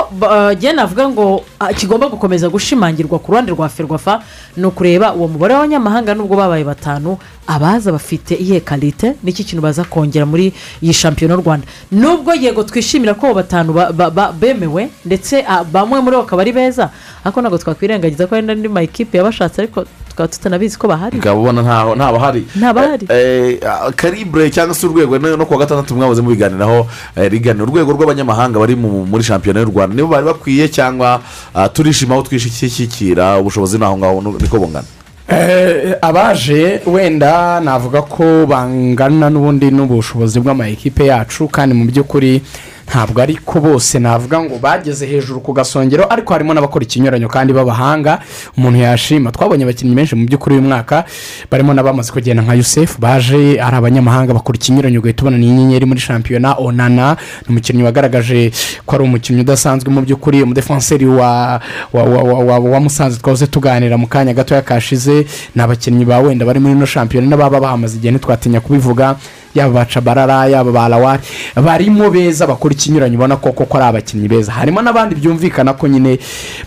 [0.55, 4.21] njye navuga ngo ah, kigomba gukomeza gushimangirwa ku ruhande rwa ferwafa
[4.57, 9.83] ni ukureba uwo mubare w'abanyamahanga nubwo babaye batanu abaza bafite iyihe karite n'iki kintu baza
[9.87, 10.51] kongera muri
[10.83, 11.67] iyi shampiyona y'u rwanda.
[11.91, 16.21] Nubwo yego twishimira ko abo batanu ba- ba- ba- bemewe ndetse ah, bamwe muri bo
[16.27, 16.89] bakaba ari beza
[17.23, 19.85] ariko ntabwo twakwirengagiza ko hari n'andi makipe yabashatse ariko
[20.17, 21.17] tukaba tutanabizi ko bahari?
[21.17, 21.51] Ntaho
[21.95, 23.05] ntabahari Ntabahari.
[23.09, 28.59] Eh, eh, karibure cyangwa se urwego no kuwa gatandatu mwahoze mubiganiraho eh, rigana urwego rw'abanyamahanga
[28.59, 29.95] bari mu- muri shampiyona y'u rwanda.
[29.95, 31.21] Nibo bari bakwiye cyangwa
[31.53, 34.85] ah, turishima aho twishyikira ubushobozi ni aho ngaho niko bungana?
[35.29, 42.41] Eh, abaje wenda navuga ko bangana n'ubundi n'ubushobozi bw'amayikipe yacu kandi mu by'ukuri
[42.87, 48.19] ntabwo ariko bose navuga ngo bageze hejuru ku gasongero ariko harimo n'abakora ikinyuranyo kandi b'abahanga.
[48.57, 49.31] Umuntu yashima.
[49.31, 51.03] Twabonye abakinnyi benshi mu by'ukuri uyu mwaka.
[51.51, 55.99] Barimo n'abamaze kugenda nka yusefu baje ari abanyamahanga bakora ikinyuranyo ugahita ubona ni inyenyeri muri
[55.99, 57.17] shampiyona onana.
[57.43, 58.51] Ni umukinnyi wagaragaje
[58.85, 61.59] ko ari umukinnyi udasanzwe mu by'ukuri umudefanseri wa
[61.93, 63.19] wa wa wa wa wa musanze.
[63.19, 67.59] Twahoze tuganira mu kanya gatoya kashize ni abakinnyi ba wenda bari muri ino shampiyona n'ababa
[67.59, 69.15] bahamaze igihe ntitwatinya kubivuga.
[69.57, 71.21] Yaba ba cabarara yaba ba lawari
[71.55, 74.51] barimo beza bakora ikinyuranyo ubona ko koko ari abakinnyi beza.
[74.51, 76.19] Harimo n'abandi byumvikana ko nyine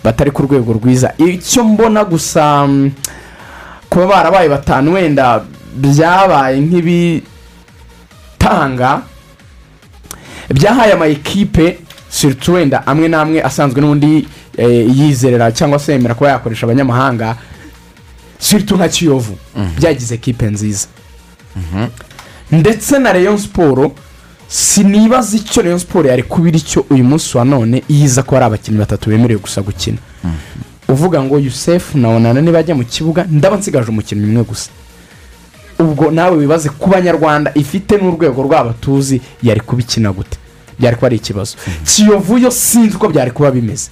[0.05, 1.13] batari ku rwego rwiza.
[1.19, 2.91] Icyo mbona gusa mm,
[3.91, 5.43] kuba barabaye batanu wenda
[5.77, 9.03] byabaye nk'ibitanga
[10.51, 11.79] byahaye amayikipe
[12.11, 14.27] siritu wenda amwe n'amwe asanzwe n'ubundi
[14.59, 17.37] eh, yizerera cyangwa se yemera kuba yakoresha abanyamahanga
[18.39, 19.39] siritu nka kiyovu.
[19.79, 20.87] Byagize ekipe nziza.
[22.53, 23.93] Ndetse na leon siporo
[24.49, 28.79] sinibaza icyo leon siporo yari kuba icyo uyu munsi wa none yiza ko hari abakinnyi
[28.79, 29.99] batatu bemerewe gusa gukina.
[30.89, 34.71] Uvuga ngo yusefu na onana nibajya mu kibuga ndaba nsigaje umukinnyi umwe gusa.
[35.79, 40.39] Ubwo nawe wibaze ku banyarwanda ifite n'urwego rwabo tuzi yari kubikina gute?
[40.79, 41.57] Byari kuba ari ikibazo.
[41.85, 43.91] Kiyovu yo sinzi uko byari kuba bimeze.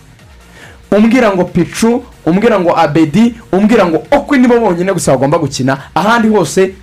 [0.90, 6.28] Umbwira ngo picu umbwira ngo abedi umbwira ngo okwe nibo bonyine gusa bagomba gukina ahandi
[6.28, 6.74] hose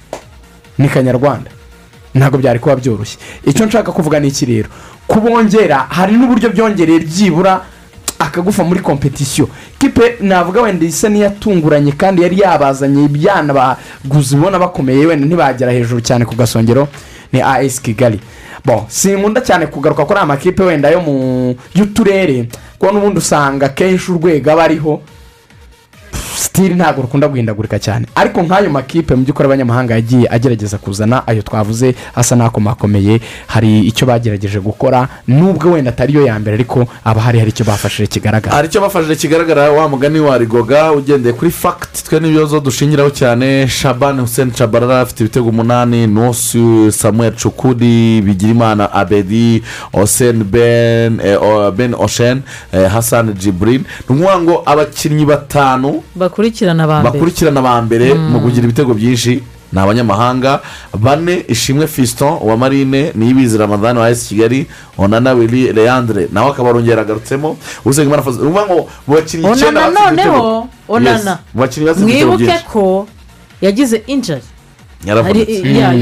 [0.78, 1.51] ni kanyarwanda.
[2.16, 3.18] Ntabwo byari kuba byoroshye.
[3.45, 4.70] Icyo nshaka kuvuga ni iki rero?
[5.07, 7.61] Kubongera hari n'uburyo byongereye byibura
[8.20, 9.49] akagufa muri kompetisiyo
[9.80, 16.01] kipe navuga wenda isa n'iyatunguranye kandi yari yabazanye ibyana baguzi ubona bakomeye wenda ntibagera hejuru
[16.01, 16.88] cyane ku gasongero
[17.34, 18.20] ni as kigali.
[18.66, 22.47] Bo sinkunda cyane kugaruka kuri aya makipe wenda yo mu y'uturere
[22.80, 25.01] kuko n'ubundi usanga akenshi urwego aba ariho
[26.56, 28.06] sitiri ntabwo rukunda guhindagurika cyane.
[28.16, 33.20] Ariko nk'ayo makipe mu by'ukuri abanyamahanga yagiye agerageza kuzana ayo twavuze asa n'akomakomeye.
[33.47, 37.66] Hari icyo bagerageje gukora nubwo wenda atari yo ya mbere ariko aba hari hari icyo
[37.66, 38.56] bafashije kigaragara.
[38.56, 43.68] Hari icyo bafashije kigaragara wa mugani wa rigoga ugendeye kuri fagiti twe n'ibibazo dushingiraho cyane.
[43.68, 51.38] Shabani hussein shabarara afite ibitego umunani nusu samuel cukudi bigirimana abedi hussein ben eh,
[51.76, 52.41] ben oshen
[52.74, 53.86] eh, hassan jibril ni
[54.16, 56.44] ukuvuga ngo abakinnyi batanu bakurikirana ba mbere
[57.11, 58.13] bakurikirana ba mbere.
[58.13, 59.43] Mu kugira ibitego byinshi.
[59.73, 60.61] Ni abanyamahanga
[60.99, 64.67] bane ishimwe fiston wa marine niyibizi ramadani wa esi kigali
[64.97, 69.87] onana wili leandre nawe akaba arongera agarutsemo usengimana fazo ni ukuvuga ngo mu bakinnyi icyenda
[69.87, 71.37] onana noneho onana.
[72.05, 73.07] Mwibuke ko
[73.61, 74.41] yagize injari
[75.05, 75.51] yaravunitse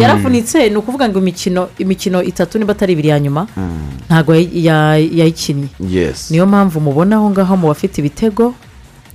[0.01, 3.47] yaravunitse ni ukuvuga ngo imikino imikino itatu niba atari ibiri ya nyuma
[4.09, 5.67] ntabwo yayi- ya- yayikinnye
[6.31, 8.53] niyo mpamvu mubona aho ngaho mu bafite ibitego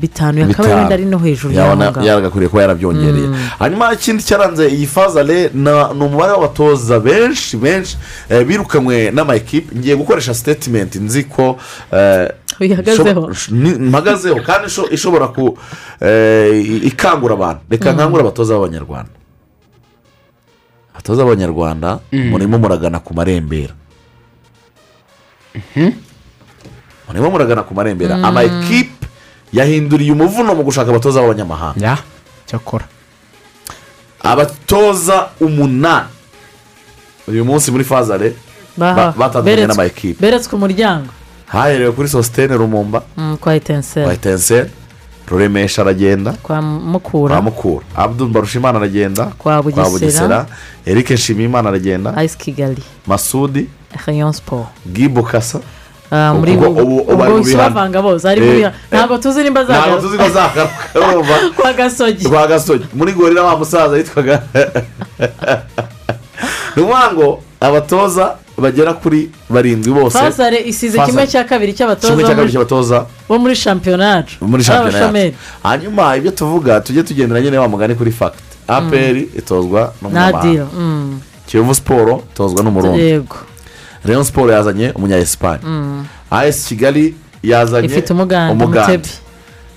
[0.01, 2.07] bitanu yakaba wenda ari no hejuru y'aho ngaho.
[2.07, 3.29] yaragakwiriye kuba yarabyongereye
[3.59, 7.97] hanyuma ikindi cyaranze iyi fazale na- ni umubare w'abatoza benshi benshi
[8.31, 11.59] eh, birukanywe n'amakipe ngiye gukoresha sitetimenti nzi ko
[11.93, 12.29] eh,
[13.91, 15.59] mpagazeho kandi isho- ishobora ku
[16.01, 17.61] eh, ikangura abantu.
[17.71, 19.11] Reka nkangure abatoza b'abanyarwanda.
[20.95, 23.75] Abatoza b'abanyarwanda murimo muragana ku marembera.
[27.09, 28.17] Murimo muragana ku marembera.
[28.17, 28.25] Mm.
[28.25, 29.07] amakipe
[29.53, 31.81] yahinduriye umuvuno mu gushaka abatoza b'abanyamahanga.
[31.87, 31.99] Ya
[32.47, 32.85] cyakora.
[34.23, 36.09] Abatoza umunani.
[37.29, 38.33] Uyu munsi muri fazare
[38.77, 41.13] batandukanye n'amakipe beretswe umuryango.
[41.47, 43.03] Haherewe kuri sositene rumumba.
[43.17, 44.71] Mm, kwa etenseri kwa etenseri
[45.29, 46.33] ruremesha aragenda.
[46.43, 47.35] Kwa mukura.
[47.35, 47.85] Kwa mukura.
[47.97, 49.25] Abdul barushimana aragenda.
[49.39, 50.47] Kwa Bugesera.
[50.87, 52.17] eric nshimiyimana aragenda.
[52.17, 52.83] Ayisi kigali.
[53.07, 53.69] Masudi.
[54.33, 55.61] Siporo gibo kasa
[56.11, 58.29] muri Ubwo- si bavanga bose.
[58.29, 59.61] Eh, muri ntabwo tuzi nimba
[60.95, 62.25] urumva kwa gasogi.
[62.29, 62.85] Rwa gasogi.
[62.95, 64.43] Muri gorira wa musaza yitwaga
[66.77, 70.19] ni ukuvuga ngo abatoza bagera kuri barindwi bose.
[70.19, 76.31] Fazare isize kimwe cya kabiri cy'abatoza bo muri- shampiyona yacu muri shampiyona yacu hanyuma ibyo
[76.31, 80.67] tuvuga tujye tugendera nyine wa mugani kuri fagiti aperi itozwa n'umunyamahanga.
[80.79, 81.21] Mm.
[81.47, 83.01] kiyovu siporo itozwa n'umurundi.
[83.01, 83.37] Yego.
[84.05, 86.05] Rayon siporo yazanye umunya esipanye Mm.
[86.31, 88.03] as kigali yazanye
[88.53, 89.09] umuganda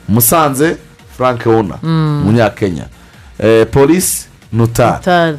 [0.10, 0.78] musanze
[1.18, 2.22] frank wuna Mm.
[2.24, 2.86] umunyakenya
[3.40, 5.38] Eh, polisi nutari Utari.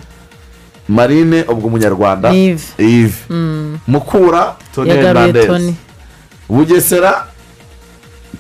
[0.89, 3.15] marine ubwo umunyarwanda Yves.
[3.31, 3.79] Mm.
[3.87, 5.73] mukura toni hernandez
[6.49, 7.27] bugesera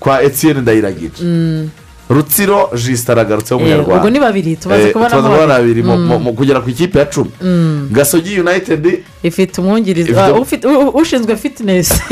[0.01, 1.70] kwa etienne ndayiragije Mm.
[2.14, 5.82] Rutsiro jisita aragarutseho Eh, umunyarwanda ubwo ni babiri tumaze Eh, kubona babiri.
[5.82, 6.34] Mm.
[6.36, 7.88] kugera ku ikipe ya cumi Mm.
[7.92, 11.94] gasogi united ifite umwungirizi ah, ufite- u- u- ushinzwe fitinesi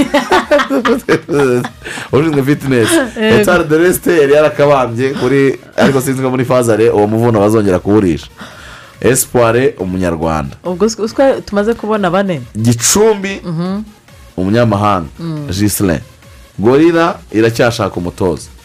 [2.12, 3.36] ushinzwe fitinesi Yego.
[3.40, 8.26] etari de resite yari yarakabambye kuri ariko sinzi ko muri fazare uwo muvuno bazongera kuwurisha
[9.00, 13.82] esipuware umunyarwanda ubwo uswe- tumaze kubona bane gicumbi Mhm.
[14.36, 15.48] umunyamahanga Mm.
[15.50, 16.00] jisire
[16.58, 18.59] gorira iracyashaka umutoza Eh,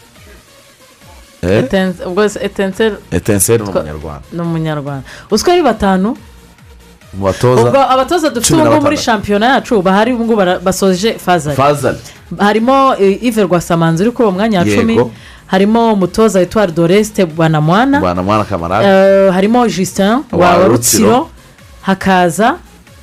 [2.06, 6.16] ubwo etenseri etenseri ni umunyarwanda ni umunyarwanda uswe ari batanu?
[7.14, 9.82] Mu batoza ubwo abatoza dufite ubu ngubu muri shampiyona yacu.
[9.82, 11.98] Bahari ubu ngubu basoje fazari fazari
[12.38, 15.00] harimo Yves rwasamanzi uri kuri uwo mwanya wa cumi.
[15.46, 18.00] Harimo umutoza witwa doreste bwanamwana.
[18.00, 18.88] Bwana mwana kamarade.
[18.88, 21.28] Eh, harimo justin Wa rutsiro
[21.82, 22.56] hakaza.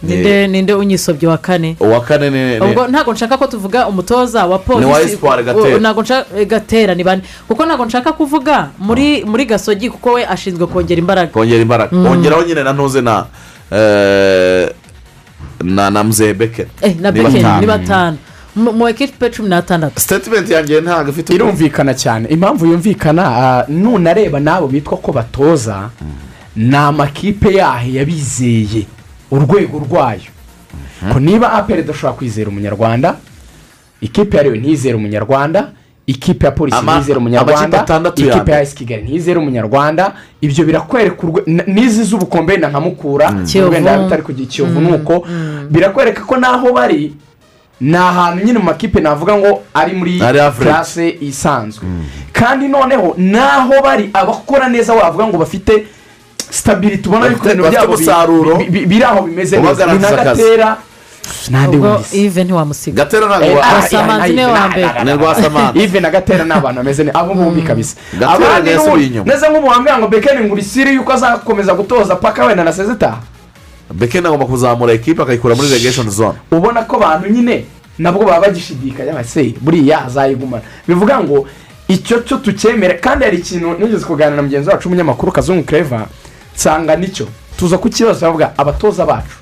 [0.03, 1.75] Ninde ninde unyisobye wa kane?
[1.79, 5.17] Uwa kane ni ni- ubwo ntabwo nshaka ko tuvuga umutoza wa Ni wa polisi.
[5.79, 7.21] Ntabwo nshaka eh, gatera ni bane.
[7.47, 11.31] Kuko ntabwo nshaka kuvuga muri muri gasogi kuko we ashinzwe kongera imbaraga.
[11.31, 11.95] Kongera imbaraga.
[11.97, 12.05] Mm.
[12.07, 13.25] kongeraho nyine na ntuze na
[13.71, 14.69] eh,
[15.63, 17.61] na na muzeye bekeri eh, na batanu.
[17.61, 18.17] ni batanu.
[18.55, 22.27] Mu ekipe cumi n'atandatu sitatimenti yanjye ntabwo ifite irumvikana cyane.
[22.29, 25.89] Impamvu yumvikana ah, nunareba n'abo bitwa ko batoza
[26.55, 28.85] ni amakipe yahe yabizeye.
[29.35, 30.29] Urwego rwayo.
[31.13, 33.15] Ko niba aperi idashobora kwizera umunyarwanda
[34.01, 35.69] ikipe yariwe ntizere umunyarwanda
[36.07, 37.83] ikipe ya polisi ntizere umunyarwanda ya
[38.35, 41.27] ikipe ya esi kigali ntizere umunyarwanda ibyo birakwereka
[41.67, 43.71] n'izi z'ubukombe na nka mukura Kiyovu.
[43.73, 45.25] wenda bitari kugira ikiyovu Mm, ni uko
[45.69, 47.13] birakwereka ko n'aho bari
[47.81, 50.19] ni ahantu nyine mu makipe navuga ngo ari muri
[50.63, 51.83] classe isanzwe.
[52.31, 55.87] Kandi noneho naho bari abakora neza wavuga ngo bafite
[56.49, 60.77] sitabiriti ubona yuko Bafite- ibintu bafite byabo biri aho bimeze neza ni na gatera
[61.69, 65.83] ubwo ive ntiwamusiga gatera ntabwo Eh, wa- ah, Rwasamanzi ni we wa mbere.
[65.83, 65.99] ive.
[65.99, 69.25] na gatera ni abantu bameze neza abo bombi kabisa Gatera abandi n'ubu- inyuma.
[69.33, 73.17] neza nk'ubu wambwira ngo bekeni ngo urisire yuko azakomeza gutoza paka wenda na sezitaha
[73.93, 77.65] bekeni agomba kuzamura ekipa akayikura muri regesheni zone ubona ko abantu nyine
[77.99, 81.45] nabwo baba bagishidikanya base buriya azayigumana bivuga ngo
[81.87, 86.07] icyo cyo tucyemere kandi hari ikintu nigeze kuganira na mugenzi wacu w'umunyamakuru kazungu kereva
[86.55, 87.27] nsanga ni cyo.
[87.57, 89.37] Tuza ku kibazo bavuga abatoza bacu.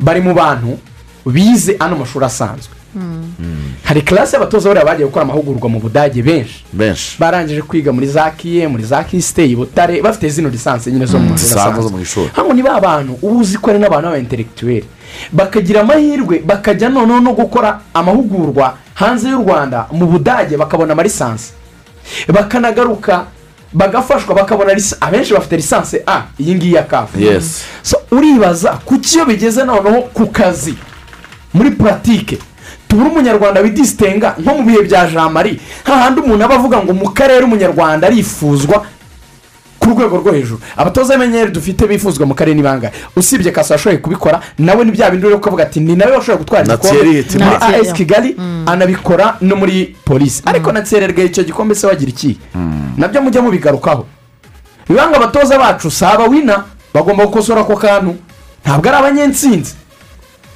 [0.00, 0.78] Bari mu bantu
[1.26, 2.74] bize ano mashuri asanzwe.
[3.84, 6.64] Hari karasi y'abatoza bariya bagiye gukora amahugurwa mu budage benshi.
[6.72, 7.16] Benshi.
[7.18, 11.28] Barangije kwiga muri za kiye muri za kisiteyi butare bafite zino lisansi nyine zo mu
[11.30, 14.86] mashuri zisanzwe zo asanzwe hano ni ba bantu uba uzi ko ari n'abantu b'abaintelekituweli
[15.32, 21.52] bakagira amahirwe bakajya noneho no gukora amahugurwa hanze y'u rwanda mu budage bakabona amalisansi
[22.28, 23.26] bakanagaruka
[23.74, 27.18] bagafashwa bakabona abenshi bafite lisansi a iyi ngiyi ya kafu
[28.10, 30.74] uribaza kuki iyo bigeze noneho ku kazi?
[31.54, 32.38] Muri puratike
[32.88, 35.60] tubura umunyarwanda widisitenga nko mu bihe bya jean marie.
[35.84, 38.86] Hahandi umuntu aba avuga ngo mu karere umunyarwanda arifuzwa
[39.84, 40.60] ku rwego rwo hejuru.
[40.76, 45.10] Abatoza b'inyenyeri dufite bifuzwa mu karere ni bangahe usibye kasa ashoboye kubikora nawe ni bya
[45.10, 49.36] bindi uri kuvuga ati ni nawe washoboye gutwara Na igikombe muri Na as kigali anabikora
[49.40, 52.38] no muri polisi ariko na tsererwe icyo gikombe se wagira iki?
[52.96, 54.06] Nabyo mujya mubigarukaho.
[54.88, 56.64] Biba ngo abatoza bacu si abawina
[56.94, 58.16] bagomba gukosora ako kantu.
[58.64, 59.74] Ntabwo ari abanyensinzi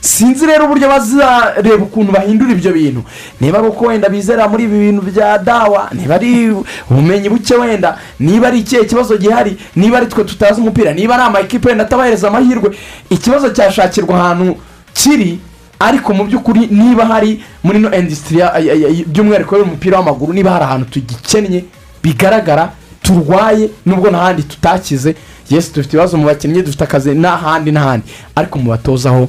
[0.00, 3.02] sinzi rero uburyo bazareba ukuntu bahindura ibyo bintu.
[3.40, 6.50] Niba ari uko wenda bizera muri ibi bintu bya dawa niba ari
[6.90, 11.22] ubumenyi buke wenda niba ari ikihe kibazo gihari niba ari twe tutazi umupira niba ari
[11.24, 12.70] amakipe wenda atabahereza amahirwe
[13.10, 14.56] ikibazo cyashakirwa ahantu
[14.94, 15.38] kiri
[15.78, 20.50] ariko mu by'ukuri niba hari muri no industry ya- ya- ya- by'umwihariko y'umupira w'amaguru niba
[20.50, 21.64] hari ahantu tugikennye
[22.02, 22.70] bigaragara
[23.02, 25.14] turwaye nubwo n'ahandi tutakize
[25.50, 28.04] yesi dufite ibibazo mu bakinnyi dufite akazi n'ahandi n'ahandi.
[28.36, 29.28] Ariko mu batozaho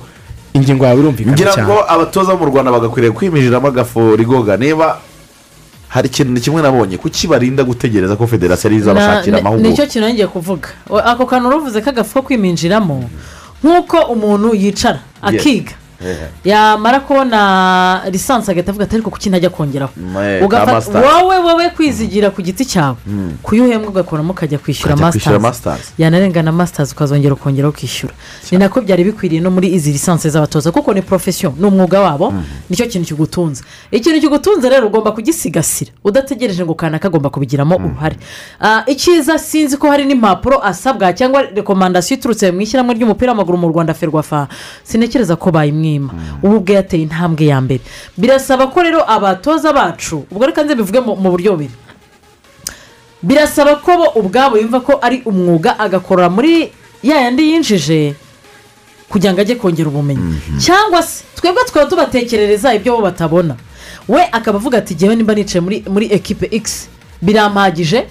[0.54, 1.68] ingingo yawe irumvikana ngira cyane.
[1.68, 4.58] ngo abatoza bo mu rwanda bagakwiriye kwiminjiramo agafu rigoga.
[4.58, 4.98] Niba
[5.88, 9.70] hari ikintu ni kimwe nabonye kuki barinda gutegereza ko federasiyo ariyo izabashakira amahugurwa?
[9.70, 10.70] ni cyo kintu ngiye kuvuga.
[11.06, 13.10] Ako kantu uruvuze k'agafu ko kwiminjiramo
[13.64, 15.74] nk'uko umuntu yicara akiga.
[16.44, 19.92] Yamara kubona lisansi agahita avuga ati ariko kuki ntajya kongeraho?
[20.24, 20.44] Eh,
[21.06, 22.96] wowe wowe kwizigira ku giti cyawe.
[23.44, 25.40] Kuyo uhembwa ugakuramo ukajya kwishyura masitazi
[25.98, 28.14] yanarengana masitazi ukazongera ukongeraho ukishyura.
[28.52, 32.34] Ni nako byari bikwiriye no muri izi lisansi z'abatoza kuko ni porofesiyo ni umwuga wabo
[32.70, 33.64] ni cyo kintu kigutunze.
[33.92, 35.92] Ikintu kigutunze rero ugomba kugisigasira.
[36.04, 38.16] Udategereje ngo kanaka agomba kubigiramo uruhare.
[38.62, 43.68] Ah, icyiza sinzi ko hari n'impapuro asabwa cyangwa rekomandasiyo iturutse mu ishyirahamwe ry'umupira w'amaguru mu
[43.68, 44.48] rwanda ferwafa.
[44.84, 45.52] Sintekereza ko
[45.98, 46.14] bayimwima
[46.44, 47.82] ubu ubwe yateye intambwe ya mbere.
[48.18, 51.74] Birasaba ko rero abatoza bacu ubwo reka nze bivuge mu buryo bubiri.
[53.24, 56.72] Birasaba ko bo ubwabo yumva ko ari umwuga agakorera muri
[57.04, 58.14] ya yandi yinjije
[59.10, 60.38] kugira ngo ajye kongera ubumenyi.
[60.60, 63.56] Cyangwa se twebwe tukaba tubatekerereza ibyo bo batabona.
[64.08, 66.88] We akaba avuga ati ngewe nimba nicaye muri muri ekipe x
[67.22, 68.08] birampagije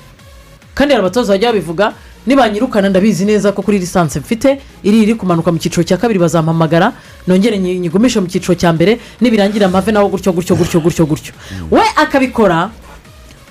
[0.75, 1.93] kandi hari abatoza bajya babivuga
[2.29, 6.93] nibanyirukana ndabizi neza ko kuri lisansi mfite iri iri kumanuka mu cyiciro cya kabiri bazampamagara
[7.27, 11.33] nongere nyi- nyigumishe mu cyiciro cya mbere nibirangira amave naho gutyo gutyo gutyo gutyo gutyo.
[11.73, 12.69] We akabikora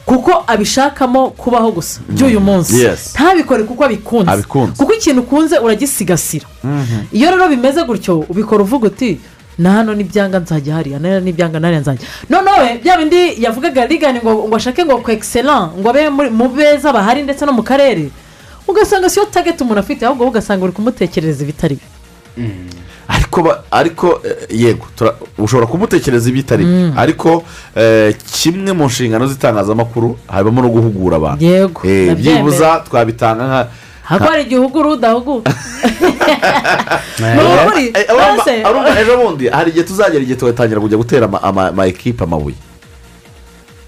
[0.05, 1.99] kuko abishakamo kubaho gusa.
[2.09, 2.80] By'uyu munsi.
[3.17, 4.32] Ntabikore kuko abikunze.
[4.78, 6.45] Kuko ikintu ukunze uragisigasira.
[7.11, 9.19] Iyo rero bimeze gutyo ubikora uvuga uti
[9.57, 12.07] na hano n'ibyanga nzajya hariya na hano n'ibyanga nariya nzajya.
[12.30, 16.93] Noneho bya bindi yavugaga rigani ngo ngo ashake ngo ku egisera ngo abe mu beza
[16.93, 18.07] bahari ndetse no mu karere.
[18.68, 21.88] Ugasanga siyo tageti umuntu afite ahubwo wowe ugasanga uri kumutekerereza ibitari byo.
[23.07, 24.86] Ariko ba- ariko eh, yego
[25.38, 26.93] ushobora kumutekereza ibitari byo.
[26.97, 27.43] Ariko
[27.76, 31.45] eh, kimwe mu nshingano z'itangazamakuru habamo no guhugura abantu.
[31.45, 33.68] Yego, Eh, byibuza twabitanga nka
[34.03, 35.51] hako hari igihe uhugura udahuguka
[37.20, 37.93] ni ukuri
[39.01, 42.55] ejo bundi hari igihe tuzagera igihe tugatangira kujya gutera ama- ekipe amabuye.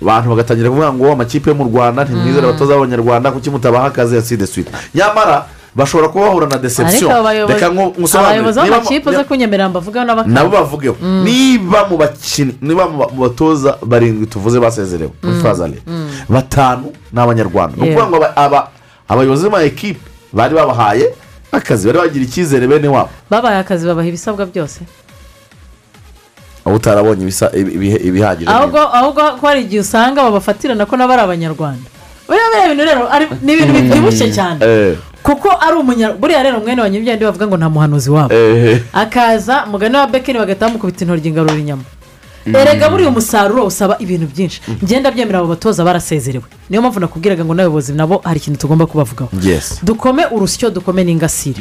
[0.02, 4.22] Abantu bagatangira kuvuga ngo amakipe yo mu rwanda ntimwizere abatoza b'abanyarwanda kuki mutabaha akazi ya
[4.22, 5.46] sida swite nyamara
[5.76, 7.12] bashobora kuba bahura na deception.
[7.54, 8.40] reka nku- nkusobanurire.
[8.40, 10.96] abayobozi b'amakipe uze kunyemerera mbavugeho n'abakara nabo bavugeho.
[11.24, 15.78] Niba mu bakinnyi niba mu ba- mu batoza barindwi tuvuze basezerewe muri fazale
[16.30, 17.76] batanu ni abanyarwanda.
[17.78, 18.68] Ni ukuvuga ngo aba- aba-
[19.08, 20.00] abayobozi b'ama ekipe
[20.34, 21.06] bari babahaye
[21.52, 23.10] akazi bari bagira icyizere bene wabo.
[23.30, 24.80] Babaye akazi babaha ibisabwa byose.
[26.70, 27.26] Aho utarabonye
[28.08, 31.88] ibihagije ahubwo ko hari igihe usanga babafatirana ko nabo ari abanyarwanda.
[32.30, 33.04] Buriya bintu rero
[33.42, 34.60] ni ibintu bibyibushye cyane.
[34.62, 38.34] Eh, kuko ari umunya buriya rero mwene wa nyir'ibyo bavuga ngo nta muhanuzi wabo.
[38.34, 41.84] Eh, akaza mugani wa bekeni bagahita bamukubita intoryi ngarura inyama.
[42.46, 44.62] Erega buriya umusaruro usaba ibintu byinshi.
[44.84, 46.46] Ngenda byemera abo batoza barasezerewe.
[46.70, 49.30] Niyo mpamvu nakubwiraga ngo n'abayobozi nabo hari ikintu tugomba kubavugaho.
[49.84, 51.58] Dukome urusyo dukome n'ingasire.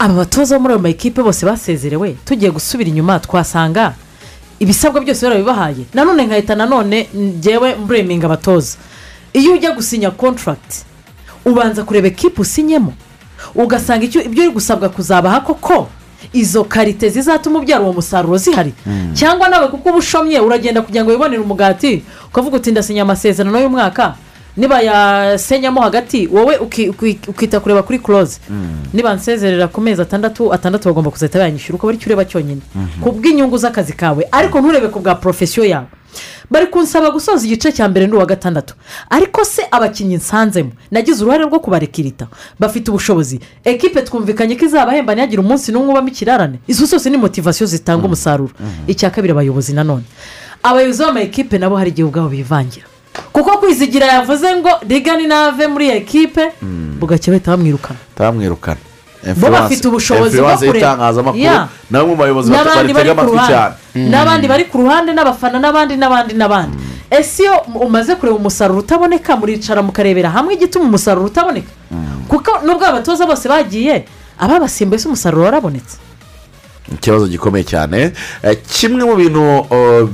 [0.00, 3.92] Aba batoza bo muri ayo makipe bose basezerewe tugiye gusubira inyuma twasanga
[4.58, 8.76] ibisabwa byose barabibahaye nanone nkahita nanone ngewe mbureminga abatoza.
[9.32, 10.84] Iyo ujya gusinya kontaragiti
[11.44, 12.92] ubanza kureba ekipe usinyemo
[13.54, 15.88] ugasanga icyo ibyo uri gusabwa kuzabaha koko
[16.32, 18.72] izo karite zizatuma ubyara uwo musaruro zihari.
[19.12, 24.14] Cyangwa nawe kuko uba ushomye uragenda kugira ngo wibonere umugati ukavuga uti ndasinya amasezerano y'umwaka.
[24.56, 26.26] Niba yasenyamo hagati.
[26.26, 28.38] Wowe uki- uki- ukita kureba kuri kuroze
[28.92, 32.60] niba nsezerera ku mezi atandatu atandatu bagomba kuzahita bayanyishyura ukaba ari cyo ureba cyonyine.
[33.00, 34.26] Ku bw'inyungu z'akazi kawe.
[34.32, 35.86] Ariko nturebe ku bwa porofesiyo yawe.
[36.50, 38.74] Bari kunsaba gusoza igice cya mbere n'uwa gatandatu.
[39.10, 42.26] Ariko se abakinnyi nsanzemo nagize uruhare rwo kubarekirita.
[42.58, 43.38] Bafite ubushobozi.
[43.64, 46.58] Ekipe twumvikanye ko izabahemba ntihagire umunsi n'umwe ubamo ikirarane.
[46.66, 48.50] Izo zose ni motivasiyo zitanga umusaruro.
[48.90, 50.02] Icya kabiri abayobozi nanone
[50.62, 52.86] abayobozi b'amakipe nabo hari igihe ubwabo bivangira.
[53.32, 56.52] Kuko kwizigira yavuze ngo rigani nave muri ekipe
[57.00, 58.80] bugacya bahita bamwirukana baramwirukana
[59.36, 60.76] bo bafite ubushobozi bwo kureba.
[60.78, 61.42] y'itangazamakuru.
[61.44, 61.68] Yeah.
[61.90, 63.74] na bamwe mu bayobozi bata- n'abandi bari ku cyane.
[63.92, 66.76] Ruhande n'abandi bari ku ruhande n'abafana n'abandi n'abandi n'abandi.
[67.10, 67.54] Ese iyo
[67.84, 71.68] umaze kureba umusaruro utaboneka muricara mukarebera hamwe igituma umusaruro utaboneka?
[72.28, 74.04] Kuko nubwo abatoza bose bagiye
[74.40, 75.96] ababasimbuye se umusaruro warabonetse.
[76.94, 78.12] Ikibazo gikomeye cyane.
[78.42, 79.66] Eh, kimwe mu bintu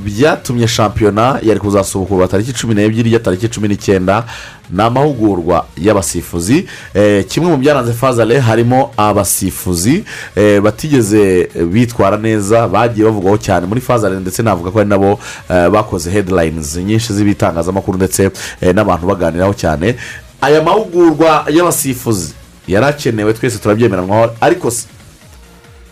[0.04, 4.24] byatumye shampiyona yari kuzasubukurwa tariki cumi n'ebyiri ya tariki cumi n'icyenda
[4.70, 6.66] ni amahugurwa y'abasifuzi.
[6.94, 10.04] Eh, kimwe mu byaranze fazale harimo abasifuzi.
[10.36, 16.10] Eh, batigeze bitwara neza bagiye bavugwaho cyane muri fazale ndetse navuga ko ari nabo bakoze
[16.10, 18.30] headlines nyinshi z'ibitangazamakuru ndetse
[18.74, 19.96] n'abantu baganiraho cyane.
[20.40, 22.32] Aya mahugurwa y'abasifuzi
[22.68, 24.86] yari akenewe twese turabyemeranwaho ariko se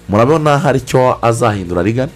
[0.09, 2.13] murabona hari icyo azahindura rigana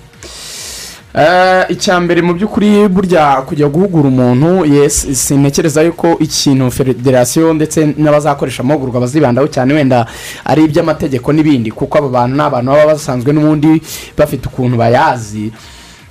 [1.15, 7.95] Eh, icya mbere mu by'ukuri burya kujya guhugura umuntu yes sintekereza yuko ikintu federasiyo ndetse
[7.97, 10.07] n'abazakoresha amahugurwa bazibandaho cyane wenda
[10.45, 13.83] ari iby'amategeko n'ibindi kuko abo bantu ni abantu baba basanzwe n'ubundi
[14.17, 15.51] bafite ukuntu bayazi.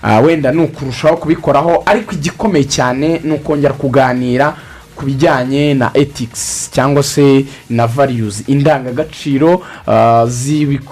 [0.04, 4.56] Ah, wenda ni ukurushaho kubikoraho ariko igikomeye cyane ni ukongera kuganira
[4.98, 8.44] ku bijyanye na ethics cyangwa se na values.
[8.50, 10.26] Indangagaciro ah,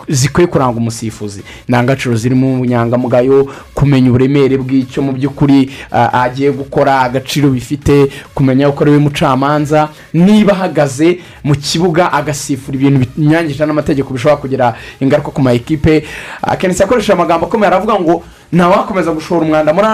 [0.08, 1.42] zikwiye kuranga umusifuzi.
[1.68, 8.84] Indangagaciro zirimo ubunyangamugayo kumenya uburemere bw'icyo mu by'ukuri ah, agiye gukora agaciro bifite kumenya ko
[8.84, 9.90] ari we mucamanza.
[10.14, 16.06] Niba ahagaze mu kibuga agasifura ibintu binyuranyije n'amategeko bishobora kugira ingaruka ku ma ekipe
[16.42, 19.74] akenshi akoresha amagambo akomeye aravuga ngo ntawakomeza gushora umwanda.
[19.74, 19.88] Muri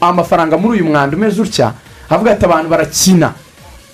[0.00, 1.72] amafaranga muri uyu mwanda umeze utya?
[2.08, 3.32] Avuga ati abantu barakina.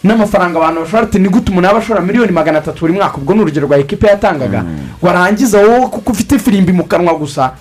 [0.09, 3.17] N'amafaranga abantu bashobora ati ni gute umuntu yaba ashora miliyoni magana atatu buri mwaka?
[3.19, 4.65] Ubwo ni urugero rwa ekipe yatangaga.
[5.03, 7.53] Warangiza wowe kuko ufite ifirimbi mu kanwa gusa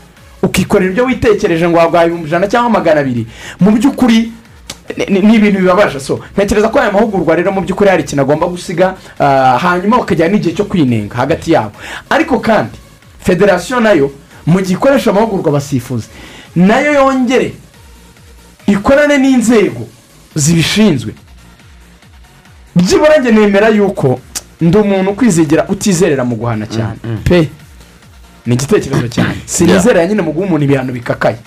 [0.44, 3.28] ukikorera ibyo witekereje ngo waguhaye ibihumbi ijana cyangwa magana abiri.
[3.60, 4.32] Mu by'ukuri
[5.10, 6.00] ni ibintu bibabaje.
[6.00, 10.32] So ntekereza ko aya mahugurwa rero mu by'ukuri hari ikintu agomba gusiga ah, hanyuma bakajyana
[10.34, 11.72] n'igihe cyo kwinenga hagati yabo.
[12.10, 12.78] Ariko kandi
[13.20, 14.12] federasiyo na yo
[14.46, 16.08] mu gihe ikoresha amahugurwa abasifuzi
[16.56, 17.54] na yo yongere
[18.68, 19.88] ikorane n'inzego
[20.36, 21.14] zibishinzwe.
[22.78, 24.20] Byibura njye nemera yuko
[24.62, 26.98] ndi umuntu ukwizigira utizerera mu guhana cyane.
[27.24, 27.50] pe.
[28.46, 29.36] Ni igitekerezo cyane.
[29.46, 31.38] Sinizera nyine mu guha umuntu ibihano bikakaye.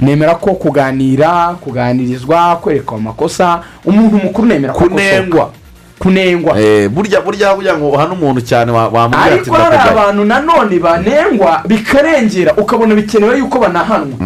[0.00, 5.50] Nemera ko kuganira kuganirizwa kwerekwa amakosa umuntu mukuru nemera ko kunengwa.
[5.98, 6.60] kunengwa.
[6.60, 10.78] Eh, burya burya kugira ngo uhane umuntu cyane wa- wamubwira ati ariko hari abantu nanone
[10.78, 14.16] banengwa bikarengera ukabona bikenewe yuko banahanwa.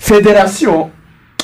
[0.00, 0.88] Federasiyo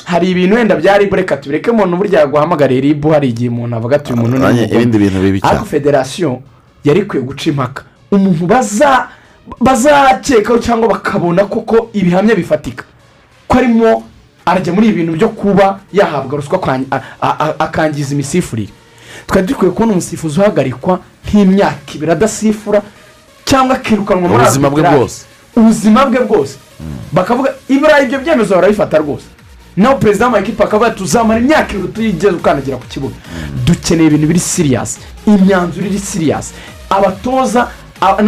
[0.09, 4.13] hari ibintu wenda byari reka tubireke umuntu burya guhamagara ribu hari igihe umuntu avuga ati
[4.13, 5.51] uyu muntu ni Nanjye umugome." ibindi bintu bibi cyane.
[5.53, 6.39] Ariko federasiyo
[6.83, 7.81] yari ikwiye guca impaka.
[8.11, 9.07] Umuntu baza
[9.61, 12.83] bazakekaho cyangwa bakabona koko ibihamya bifatika.
[13.47, 14.03] Ko arimo
[14.45, 16.57] arajya muri ibi bintu byo kuba yahabwa ruswa
[17.59, 18.73] akangiza imisifurire.
[19.27, 22.81] Twari dukwiye kubona umusifuzi uhagarikwa nk'imyaka ibiri adasifura
[23.45, 25.25] cyangwa akirukanwa muri Ubuzima bwe bwose.
[25.55, 26.55] ubuzima bwe bwose.
[27.11, 29.25] Bakavuga ibura ibyo byemezo barabifata rwose.
[29.79, 33.15] Nawe perezida w'amakipe akavuga tuzamara imyaka ibiri tuyigeze ukandagira ku kibuga.
[33.65, 36.51] Dukeneye ibintu biri siriyasi imyanzuro iri siriyasi
[36.89, 37.67] abatoza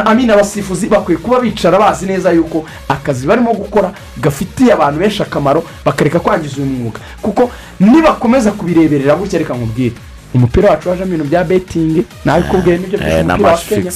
[0.05, 5.63] amina abasifuzi bakwiye kuba bicara bazi neza yuko akazi barimo gukora gafitiye abantu benshi akamaro
[5.85, 6.99] bakareka kwangiza uyu mwuga.
[7.21, 9.95] Kuko nibakomeza kubireberera gutya reka nkubwire.
[10.33, 13.91] Umupira wacu wajemo ibintu bya betingi nawe kubwiye n'ibyo Eh, byose umupira wa kenya.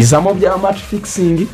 [0.00, 1.46] bizamo bya match fixing.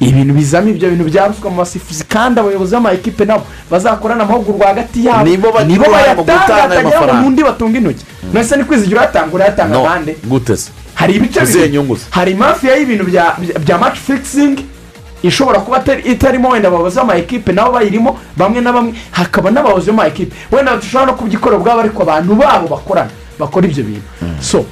[0.00, 5.06] Ibintu bizamo ibyo bintu bya ruswa mu basifuzi kandi abayobozi b'amakipe nabo bazakorana amahugurwa hagati
[5.06, 5.24] yabo.
[5.66, 5.84] Nibo
[6.26, 6.90] bayatanga ngo
[7.22, 8.04] n'undi batunga intoki.
[8.32, 10.16] None se ni kwizigira uyatanga urayatanga abandi.
[10.94, 11.72] hari ibice bibiri.
[12.10, 13.04] hari mafiya y'ibintu
[13.64, 14.56] bya match fixing
[15.22, 20.06] ishobora kuba itarimo wenda abayobozi b'ama ekipe nabo bayirimo bamwe na bamwe hakaba n'abayobozi b'ama
[20.06, 24.02] ekipe wenda dushobora no kubyikora ubwabo ariko abantu babo bakorana bakora ibyo bintu.
[24.40, 24.64] So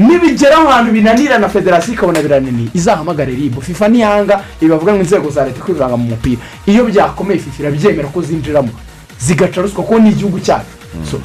[0.00, 5.44] nibigera ahantu binanira na federasiyo ikabona birananiye izahamagare ribu fifa ntiyanga ibavuga ngo inzego za
[5.44, 6.40] leta kwivanga mu mupira.
[6.66, 8.72] Iyo byakomeye fifa irabyemera ko zinjiramo
[9.20, 10.72] zigaca ruswa kuko ni igihugu cyacu
[11.10, 11.20] so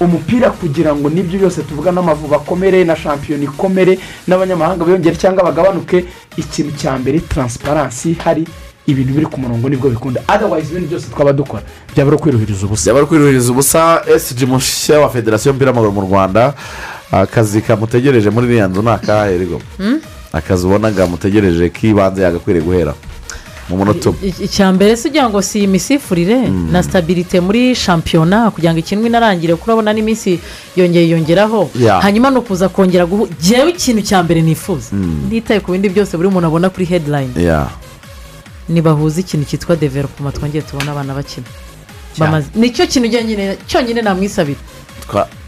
[0.00, 3.98] umupira kugira ngo n'ibyo byose tuvuga n'amavubi akomere na shampiyona ikomere
[4.28, 6.04] n'abanyamahanga biyongere cyangwa bagabanuke
[6.36, 8.46] ikintu cya mbere taransiparansi hari
[8.86, 10.20] ibintu biri ku murongo ni bwo bikunda.
[10.26, 11.62] Otherwise ibintu byose twaba dukora.
[11.94, 12.84] Byaba ari ukwiruhiriza ubusa.
[12.84, 14.02] Byaba ari kwiruhiriza ubusa.
[14.14, 16.54] Esiji mushya wa federasiyo y'umupira w'amaguru mu rwanda.
[17.12, 20.00] Akazi kamutegereje muri iriya nzu ni akahe rego Hmm?
[20.32, 22.94] akazi ubona kamutegereje k'ibanze yagakwiriye guhera?
[23.68, 24.34] Mu munota umwe.
[24.40, 29.54] Icya mbere si ugira ngo si imisifurire na sitabirite muri shampiyona kugira ngo ikinwe inarangire
[29.54, 30.40] kuko urabona n'iminsi
[30.76, 31.70] yongeye yongeraho.
[32.02, 34.88] Hanyuma ni ukuza kongera guhu ngewe ikintu cya mbere nifuza.
[34.92, 35.26] Mm.
[35.28, 37.32] ntitaye ku bindi byose buri muntu abona kuri headline.
[37.38, 37.68] Ya.
[38.68, 41.46] Nibahuze ikintu cyitwa development twongere tubone abana bakina.
[42.54, 43.08] Nicyo kintu
[43.68, 44.58] cyonyine namwisabira.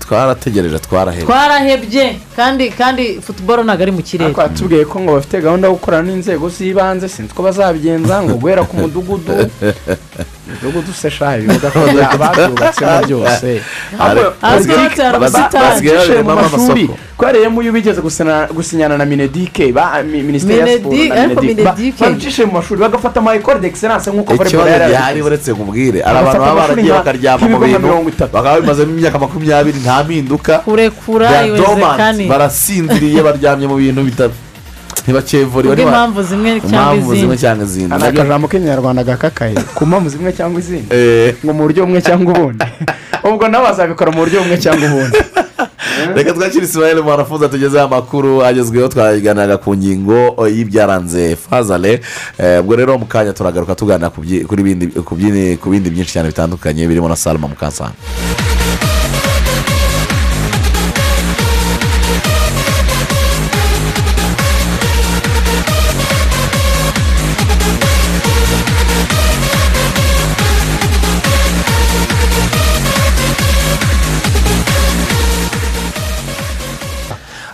[0.05, 4.27] Twarategereje twarahera twarahebye kandi kandi futuboro ntabwo ari mu kirere.
[4.27, 8.63] Ariko batubwiye ko ngo bafite gahunda yo gukorana n'inzego z'ibanze sinzi ko bazabigenza ngo guhera
[8.69, 9.33] ku mudugudu.
[10.47, 11.79] umudugudu se shaha ibibuga ko
[12.15, 13.49] ababyubatsemo byose
[13.99, 18.01] Ariko Ahubwo basigaye- basigaye basigaye mu ko hariyemo iyo bigeze
[18.57, 19.73] gusinyana na minedike
[20.05, 23.59] minisiteri ya siporo Minedi- na ariko minedike Ba- Minedike- babicishije mu mashuri bagafata ama ekore
[23.63, 27.89] d'excellence nk'uko volleyball ikibazo gihari uretse nkubwire hari abantu baba baragiye bakaryama mu bintu
[28.35, 34.25] bakaba bimazemo imyaka makumyabiri nta mpinduka kurekura iwezekani barasinziriye baryamye mu bintu bita
[35.05, 37.39] ntibakevura cyangwa impamvu zimwe izindi.
[37.39, 37.93] cyangwa izindi.
[37.93, 39.55] Hari akajambo k'inyarwanda gakakaye.
[39.77, 40.89] Ku mpamvu zimwe cyangwa izindi.
[40.91, 42.65] Eh, ngo mu buryo bumwe cyangwa ubundi.
[43.29, 45.19] Ubwo nabo bazabikora mu buryo bumwe cyangwa ubundi.
[46.17, 52.01] Reka twakire ismael mwarafuza tugezeho amakuru agezweho twaganiraga ku ngingo y'ibyaranze fazale.
[52.39, 57.49] Eh, ubwo rero mu kanya turagaruka tuganira ku bindi byinshi cyane bitandukanye birimo na salma
[57.49, 57.95] mukasanga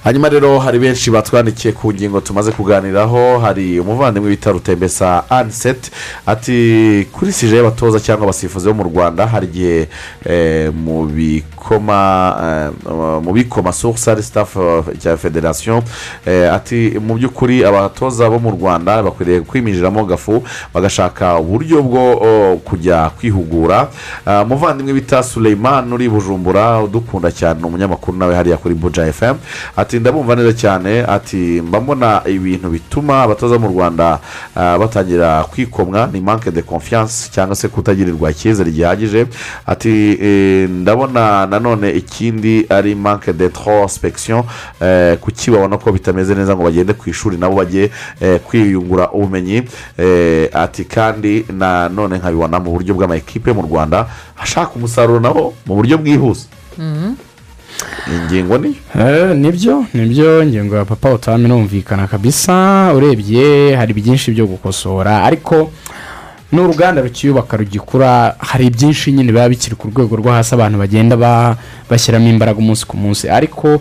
[0.04, 5.90] hanyuma rero hari benshi batwandikiye ku ngingo tumaze kuganiraho hari umuvandimwe bita rutembesa aniseti
[6.26, 9.88] ati kuri sije y'abatoza cyangwa abasifuzi bo mu rwanda hari igihe
[10.24, 12.00] eh, mu bikoma
[12.42, 12.92] eh,
[13.22, 15.82] mu bikoma staff eh, cya federasiyo
[16.26, 20.42] eh, ati mu by'ukuri abatoza bo mu rwanda bakwiriye kwiminjiramo gafu
[20.74, 22.00] bagashaka uburyo bwo
[22.64, 23.88] kujya kwihugura.
[24.26, 29.36] Ah, umuvandimwe bita Suleiman uri bujumbura udukunda cyane umunyamakuru nawe hariya kuri buja fm
[29.98, 31.04] ndabumva neza cyane.
[31.04, 34.18] Ati mbona ibintu bituma abatoza mu rwanda
[34.56, 39.26] ah, batangira kwikomwa ni manque de confiance cyangwa se kutagirirwa icyizere gihagije.
[39.66, 44.42] Ati eh, ndabona nanone ikindi ari manque de trospection
[45.20, 49.62] kuki babona ko bitameze neza ngo bagende ku ishuri nabo bajye eh, kwiyungura ubumenyi.
[49.98, 54.06] Eh, ati kandi nanone nkabibona mu buryo bw'amakipe mu rwanda
[54.42, 56.46] ashaka umusaruro nabo mu buryo bwihuse.
[56.78, 57.14] Mhm.
[58.08, 58.76] Ingingo ni?
[58.98, 62.92] Eh, ni byo ni byo ingingo ya papa utami numvikana kabisa.
[62.94, 65.22] Urebye hari byinshi byo gukosora.
[65.24, 65.70] Ariko
[66.52, 71.56] n'uruganda rukiyubaka rugikura hari byinshi nyine biba bikiri ku rwego rwo hasi abantu bagenda ba-
[71.90, 73.28] bashyiramo imbaraga umunsi ku munsi.
[73.30, 73.80] Ariko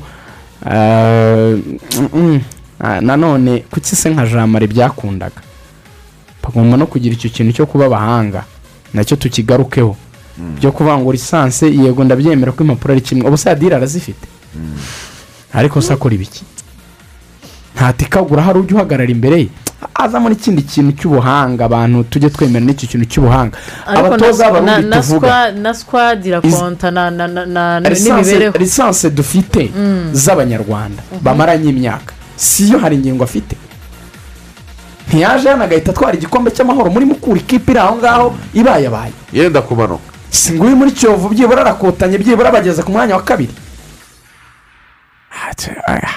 [0.66, 1.58] eh,
[1.98, 2.42] mm, mm,
[2.80, 5.42] ah, nanone kuki se nka jamari byakundaga?
[6.44, 8.44] Bagomba no kugira icyo kintu cyo kuba abahanga.
[8.94, 9.96] Nacyo tukigarukeho.
[10.40, 13.28] Byo ngo lisansi yego ndabyemera ko impapuro ari kimwe.
[13.28, 14.28] Ubu se adire arazifite?
[15.54, 16.44] Ariko se akora ibiki?
[17.76, 19.50] Ntatikagura hari ujya uhagarara imbere ye?
[19.96, 23.56] Azamo n'ikindi kintu cy'ubuhanga abantu tujye twemera n'icyo kintu cy'ubuhanga.
[23.88, 25.52] Abatoza na- na- b'abarundi na tuvuga.
[25.52, 27.46] na squad irakonta na na na
[27.80, 28.58] na lisansi n'imibereho.
[28.60, 30.10] lisansi dufite Mm.
[30.14, 32.14] z'abanyarwanda bamaranye imyaka.
[32.36, 33.56] Si yo hari ingingo afite?
[35.08, 36.92] Ntiyaje hano agahita atwara igikombe cy'amahoro.
[36.92, 41.62] Muri mukura ikipe iri aho ngaho ibayabaye yenda kumanuka si ngo uri muri kiyovu byibura
[41.62, 43.54] arakotanye byibura bageze ku mwanya wa kabiri.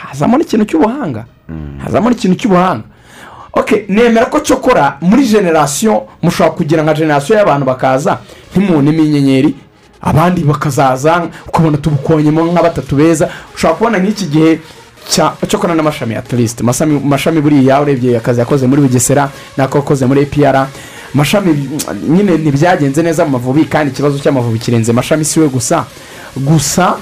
[0.08, 1.24] Hazamo n'ikintu cy'ubuhanga.
[1.84, 2.84] Hazamo n'ikintu cy'ubuhanga.
[3.52, 8.18] Ok nemera ko cyokora muri generasiyo mushobora kugira nka generasiyo y'abantu bakaza
[8.50, 9.54] ntimubonemo inyenyeri
[10.00, 13.28] abandi bakazaza ukabona tubukonyemo nka batatu beza.
[13.54, 14.60] Ushobora kubona nk'iki gihe
[15.08, 20.20] cya cyokora n'amashami ya turisite amashami buriya urebye akazi yakoze muri bugesera n'ako yakoze muri
[20.22, 20.66] epr
[21.14, 25.84] amashami mm, nyine ntibyagenze neza mu mavubi kandi ikibazo cy'amavubi kirenze amashami si we gusa.
[26.36, 26.96] Gusa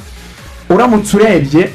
[0.71, 1.71] uramutse urebye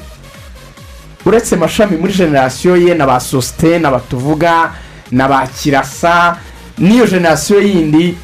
[1.25, 4.71] uretse mashami muri generasiyo ye na ba sosite na batuvuga
[5.11, 6.37] na ba kirasa
[6.77, 8.17] n'iyo generasiyo yindi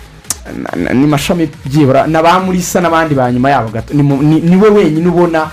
[0.93, 4.03] ni mashami byibura na ba murisa n'abandi ba nyuma yabo gato ni
[4.41, 5.49] ni we wenyine ubona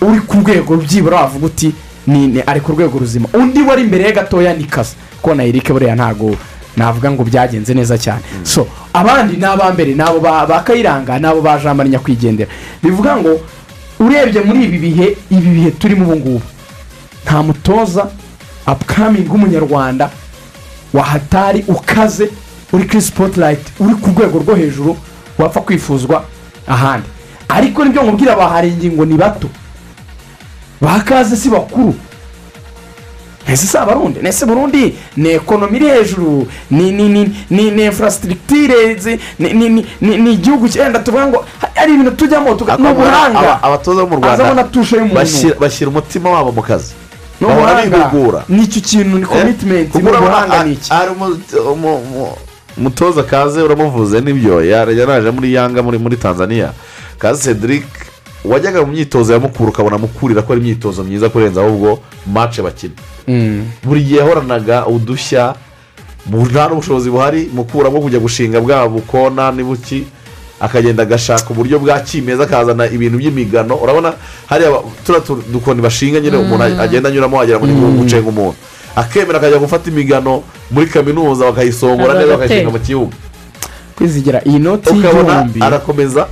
[0.00, 1.72] uri ku rwego byibura wavuga uti
[2.06, 3.28] ni ari ku rwego ruzima.
[3.32, 6.36] Undi wari imbere ye gatoya ni kazi kuko na erike buriya ntabwo
[6.76, 8.22] navuga ngo byagenze neza cyane.
[8.42, 12.50] So abandi ni abambere ni abo ba kayiranga ni abo ba marie nyakwigendera.
[12.82, 13.40] Bivuga ngo
[14.00, 16.42] urebye muri ibi bihe ibi bihe turimo ubu ngubu.
[17.24, 18.06] Nta mutoza
[18.66, 20.10] apukamingi w'umunyarwanda
[20.92, 22.30] wahatari ukaze
[22.72, 24.96] uri kuri sipotirayiti uri ku rwego rwo hejuru
[25.38, 26.24] wapfa kwifuzwa
[26.66, 27.08] ahandi.
[27.48, 29.48] Ariko ni byo nkubwira bahari ingingo ni bato.
[30.80, 31.94] Bakaze si bakuru.
[33.48, 38.96] Ese si abarundi ese burundi ni ekonomi iri hejuru ni ni ni ni ni infrastructure
[39.38, 43.38] ni ni ni ni ni igihugu cyenda tuvuga ngo hari ibintu tujyamo tuga- ni ubuhanga
[43.38, 44.44] Aba- abatoza bo mu rwanda
[45.14, 46.92] bashyira- umutima wabo mu kazi.
[47.40, 48.44] Ni bahora ubuhanga bihugura.
[48.48, 49.94] Nicyo kintu ni commitment?
[49.94, 50.92] Ni ubuhanga ni iki?
[52.78, 54.64] umutoza kaze uramuvuze n'ibyo.
[54.64, 56.72] Yaraje muri yanga muri tanzania.
[57.18, 57.84] Kaze cedric
[58.44, 62.94] wajyaga mu myitozo ya mukuru ukabona mukurira ko ari imyitozo myiza kurenza ahubwo mace bakina.
[63.84, 65.54] Buri gihe yahoranaga udushya
[66.24, 70.04] nta n'ubushobozi buhari mukura bwo kujya gushinga bwa bukona n'ibuki
[70.60, 73.76] akagenda agashaka uburyo bwa kimeza akazana ibintu by'imigano.
[73.76, 74.12] Urabona
[74.48, 74.70] hariya
[75.04, 76.80] turiya tu- dukoni bashinga nyine umuntu Mm.
[76.80, 77.98] agenda anyuramo wagira ngo ni Mm.
[77.98, 78.56] gucenga umuntu
[78.96, 83.16] akemera akajya gufata imigano muri kaminuza bakayisongora neza bakayishinga mu kibuga.
[83.96, 86.26] Kwizigira iyi noti ukabona y'igihumbi arakomeza.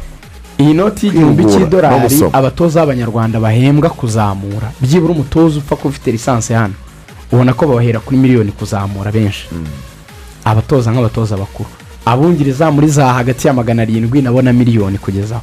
[0.59, 4.73] Iyi noti y'igihumbi cy'idolari abatoza b'abanyarwanda bahembwa kuzamura.
[4.81, 6.75] Byibura umutoza upfa kuba ufite lisansi hano.
[7.33, 9.49] Ubona ko babahera kuri miliyoni kuzamura benshi.
[10.45, 11.69] Abatoza nk'abatoza bakuru.
[12.05, 15.43] Abungiriza muri za hagati ya magana arindwi nabo na miliyoni kugezaho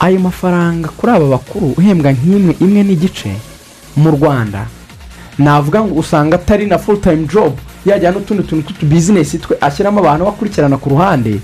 [0.00, 3.32] ayo mafaranga kuri aba bakuru uhembwa nk'imwe imwe n'igice
[3.96, 4.66] mu rwanda.
[5.38, 7.52] Navuga ngo usanga atari na full time job.
[7.86, 11.40] Yajyana n'utundi tuntu tw'utubizinesi twe ashyiramo abantu bakurikirana ku ruhande.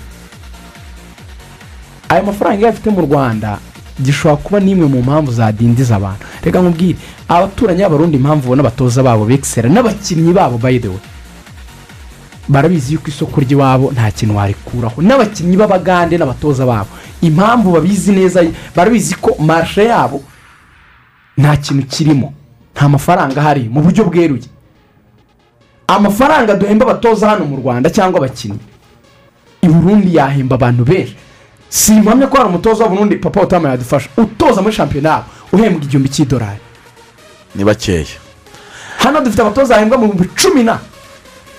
[2.09, 3.59] Ayo mafaranga iyo afite mu rwanda
[4.01, 6.25] gishobora kuba n'imwe mu mpamvu zadindiza abantu.
[6.43, 6.97] Reka nkubwire
[7.27, 10.79] abaturanyi b'abarundi impamvu ubona abatoza babo bekisera n'abakinnyi babo way
[12.49, 15.01] barabizi yuko isoko ry'iwabo nta kintu warikuraho.
[15.01, 16.89] N'abakinnyi b'abagande n'abatoza babo
[17.21, 18.43] impamvu babizi neza
[18.75, 20.21] barabizi ko marishe yabo
[21.37, 22.33] nta kintu kirimo
[22.75, 24.49] nta mafaranga ahari mu buryo bweruye.
[25.87, 28.59] Amafaranga duhemba abatoza hano mu rwanda cyangwa abakinnyi
[29.61, 31.15] i burundi yahemba abantu benshi.
[31.73, 34.09] Si impamya ko hari umutoza wa burundi papa utama yadufasha.
[34.17, 36.59] Utoza muri shampiyona uhembwa igihumbi cy'idolari.
[37.55, 38.05] Ni bakeya.
[38.97, 40.77] Hano dufite abatoza bahembwa mu bihumbi cumi na.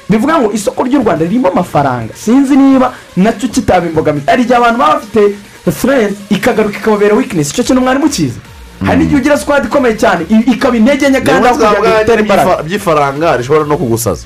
[0.09, 2.15] Bivuga ngo isoko ry'u rwanda ririmo amafaranga.
[2.15, 5.35] Sinzi niba na cyo kitaba imbogamizi hari igihe abantu baba bafite
[5.81, 8.39] furenzi ikagaruka ikababera wikinesi icyo kintu mwari mukizi
[8.87, 10.27] hari n'igihe ugira sikwadi ikomeye cyane.
[10.47, 12.63] Ikaba intege nke kandi aho kugira ngo itere imbaraga.
[12.63, 14.23] by'ifaranga rishobora no kugusaza.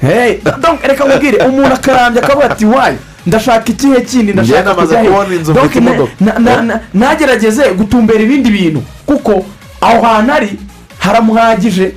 [0.83, 1.39] Reka nkubwire.
[1.47, 2.99] Umuntu akarambya akavuga ati wayi
[3.29, 4.33] ndashaka ikihe kindi?
[4.33, 6.13] Ndashaka Njye namaze kujya he kubona inzu Donc mfite ne- imodoka.
[6.21, 8.81] na- na- na- nagerageze gutumbera ibindi bintu.
[9.07, 9.45] Kuko
[9.81, 10.51] aho hantu ari
[10.99, 11.93] haramuhagije.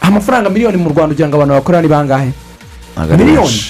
[0.00, 2.30] Amafaranga miliyoni mu rwanda ugira ngo abantu bakorera ni bangahe?
[3.18, 3.62] Miliyoni.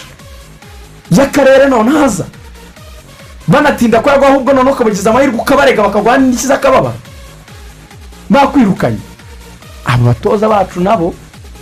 [1.10, 2.24] y'akarere none haza.
[3.48, 6.94] Banatinda ko yagwa ahubwo noneho ukabagize amahirwe ukabarega bakaguha n'ikiza akababara.
[8.30, 8.98] Bakwirukanye.
[9.84, 11.14] Aba batoza bacu nabo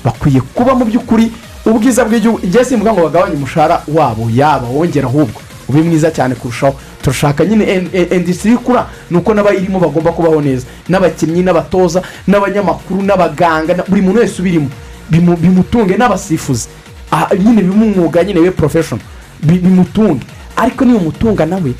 [0.04, 1.32] bakwiye kuba mu by'ukuri
[1.66, 5.40] ubwiza bw'igihugu igihe simvuga ngo bagabanye umushahara wabo yaba wongera ahubwo.
[5.68, 6.74] Ube mwiza cyane kurushaho.
[7.02, 10.66] Turashaka nyine industry ikura ni uko n'abayirimo bagomba kubaho neza.
[10.88, 14.68] N'abakinnyi n'abatoza n'abanyamakuru n'abaganga na- buri muntu wese ubirimo.
[15.10, 16.68] Bimu- bimutunge n'abasifuzi.
[17.12, 19.00] Ah, nyine bimumwuga nyine we profession.
[19.42, 20.24] Bi- bimutunge.
[20.56, 21.72] Ariko niba umutunga nawe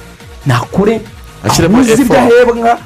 [1.44, 2.78] Ashyiremo ahuze ibyo ahembwa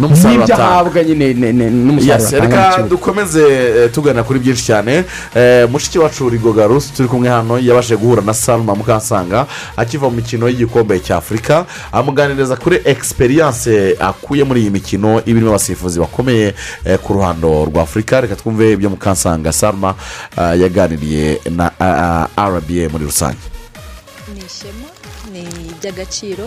[0.00, 0.70] n'umusaruro n'ibyo atanga.
[0.72, 5.04] ahabwa nyine ne- ne- n'umusaruro Yes, atanga reka dukomeze eh, tugana kuri byinshi cyane.
[5.34, 9.46] Eh, mushiki wacu rigoga rusi turi kumwe hano yabashije guhura na salma mukansanga
[9.76, 15.48] akiva mu mikino y'igikombe cya afurika amuganiriza kuri egisperiyanse akuye muri iyi mikino iba irimo
[15.50, 19.94] abasifuzi bakomeye eh, ku ruhando rwa afurika reka twumve ibyo mukansanga salma
[20.36, 21.70] yaganiriye na
[22.36, 23.38] rba muri rusange.
[24.34, 24.88] Ni ishema
[25.32, 26.46] ni iby'agaciro.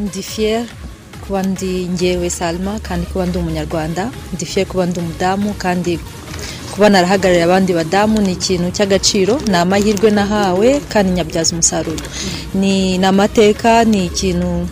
[0.00, 0.68] Ndi fiyeri
[1.26, 5.98] kuba ndi ngewe salma kandi kuba ndi umunyarwanda ndi fiyeri kuba ndi umudamu kandi
[6.72, 12.02] kuba narahagarariye abandi badamu ni ikintu cy'agaciro ni amahirwe nahawe kandi nyabyaza umusaruro.
[12.54, 14.66] Ni amateka ni ikintu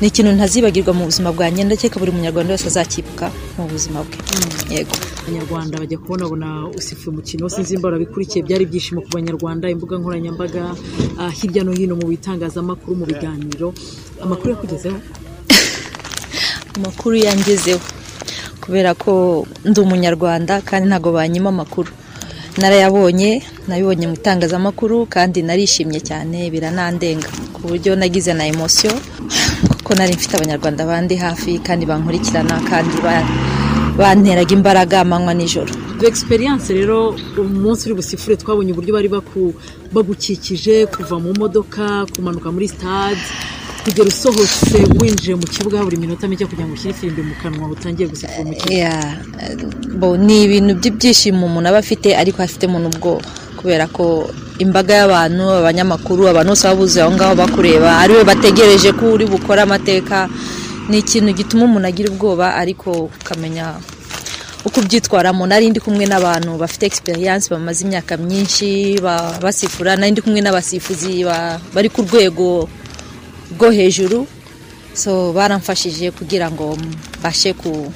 [0.00, 4.16] ni ikintu ntazibagirwa mu buzima bwanjye ndakeka buri munyarwanda wese azakibuka mu buzima bwe.
[4.74, 4.94] Yego.
[5.22, 10.62] Abanyarwanda bajya kubonabona usifuye umukino sinzi nimba barabikurikiye byari ibyishimo ku banyarwanda imbuga nkoranyambaga
[11.20, 13.70] ah, hirya no hino mu bitangazamakuru mu biganiro.
[14.24, 14.98] Amakuru yakugezeho
[16.76, 17.80] amakuru yangezeho.
[18.60, 21.90] Ku kubera ko ndi umunyarwanda kandi ntabwo banyima amakuru.
[22.60, 27.28] Narayabonye nabibonye mu itangazamakuru kandi narishimye cyane biranandenga.
[27.54, 28.92] Ku buryo nagize na emosiyo
[29.78, 33.26] kuko nari mfite abanyarwanda bandi hafi kandi bankurikirana kandi ba-
[33.98, 35.72] banteraga imbaraga amanywa nijoro.
[36.06, 39.08] Egisperiyanse rero umunsi uri busifure twabonye uburyo bari
[39.94, 43.20] bagukikije kuva mu modoka kumanuka muri sitade
[43.84, 48.08] kugera usohotse winjiye mu kibuga buri minota mike kugira ngo ushyire ifirimbi mu kanwa utangiye
[48.08, 48.72] gusifura umukino.
[48.76, 49.16] Yeah,
[49.98, 53.24] bo ni ibintu by'ibyishimo umuntu aba afite ariko afitemo n'ubwoba.
[53.56, 54.28] Kubera ko
[54.58, 59.24] imbaga y'abantu abanyamakuru abantu bose baba buzuye aho ngaho bakureba ari we bategereje ko uri
[59.26, 60.28] bukore amateka
[60.88, 63.80] ni ikintu gituma umuntu agira ubwoba ariko ukamenya
[64.64, 65.46] uko ubyitwaramo.
[65.48, 69.96] Nari ndi kumwe n'abantu bafite egisperiyanse bamaze imyaka myinshi ba- basifura.
[69.96, 72.68] Nari ndi kumwe n'abasifuzi ba- bari ku rwego
[73.56, 74.26] rwo hejuru
[74.94, 76.76] so baramfashije kugira ngo
[77.20, 77.92] mbashe ku,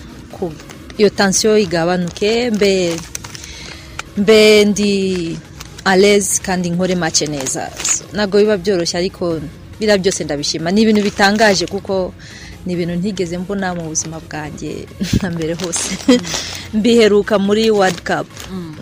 [0.99, 2.95] iyo tansiyo igabanuke mbe
[4.17, 4.93] mbe ndi
[5.85, 7.71] alezi kandi nkore make neza.
[8.13, 9.41] Ntabwo biba byoroshye ariko
[9.81, 10.71] biriya byose ndabishima.
[10.71, 12.15] Ni ibintu bitangaje kuko
[12.67, 14.89] ni ibintu ntigeze mbona mu buzima bwanjye
[15.23, 15.91] na mbere hose.
[16.77, 18.27] Mbiheruka muri world cup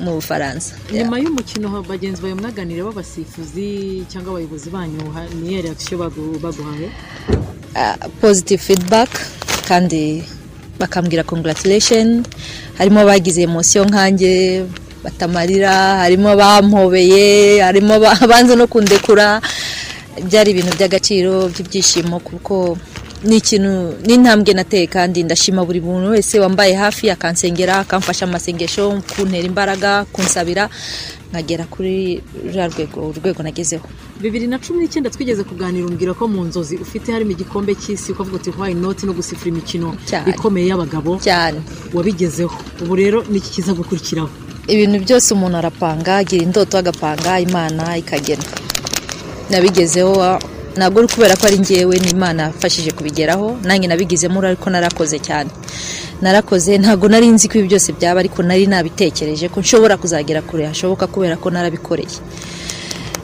[0.01, 0.75] mu bufaransa.
[0.93, 6.89] Nyuma y'umukino bagenzi bawe mwaganire b'abasifuzi cyangwa abayobozi banyu ha- ni iyihe reakisiyo bagu- baguhaye?
[7.75, 9.11] Uh, positive feedback
[9.69, 10.23] kandi
[10.79, 12.25] bakambwira congratulation.
[12.79, 14.65] Harimo abagize emosiyo nkanjye
[15.05, 19.41] batamarira harimo abampobeye harimo aba- abanze no kundekura.
[20.23, 22.79] Byari ibintu by'agaciro by'ibyishimo kuko
[23.25, 29.47] ni ikintu n'intambwe nateye kandi ndashima buri muntu wese wambaye hafi akansengera akamfasha amasengesho kuntera
[29.47, 30.69] imbaraga kunsabira.
[31.31, 33.87] Nkagera kuri ruriya rwego urwego nagezeho.
[34.21, 38.37] Bibiri na cumi n'icyenda twigeze kuganira umbwira ko mu nzozi ufite harimo igikombe cy'isi ukavuga
[38.37, 39.03] uti why not?
[39.03, 39.97] no gusifura imikino
[40.27, 41.59] ikomeye y'abagabo cyane.
[41.95, 42.53] wabigezeho.
[42.83, 44.29] Ubu rero niki kiza gukurikiraho?
[44.69, 48.45] Ibintu byose umuntu arapanga agira indoto agapanga imana ikagena.
[49.51, 50.13] Nabigezeho
[50.77, 55.51] ntabwo ari kubera ko ari ngewe n'imana yafashije kubigeraho nanjye nabigizemo uruhare ariko narakoze cyane.
[56.23, 60.65] Narakoze ntabwo nari nzi ko ibi byose byaba ariko nari nabitekereje ko nshobora kuzagera kure
[60.71, 62.19] hashoboka kubera ko narabikoreye.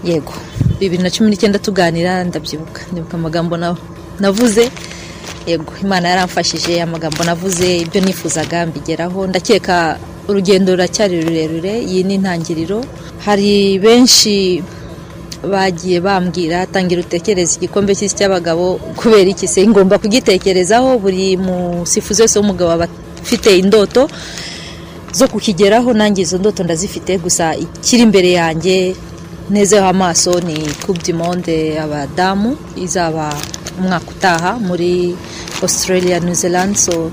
[0.05, 0.35] Yego
[0.79, 2.81] bibiri na cumi n'icyenda tuganira ndabyibuka.
[2.93, 3.77] Ndibuka amagambo na-
[4.21, 4.71] navuze.
[5.47, 9.27] Yego imana yaramfashije amagambo navuze ibyo nifuzaga mbigeraho.
[9.27, 12.85] Ndakeka urugendo ruracyari rurerure iyi ni intangiriro.
[13.25, 14.63] Hari benshi
[15.43, 19.67] bagiye bambwira tangira utekereza igikombe cy'isi cy'abagabo kubera iki se?
[19.67, 22.87] Ngomba kugitekerezaho buri musifuzi wese w'umugabo aba
[23.23, 24.09] afite indoto
[25.15, 27.19] zo kukigeraho nanjye izo ndoto ndazifite.
[27.19, 28.95] Gusa ikiri imbere yanjye
[29.51, 30.59] nezeho amaso ni
[31.05, 33.33] du monde abadamu izaba
[33.79, 35.15] umwaka utaha muri
[35.63, 36.77] australia new zealand.
[36.77, 37.11] So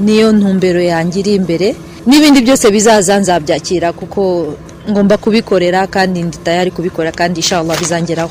[0.00, 1.74] niyo ntumbero yanjye iri imbere.
[2.06, 4.54] N'ibindi byose bizaza nzabyakira kuko
[4.90, 8.30] ngomba kubikorera kandi ndi tayari kubikora kandi inshallah bizangeraho.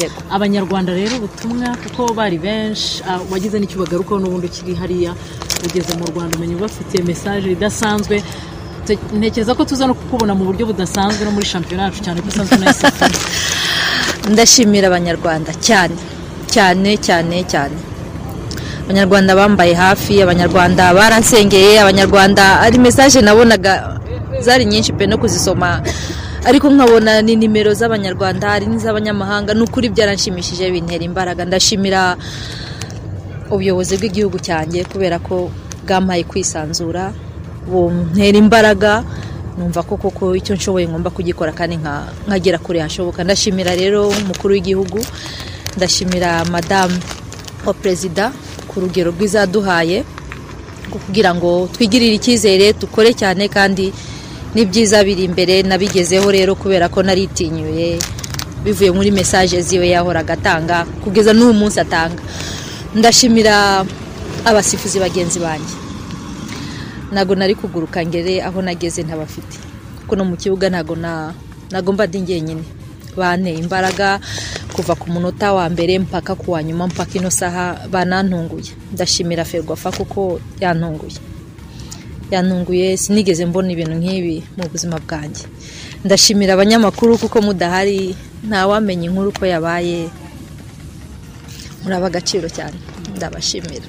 [0.00, 0.18] Yego.
[0.30, 5.12] abanyarwanda rero ubutumwa kuko bari benshi ah, wagize n'icyo bagarukaho n'ubundi ukiri hariya
[5.66, 8.22] ugeze mu rwanda umenya bafite mesaje idasanzwe.
[8.86, 12.28] Te- ntekereza ko tuza no kukubona mu buryo budasanzwe no muri shampiyona yacu cyane ko
[12.34, 13.14] usanzwe unayisifura
[14.32, 15.94] ndashimira abanyarwanda cyane
[16.50, 17.76] cyane cyane cyane.
[18.84, 24.01] Abanyarwanda bambaye hafi abanyarwanda baransengeye abanyarwanda ari mesaje nabonaga
[24.42, 25.82] zari nyinshi pe no kuzisoma.
[26.44, 31.44] Ariko nkabona ni nimero z'abanyarwanda hari n'iz'abanyamahanga ni ukuri byaranshimishije bintera imbaraga.
[31.46, 32.16] Ndashimira
[33.50, 35.50] ubuyobozi bw'igihugu cyanjye kubera ko
[35.86, 37.12] bwampaye kwisanzura
[37.68, 39.04] buntera imbaraga.
[39.58, 43.20] Numva ko koko icyo nshoboye ngomba kugikora kandi nka- nkagera kure hashoboka.
[43.24, 44.98] Ndashimira rero umukuru w'igihugu
[45.76, 46.96] ndashimira madamu
[47.66, 48.32] wa perezida
[48.68, 50.02] ku rugero rwiza yaduhaye
[50.88, 53.92] rwo kugira ngo twigirire icyizere dukore cyane kandi
[54.54, 57.98] n'ibyiza biri imbere nabigezeho rero kubera ko naritinyuye
[58.64, 62.22] bivuye muri mesaje ziwe yahoraga atanga kugeza n'uyu munsi atanga.
[62.94, 63.84] Ndashimira
[64.44, 65.74] abasifuzi bagenzi banjye.
[67.12, 69.56] Ntabwo nari kuguruka ngere aho nageze ntabafite.
[70.04, 71.32] Kuko no mu kibuga ntabwo na
[71.70, 72.64] ntabwo mba ndi njyenyine
[73.16, 74.20] banteye imbaraga
[74.72, 78.72] kuva ku munota wa mbere mpaka ku wa nyuma mpaka ino saha banantunguye.
[78.92, 81.16] Ndashimira ferwafa kuko yantunguye.
[82.32, 85.44] Yantunguye sinigeze mbona ibintu nk'ibi mu buzima bwanjye.
[86.04, 88.16] Ndashimira abanyamakuru kuko mudahari
[88.48, 90.08] ntawamenya inkuru uko yabaye.
[91.82, 92.76] Muri ab'agaciro cyane.
[93.16, 93.86] Ndabashimira.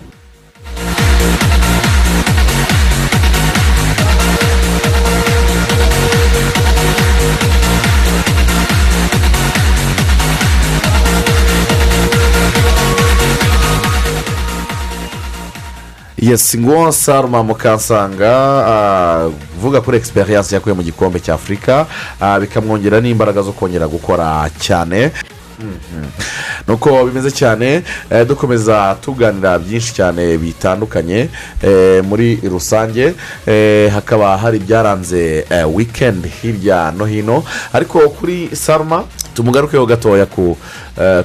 [16.24, 18.32] Yesi ngo saruma mukansanga
[18.68, 21.86] ah, uvuga kuri egisperiyanse yakuye mu gikombe cya afurika
[22.22, 25.12] ah, bikamwongera n'imbaraga zo kongera gukora cyane.
[26.68, 31.30] nuko bimeze cyane eh, dukomeza tuganira byinshi cyane bitandukanye
[31.64, 33.14] eh, muri rusange
[33.48, 37.44] eh, hakaba hari ibyaranze wikendi hirya no hino.
[37.74, 39.04] Ariko kuri saruma
[39.34, 40.58] tumugarukeho gatoya ku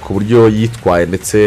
[0.00, 1.38] ku buryo yitwaye ndetse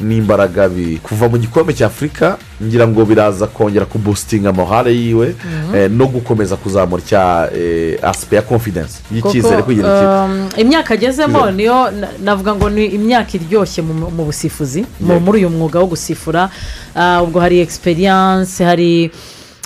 [0.00, 0.70] n'imbaraga
[1.02, 5.34] kuva mu gikombe cya afurika ngira ngo biraza kongera kubusitinga morale yiwe
[5.74, 11.50] eh, no gukomeza kuzamura cya eh, asipe ya confidence y'icyizere kugira ikipe um, imyaka agezemo
[11.50, 11.90] niyo
[12.22, 16.50] navuga ngo ni imyaka iryoshye mu busifuzi muri uyu mwuga wo gusifura.
[16.94, 19.10] Ah, ubwo hari egisperiyanse hari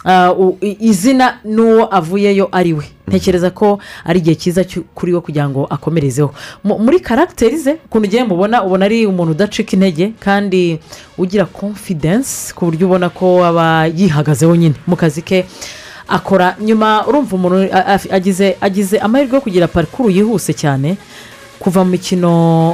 [0.05, 0.33] ah,
[0.81, 4.65] izina n'uwo avuyeyo ari we ntekereza ko ari igihe cyiza
[4.95, 6.33] kuri we kugira ngo akomerezeho.
[6.65, 10.79] Mu- muri karagiteri ze ukuntu ugiye mubona ubona ari umuntu udacika intege kandi
[11.19, 15.45] ugira confidence ku buryo ubona ko aba yihagazeho nyine mu kazi ke
[16.09, 16.57] akora.
[16.61, 17.69] Nyuma urumva umuntu
[18.61, 20.97] agize amahirwe yo kugira parikuru yihuse cyane.
[21.65, 22.31] Kuva mu mikino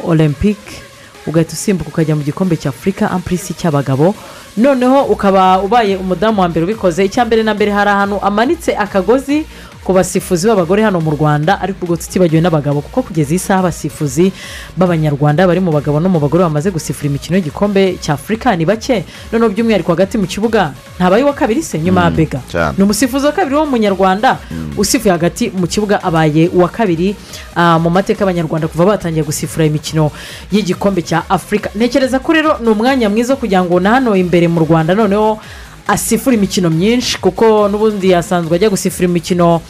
[0.07, 0.83] olympique
[1.27, 4.15] ugahita usimbuka ukajya mu gikombe cya afurika ampurisi cy'abagabo.
[4.57, 7.05] Noneho ukaba ubaye umudamu wa mbere ubikoze.
[7.05, 9.47] Icya mbere na mbere hari ahantu amanitse akagozi
[9.91, 14.31] ku basifuzi b'abagore hano mu rwanda ariko ubwo tutibagiwe n'abagabo kuko kugeza iyi saha abasifuzi
[14.79, 19.03] b'abanyarwanda bari mu bagabo no mu bagore bamaze gusifura imikino y'igikombe cya afurika ni bake.
[19.35, 22.79] Noneho by'umwihariko hagati mu kibuga ntabaye uwa kabiri se nyuma ya bega cyane.
[22.79, 24.39] ni umusifuzi wa kabiri w'umunyarwanda
[24.79, 27.17] usifuye hagati mu kibuga abaye uwa kabiri
[27.59, 30.15] ah, mu mateka y'abanyarwanda kuva batangiye gusifura imikino
[30.55, 34.63] y'igikombe cya afurika ntekereza ko rero ni umwanya mwiza kugira ngo na hano imbere mu
[34.63, 35.43] rwanda noneho
[35.89, 39.61] asifura imikino myinshi kuko n'ubundi asanzwe ajya gusifura imikino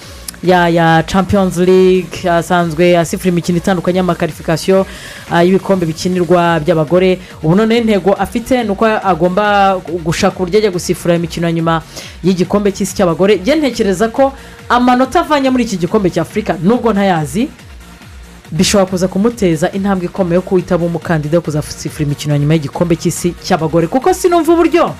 [0.42, 4.86] ya ya champions league asanzwe asifura imikino itandukanye y'amakarifikasiyo
[5.30, 7.18] ah, y'ibikombe bikinirwa by'abagore.
[7.42, 11.82] Ubu noneho intego afite ni uko agomba gushaka uburyo ajya gusifura imikino nyuma
[12.24, 13.36] y'igikombe cy'isi cy'abagore.
[13.36, 14.32] Njye ntekereza ko
[14.68, 17.48] amanota avanye muri iki gikombe cya afurika nubwo ntayazi
[18.52, 23.34] bishobora kuza kumuteza intambwe ikomeye yo kuhita aba umukandida wo kuzasifura imikino nyuma y'igikombe cy'isi
[23.44, 23.86] cy'abagore.
[23.86, 24.94] Kuko sinumva uburyo.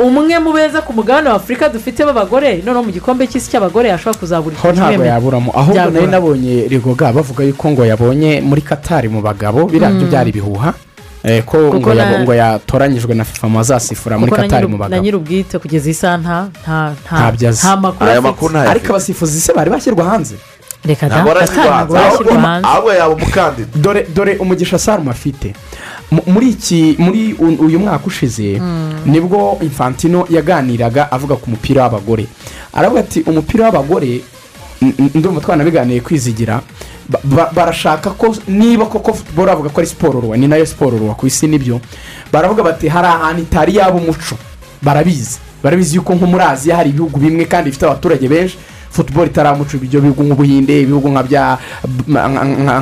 [0.00, 4.18] Umwe mu beza ku mugabane wa afurika dufite b'abagore noneho mu gikombe cy'isi cy'abagore yashobora
[4.20, 5.08] kuzabura ho ntabwo ikimeme.
[5.12, 9.66] yaburamo ahubwo nari nabonye rigoga bavuga yuko ngo yabonye muri katari mu bagabo.
[9.68, 10.10] Biriya byo Mm.
[10.10, 10.70] byari ibihuha
[11.24, 15.02] eh, ko ngo na- yatoranyijwe na fifa mu bazasifura muri na katari mu na bagabo
[15.04, 18.70] nyir'ubwite kugeza iyi saha nta nta nta makuru afite.
[18.72, 20.36] ariko abasifuzi se bari bashyirwa hanze?
[20.84, 21.14] Reka da.
[21.20, 22.66] Ntabwo ntabwo barashyirwa hanze.
[22.68, 23.68] ahubwo yaba umukandida.
[23.76, 25.52] Dore dore umugisha sarumu afite.
[26.26, 28.60] Muri iki muri uyu mwaka ushize
[29.06, 32.26] ni bwo infantino yaganiraga avuga ku mupira w'abagore.
[32.72, 34.20] Aravuga ati umupira w'abagore
[35.14, 36.60] ndumva twanabiganiye kwizigira
[37.08, 40.66] ba- ba- barashaka ko niba koko futuboro bavuga ko ari siporo ruwa ni na yo
[40.66, 41.80] siporo ruwa ku isi ni byo.
[42.32, 44.36] Baravuga bati hari ahantu itari yaba umuco.
[44.82, 45.38] Barabizi.
[45.62, 48.58] Barabizi yuko nko muri aziya hari ibihugu bimwe kandi bifite abaturage benshi.
[48.90, 51.08] Futuboro itaramuca ibyo bihugu nk'ubuhinde ibihugu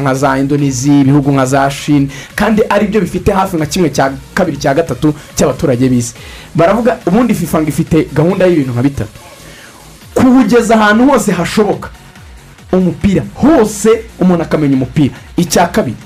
[0.03, 4.13] nka za indonezi ibihugu nka za shini kandi ari byo bifite hafi nka kimwe cya
[4.35, 6.15] kabiri cya gatatu cy'abaturage b'isi.
[6.55, 9.11] Baravuga ubundi fifa ngo ifite gahunda y'ibintu nka bitatu.
[10.15, 11.89] Kuwugeza ahantu hose hashoboka
[12.73, 13.91] umupira hose
[14.21, 15.15] umuntu akamenya umupira.
[15.37, 15.97] Icya kabiri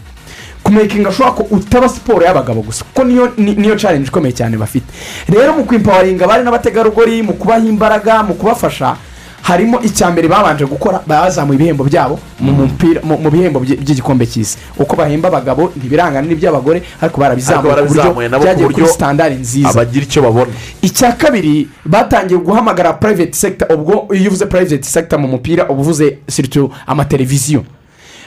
[0.63, 4.87] kumekinga ashobora ko utaba siporo y'abagabo gusa kuko niyo ni- niyo challenge ikomeye cyane bafite.
[5.29, 8.97] Rero mu kwimpawaringa abari n'abategarugori mu kubaha imbaraga mu kubafasha
[9.43, 14.57] harimo icya mbere babanje gukora bazamuye ibihembo byabo mu mupira mu bihembo by- by'igikombe cy'isi.
[14.79, 19.69] Uko bahemba abagabo ntibirangana n'iby'abagore ariko barabizamuye ku buryo byagiye kuri sitandari nziza.
[19.69, 20.53] abagira icyo babona.
[20.83, 26.19] Icya kabiri batangiye guhamagara private sector ubwo iyo uvuze private sector mu mupira uba uvuze
[26.29, 27.65] siritu amateleviziyo.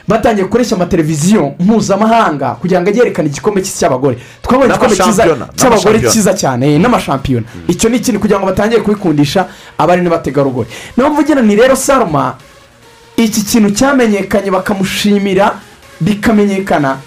[0.08, 4.18] Batangiye gukoresha amateleviziyo mpuzamahanga kugira ngo ajye yerekana igikombe cy'isi cy'abagore.
[4.42, 4.96] Twabonye igikombe
[5.58, 9.46] cy'abagore cyiza cyane n'amashampiyona icyo ni ikintu kugira ngo batangire kubikundisha
[9.78, 10.70] abari n'abategarugori.
[10.98, 12.36] Niyo mvugira ni rero saruma
[13.18, 15.56] iki kintu cyamenyekanye bakamushimira
[16.02, 16.98] bikamenyekana.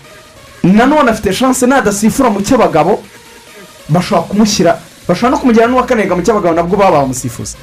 [0.63, 3.03] Nanone afite shanse nadasifura mu cy'abagabo
[3.89, 7.57] bashobora kumushyira bashobora no kumujyana n'uwakanega mu cy'abagabo nabwo baba bamusifuza.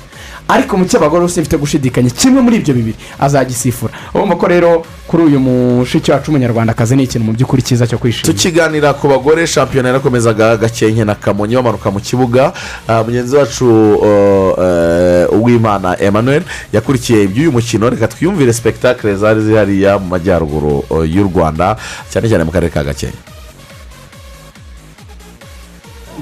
[0.47, 3.93] Ariko mu cy'abagore mfite gushidikanya kimwe muri ibyo bibiri azagisifura.
[4.13, 8.33] Urumva ko rero kuri uyu mushiki wacu w'umunyarwandakazi ni ikintu mu by'ukuri cyiza cyo kwishimira.
[8.33, 12.53] Tukiganira ku bagore shampiyona yarakomezaga gakenke na kamonyi bamanuka mu kibuga.
[12.87, 16.43] Ah, mugenzi wacu uh, uh, uwimana emmanuel
[16.73, 17.89] yakurikiye iby'uyu mukino.
[17.89, 21.77] Reka twiyumvire sipegitakire zari zihariya mu majyaruguru uh, y'u rwanda
[22.09, 23.34] cyane cyane mu karere ka gakenke.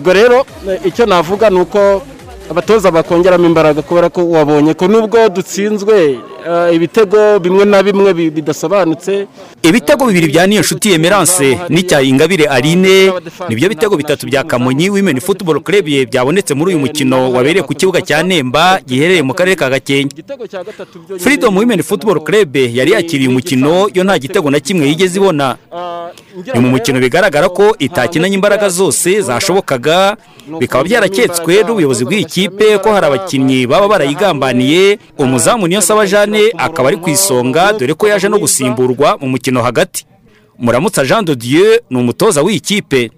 [0.04, 0.44] Ubwo rero
[0.84, 2.04] icyo navuga ni uko
[2.52, 6.20] abatoza bakongeramo imbaraga kubera ko wabonye ko nubwo dutsinzwe
[6.74, 9.28] ibitego bimwe na bimwe bi- bidasobanutse.
[9.64, 13.12] Ibitego bibiri bya niyo nshuti emerance n'icya ingabire aline.
[13.50, 18.02] Nibyo bitego bitatu bya kamonyi women football club byabonetse muri uyu mukino wabereye ku kibuga
[18.02, 20.24] cya nemba giherereye mu karere ka gakenke.
[21.20, 25.56] Freedom women football club yari yakiriye umukino yo nta gitego na kimwe yigeze ibona.
[26.54, 30.18] Ni mu mukino bigaragara ko itakinanye imbaraga zose zashobokaga
[30.60, 35.00] bikaba byaraketswe n'ubuyobozi bw'iyi kipe ko hari abakinnyi baba barayigambaniye.
[35.18, 39.62] Umuzamu niyo saba jane akaba ari ku isonga dore ko yaje no gusimburwa mu mukino
[39.64, 40.06] hagati.
[40.60, 43.12] Muramutsa jean de dieu ni umutoza w'iyi kipe.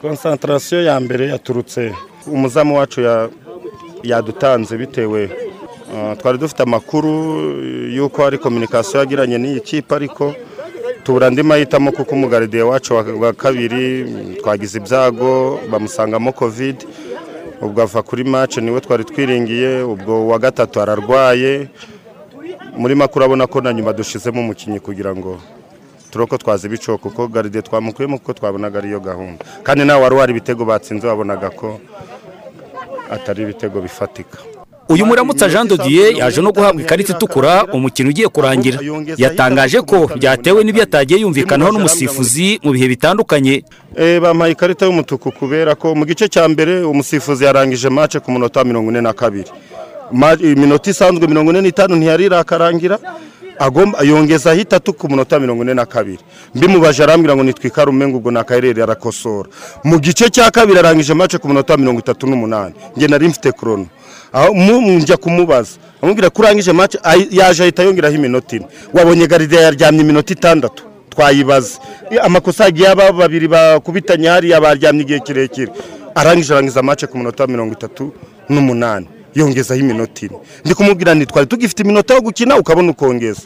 [0.00, 1.92] Konsantarasiyo ya mbere yaturutse
[2.26, 3.28] umuzamu wacu ya-
[4.02, 5.30] yadutanze bitewe
[5.94, 7.10] uh, twari dufite amakuru
[7.96, 10.34] y'uko hari kominikasiyo yagiranye n'iyi kipe ariko
[11.04, 14.06] tubura andi mahitamo kuko umugaridiye wacu wa wa kabiri
[14.42, 16.76] twagize ibyago bamusangamo covid
[17.62, 21.68] ubwo ava kuri mace ni we twari twiringiye ubwo uwa gatatu ararwaye.
[22.76, 25.38] Muri make urabona ko na nyuma dushizemo umukinnyi kugira ngo
[26.10, 29.44] turoko twazi ibico kuko garide twamukuyemo kuko twabonaga ariyo gahunda.
[29.62, 31.80] Kandi nawe wari wari ibitego batsinze wabonaga ko
[33.10, 34.38] atari ibitego bifatika.
[34.88, 38.78] Uyu muramutsa jean de dieu yaje no guhabwa ikarita itukura umukino ugiye kurangira.
[39.16, 43.64] Yatangaje ko byatewe n'ibyo atagiye yumvikanaho n'umusifuzi mu bihe bitandukanye.
[43.96, 48.60] Eh, bampaye ikarita y'umutuku kubera ko mu gice cya mbere umusifuzi yarangije mace ku munota
[48.60, 49.50] wa mirongo ine na kabiri.
[50.40, 52.98] Iminota isanzwe mirongo ine n'itanu ntiyari irakarangira
[53.58, 56.18] agomba yongezaho itatu ku munota mirongo ine na kabiri.
[56.54, 59.48] Mbimubaje arambwira ngo nitwikare umengo ubwo nakaherere arakosora
[59.84, 62.74] mu gice cya kabiri arangije mace ku munota mirongo itatu n'umunani.
[62.96, 63.86] Njye nari mfite korono
[64.32, 65.78] aho njya kumubaza.
[66.02, 66.98] Amubwira ko urangije mace
[67.30, 68.66] yaje ahita yongeraho iminota ine.
[68.92, 70.84] Wabonye garide yaryamye iminota itandatu?
[71.10, 71.78] Twayibaze.
[72.22, 75.72] Amakosa yagiye aba babiri bakubitanye hariya baryamye igihe kirekire.
[76.14, 78.12] Arangije arangiza mace ku munota mirongo itatu
[78.48, 79.06] n'umunani.
[79.36, 80.36] Yongezaho iminota ine.
[80.64, 83.42] Ndi kumubwira nti twari tugifite iminota yo gukina ukabona ukongeza.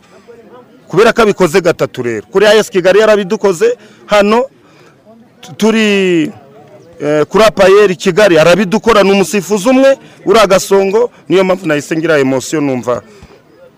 [0.89, 2.27] Kubera ko abikoze gatatu rero.
[2.31, 3.77] Kuri ayesi kigali yarabidukoze
[4.07, 4.45] hano
[5.41, 5.87] tu- turi
[7.01, 12.61] eh, kuri apayeri kigali arabidukora ni umusifuzi umwe uri agasongo niyo mpamvu nahise ngira emosiyo
[12.61, 13.03] numva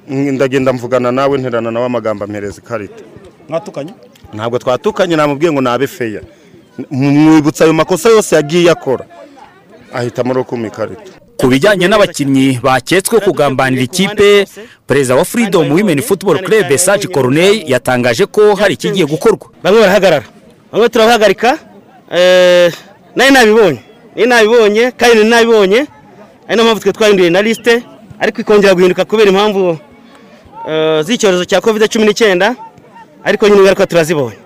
[0.09, 3.05] ndagenda mvugana nawe nterana nawe amagambo ampereza ikarita.
[3.48, 3.94] Mwatukanye?
[4.34, 6.20] Ntabwo twatukanye namubwiye ngo nabe feya
[6.90, 9.05] mwibutsa ayo makosa yose yagiye akora.
[9.93, 11.12] Ahitamo no kuma ikarita.
[11.43, 14.47] Ku bijyanye n'abakinnyi baketswe kugambanira ikipe
[14.86, 19.51] perezida wa freedom women football club saji corneille yatangaje ko hari ikigiye gukorwa.
[19.62, 20.24] Bamwe barahagarara
[20.73, 21.59] bamwe turabahagarika
[22.14, 22.73] eh,
[23.16, 23.81] na yo nabibonye
[24.16, 25.81] na yo nabibonye kandi nabibonye
[26.48, 27.82] ari na yo mpamvu twe twahinduye na lisite
[28.20, 29.78] ariko ikongera guhinduka kubera impamvu
[30.69, 32.55] eh, z'icyorezo cya covid cumi n'icyenda
[33.24, 34.39] ariko nyine ingaruka turazibonye.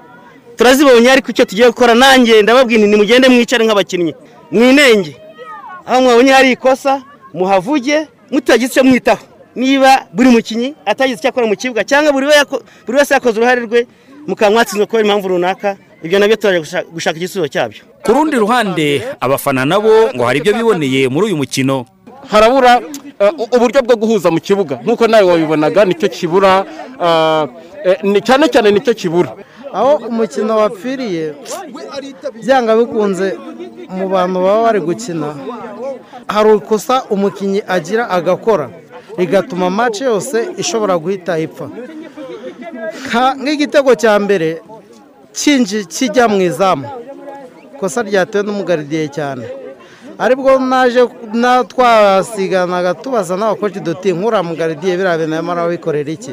[0.56, 4.14] Turazibonye ariko icyo tugiye gukora nanjye ndababwira nti nimugende mwicare nk'abakinnyi
[4.50, 5.16] mwinenge.
[5.86, 7.02] Aho mwabonye hari ikosa
[7.34, 9.24] muhavuge mutagize icyo mwitaho.
[9.56, 12.26] Niba buri mukinnyi atagize icyo akora mu kibuga cyangwa buri
[12.98, 13.86] wese yakoze uruhare rwe
[14.26, 16.60] mukaba mwatsinzwe kubera impamvu runaka ibyo na byo turaje
[16.92, 17.82] gushaka- igisubizo cyabyo.
[18.04, 21.86] Ku rundi ruhande abafana nabo ngo hari ibyo biboneye muri uyu mukino.
[22.30, 22.80] Harabura
[23.20, 24.76] eh, uburyo bwo guhuza mu kibuga.
[24.84, 26.64] Nk'uko nawe wabibonaga ni cyo kibura
[27.86, 29.32] eh, ni- cyane cyane ni cyo kibura.
[29.78, 31.24] Aho umukino wapfiriye
[32.42, 33.26] byanga bikunze
[33.96, 35.28] mu bantu baba bari gukina.
[36.34, 38.66] Hari ikosa umukinnyi agira agakora
[39.18, 41.66] rigatuma match yose ishobora guhita ipfa.
[43.42, 44.48] Nk'igitego cya mbere
[45.94, 46.86] kijya mu izamu.
[47.74, 49.44] Ikosa ryatewe n'umugaridiye cyane.
[50.18, 51.02] Ari bwo naje
[51.32, 56.32] na twasiganaga tubaza n'abakoci duti nk'uriya mugaridiye biriya bintu arimo iki?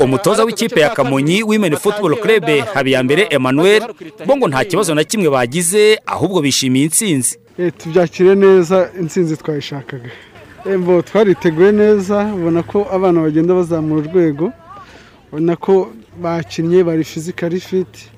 [0.00, 2.44] Umutoza w'ikipe ya kamonyi women football club
[2.74, 3.82] habiyambere emmanuel
[4.26, 7.38] bo ngo nta kibazo na kimwe bagize ahubwo bishimiye intsinzi.
[7.58, 10.10] Eh, tubyakire neza intsinzi twayishakaga.
[10.66, 14.52] Eh, twariteguye neza ubona ko abana bagenda bazamura urwego
[15.32, 15.92] ubona ko
[16.22, 18.08] bakinnye bari fizikari fiti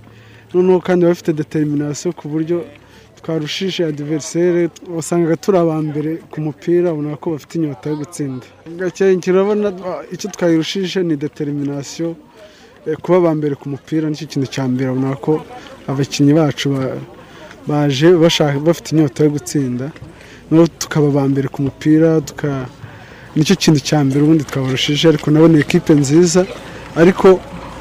[0.54, 2.64] noneho kandi bafite determination ku buryo
[3.26, 4.62] twarushije adiverisere
[4.96, 8.46] wasangaga turi aba mbere ku mupira ubona ko bafite inyota yo gutsinda.
[8.78, 12.14] Gakenke urabona ah, icyo twayirushije ni determination
[12.86, 15.32] eh, kuba aba mbere ku mupira ni cyo kintu cya mbere ubona ko
[15.90, 16.98] abakinnyi bacu ba-
[17.68, 18.08] baje
[18.66, 19.86] bafite inyota yo gutsinda.
[20.50, 22.10] Noneho tukaba aba mbere ku mupira
[23.34, 26.40] ni cyo kintu cya mbere ubundi twabarushije ariko nabo ni ekipe nziza
[27.02, 27.26] ariko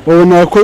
[0.07, 0.61] babona ko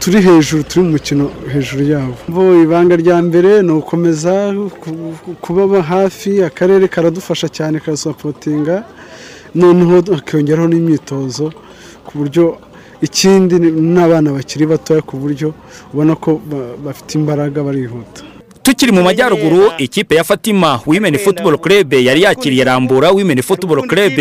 [0.00, 2.14] turi hejuru turi mu mukino hejuru yabo.
[2.28, 8.84] Bo ibanga rya mbere ni ugukomeza ku- ku- kubaba hafi akarere karadufasha cyane karasapotinga
[9.54, 11.52] noneho hakiyongeraho n'imyitozo
[12.06, 12.58] ku buryo
[13.02, 15.54] ikindi ni n'abana bakiri batoya ku buryo
[15.94, 18.22] ubona ko ba- bafite imbaraga barihuta.
[18.62, 24.12] Tukiri mu majyaruguru ikipe ya fatima women football club yari yakiriye rambura women football club.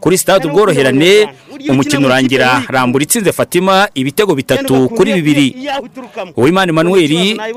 [0.00, 1.28] Kuri stade ubworoherane
[1.70, 5.48] umukino urangira rambura itsinze fatima ibitego bitatu kuri bibiri.
[6.36, 7.12] uwimana emmanuel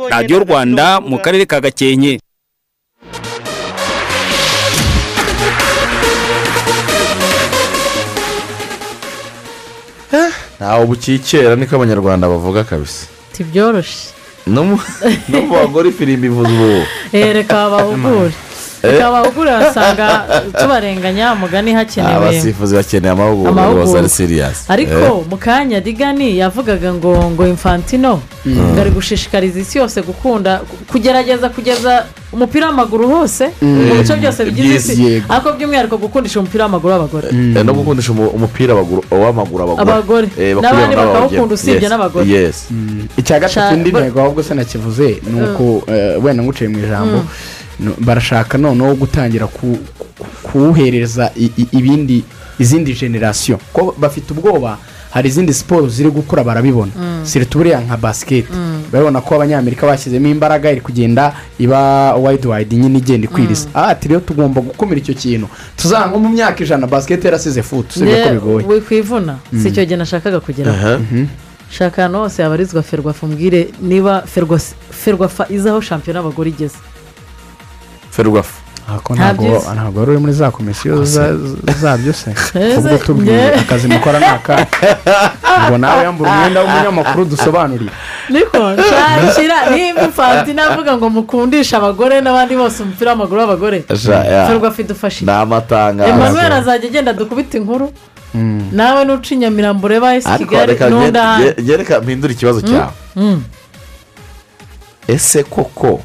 [0.10, 2.20] radiyo rwanda mu karere ka gakenke.
[10.60, 13.08] Ntawe bukikera niko abanyarwanda bavuga kabisa.
[13.34, 14.14] Tibyoroshye
[14.54, 14.78] no mu
[15.52, 16.84] bagore ifirimbi ivuza ubu.
[17.14, 18.32] Eh, reka babahugure.
[18.84, 20.08] Reka babahugure basanga
[20.60, 22.14] tubarenganya mugani hakenewe.
[22.16, 28.60] Abasifuzi bakeneye amahugurwa siriyasi ariko mu kanya digani yavugaga ngo ngo infantino Mm.
[28.76, 30.62] ngo ari gushishikariza isi yose gukunda
[30.92, 33.88] kugerageza kugeza umupira w'amaguru hose Mm.
[33.88, 35.24] mu bice byose bigize isi.
[35.30, 37.32] ariko by'umwihariko gukundisha umupira w'amaguru w'abagore.
[37.64, 40.28] No gukundisha umu- umupira w'amaguru- abagore.
[40.40, 42.26] Eh, N'abandi bakawukunda usibye Yes, n'abagore.
[42.28, 42.56] yes.
[43.18, 47.24] Icya gatatu indi ntego ahubwo se nakivuze ni uko eh, wenda nguciye mu ijambo.
[48.00, 50.08] Barashaka noneho gutangira ku- ku-
[50.44, 52.24] kuwuhereza i- i- ibindi
[52.60, 54.78] izindi generasiyo ko bafite ubwoba
[55.12, 57.22] hari izindi siporo ziri gukura barabibona Mm.
[57.26, 58.82] sirita buriya nka basiketi Mm.
[58.92, 64.08] barabona ko abanyamerika bashyizemo imbaraga iri kugenda iba wayidi wayidi nyine igenda ikwiriza aha ati
[64.08, 65.48] rero tugomba gukumira icyo kintu
[65.78, 69.68] tuzaba nko mu myaka ijana basiketi yarasize futu usibye ko bigoye wikwivuna si Mm.
[69.68, 71.00] icyo gihe nashakaga kugeraho.
[71.00, 71.26] Mhm.
[71.70, 74.22] shaka ahantu hose habarizwa ferwafa umbwire niba
[74.92, 76.78] ferwafa izi aho shampiyona y'abagore igeze
[78.16, 78.60] ferwafa
[79.16, 81.38] ntabwo wari uri muri za komisiyo za-
[81.82, 82.30] zabyo se.
[82.78, 84.68] Ubwo tubwiye akazi mukora ni aka
[85.64, 87.92] ubwo nawe yambura umwenda w'umunyamakuru dusobanurire
[88.30, 93.84] niko nshakira niba infantino avuga ngo mukundishe abagore n'abandi bose umupira w'amaguru w'abagore
[94.48, 97.88] ferwafa idufashe ni amatangazo emmanuel azajya agenda dukubita inkuru
[98.72, 103.44] nawe nuca inyamirambo ureba esi kigali n'undi nge- ahandi reka mpindure ikibazo cyawe Mm.
[105.08, 106.02] ese koko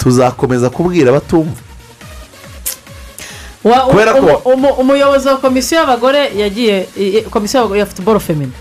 [0.00, 1.60] tuzakomeza kubwira abatumva.
[3.90, 6.86] Kubera ko- umu- umu- umuyobozi wa komisiyo y'abagore yagiye
[7.30, 8.52] komisiyo y'abagore ya futuboro femine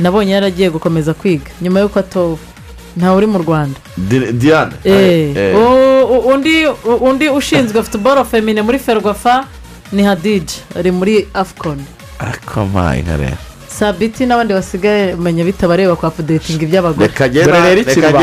[0.00, 1.50] nabonye yaragiye gukomeza kwiga.
[1.62, 2.38] Nyuma y'uko atowe
[2.96, 3.78] ntawe uri mu rwanda.
[3.96, 4.72] Di- diane.
[4.84, 9.44] Eh, Eh, u- undi ushinzwe futuboro femine muri ferwafa
[9.92, 11.78] ni hadije ari muri afcon.
[12.18, 13.36] Ariko mpaye nka rero
[13.78, 17.06] sabiti n'abandi basigaye menya bitabareba kwa pudetinga iby'abagore.
[17.06, 17.60] Reka genda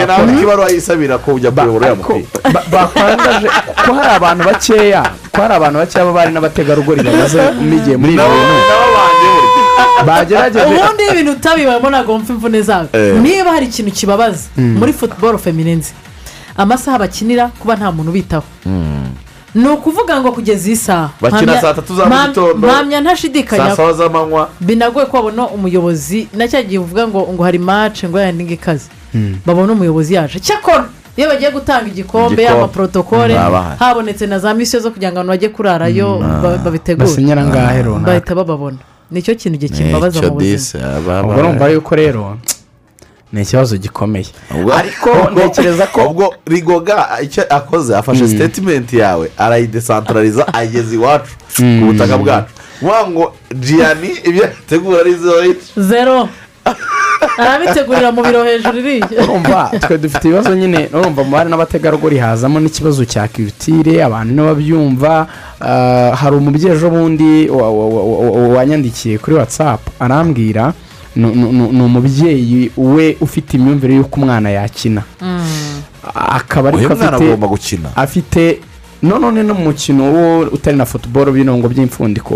[0.05, 2.51] nawe ibaruwa yisabira ko ujya kuyobora uriya mupira.
[2.53, 3.47] Ba- bakwangaje
[3.85, 5.01] ko hari abantu bakeya
[5.31, 8.55] ko hari abantu bakeya b'abari n'abategarugori bamaze n'igihe muri ibi bintu.
[10.05, 10.65] bagerageje.
[10.65, 12.87] Ubundi iyo ibintu utabibayemo ntabwo wumva imvune zabo.
[12.93, 13.15] Eh.
[13.21, 14.77] niba hari ikintu kibabaza Mm.
[14.79, 15.91] muri futuboro femine nzi
[16.57, 18.45] amasaha bakinira kuba nta muntu ubitaho.
[19.57, 23.69] Ni ukuvuga ngo kugeza iyi saha Bakina saa tatu za mu gitondo, mpamya ntashidikanya.
[23.69, 24.49] Saa saba z'amanywa.
[24.61, 28.87] Binagoye ko babona umuyobozi na cya gihe uvuga ngo ngo hari mace ngo yandinge ikaze.
[29.45, 30.39] Babona umuyobozi yaje.
[30.39, 30.85] Cyakora
[31.17, 33.39] iyo bagiye gutanga igikombe yaba porotokole Mm.
[33.41, 33.79] Baba bahari.
[33.79, 37.07] habonetse na za misiyo zo kugira ngo abantu bajye kurarayo ba- babitegure.
[37.09, 38.05] Basinyira ngahe runaka.
[38.07, 38.77] bahita bababona.
[39.11, 41.21] Nicyo kintu gihe kimbabaza mu buzima.
[41.23, 42.37] ubwo urumva yuko rero
[43.33, 44.25] ni ikibazo gikomeye
[44.79, 48.29] ariko ntekereza ko ubwo rigoga icyo akoze afashe Mm.
[48.29, 51.31] sitetimenti yawe arayidesantarariza ayigeza iwacu
[51.79, 52.53] ku butaka bwacu
[53.09, 56.29] ngo jiyani ibyo yategura ari zoyi zero
[57.37, 62.59] arabitegurira mu biro hejuru iriya urumva twe dufite ibibazo nyine urumva mu bari n'abategarugori hazamo
[62.59, 65.27] n'ikibazo cya kirutire abantu ntibabyumva
[65.61, 70.73] ah, hari umubyeyi ejo bundi wa- wa- wa- wa- wanyandikiye kuri watsapu arambwira
[71.25, 75.03] ni- umubyeyi we ufite imyumvire y'uko umwana yakina.
[76.15, 77.89] Akaba uyu ariko mwana afite agomba gukina.
[77.95, 78.59] afite
[79.01, 82.33] none no mu mukino wo utari na futuboro b'inongo by'imfundiko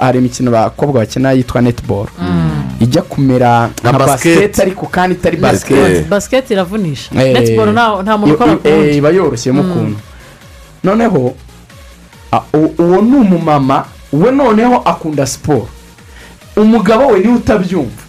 [0.00, 2.08] hari imikino abakobwa bakina yitwa netiboro
[2.80, 7.10] ijya kumera Nka basiketi ariko kandi itari basiketi basiketi iravunisha.
[7.14, 9.70] Eh, netiboro nta muntu ukora i- ku i- wundi iba yoroshyemo Mm.
[9.70, 9.98] ukuntu
[10.84, 11.34] noneho
[12.32, 15.68] a- u- uwo ni umumama we noneho akunda siporo
[16.56, 18.02] umugabo we ni we utabyumva.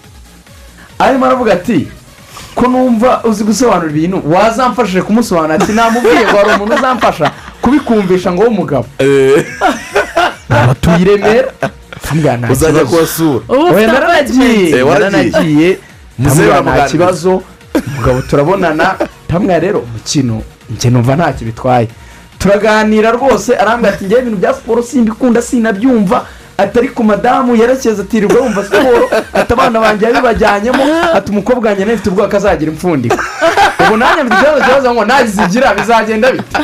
[0.99, 1.87] Arimo aravuga ati
[2.55, 4.21] ko numva uzi gusobanura ibintu?
[4.25, 8.85] Wazamfashije kumusobanurira ati namubwiye ngo hari umuntu uzamfasha kubikumvisha ngo w'umugabo
[10.49, 11.51] batuye i remera.
[12.51, 13.45] Uzajya kubasura.
[13.87, 15.35] Naranagiye appointment.
[15.35, 15.77] Eh,
[16.17, 17.41] Muzehe ndamubwira nta kibazo.
[17.87, 18.95] Umugabo turabonana.
[19.29, 21.87] Ndamubwira rero umukino njye numva ntacyo bitwaye
[22.39, 23.55] turaganira rwose.
[23.55, 26.25] Arambwira ati njyewe ibintu bya siporo simbikunda sinabyumva.
[26.57, 30.83] Atari ku madamu yerekeza atirirwa yumva siporo ati abana banjye yabibajyanyemo.
[31.13, 33.17] Ati umukobwa wanjye nawe ubwoba ko azagira impfundiko.
[33.87, 36.57] Ubu nanjye mfite ikibazo kibazo ngo nazigira bizagenda bite?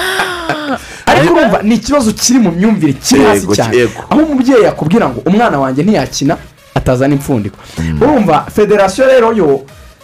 [1.06, 3.88] Ariko urumva ni ikibazo kiri mu myumvire kiri hasi cyane.
[4.10, 6.38] aho umubyeyi yakubwira ngo umwana wanjye ntiyakina
[6.76, 7.57] atazana impfundiko.
[8.02, 9.61] Urumva federasiyo rero yo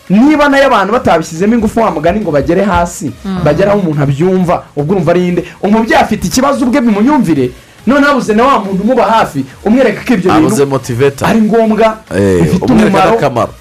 [0.09, 3.39] niba na yo abantu batabishyizemo ingufu wa mugani ngo bagere hasi Mm.
[3.43, 7.51] bagere aho umuntu abyumva ubwo urumva ari inde umubyeyi afite ikibazo ubwe mu myumvire
[7.89, 12.41] none habuze na wa muntu umuba hafi umwereka ko ibyo bintu motiveta ari ngombwa Eh,
[12.41, 13.17] bifite umumaro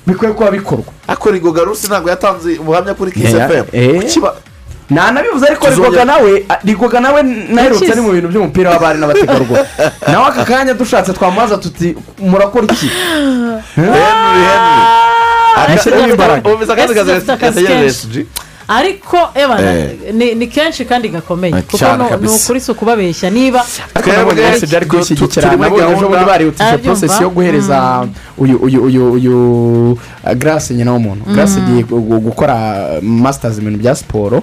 [0.07, 4.33] bikwiye kuba bikorwa ariko rigoga rusi ntabwo yatanze ubuhamya kuri kisi Eh, efemu eh.
[4.91, 6.31] ntanabivuze ariko rigoga nawe
[6.65, 9.63] rigoga nawe naherutse ari mu bintu by'umupira w'abari n'abategarugori
[10.13, 12.89] nawe aka kanya dushatse twamubaza tuti murakora iki
[15.59, 16.51] Ashyiramo imbaraga.
[16.51, 18.07] Umvise akazi Ese afite akazi gategereje kenshi.
[18.07, 18.27] SG.
[18.69, 20.13] Ariko eba Eh.
[20.15, 21.55] ni ni kenshi kandi gakomeye.
[21.57, 21.85] Eh, kuko
[22.21, 23.31] ni ukuri si ukubabeshya.
[23.31, 23.65] Niba
[23.95, 26.79] bose byari kubishyigikira nabonye ejo gahunda- bundi Arabyumva.
[26.79, 28.07] porosesi yo guhereza
[28.39, 31.25] uyu uyu uyu uyu uh, garasi nyina w'umuntu.
[31.35, 32.55] Garasi agiye gu- gu- gukora
[33.03, 34.43] masitazi mu bintu bya siporo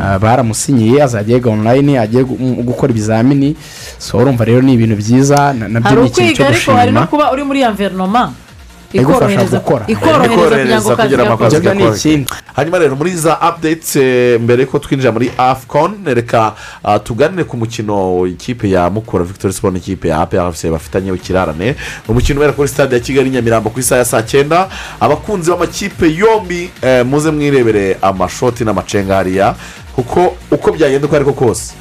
[0.00, 2.24] Uh, baramusinyiye azajya yiga onurayini agiye
[2.64, 3.56] gukora ibizamini.
[3.98, 6.72] So urumva rero ni ibintu byiza na- na byo hari ni ikintu cyo ukwiga ariko
[6.72, 7.06] hari no gushima.
[7.06, 8.49] kuba uri muri enverinoma igufasha
[8.92, 11.96] ikorohereza gukora ikorohereza kugira gakore.
[11.96, 12.30] ikindi.
[12.56, 16.54] hanyuma rero muri za updates eh, mbere ko twinjira muri afcon reka
[16.84, 21.76] ah, tuganire ku mukino ikipe ya mukura victoire sport n'ikipe ya apr bafitanye ikirarane
[22.08, 24.68] umukino ubera kuri stade ya kigali nyamirambo ku isaha ya saa cyenda
[25.00, 29.54] abakunzi b'amakipe yombi eh, muze mwirebere amashoti n'amacenga hariya
[29.94, 31.72] kuko uko byagenda uko ariko kose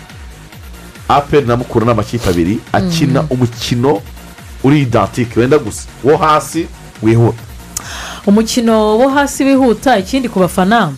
[1.07, 4.01] apr na mukura ni amakipe abiri akina umukino
[4.63, 6.67] uri idantike wenda gusa wo hasi
[7.03, 7.43] wihuta
[8.27, 10.93] umukino wo hasi wihuta ikindi ku bafana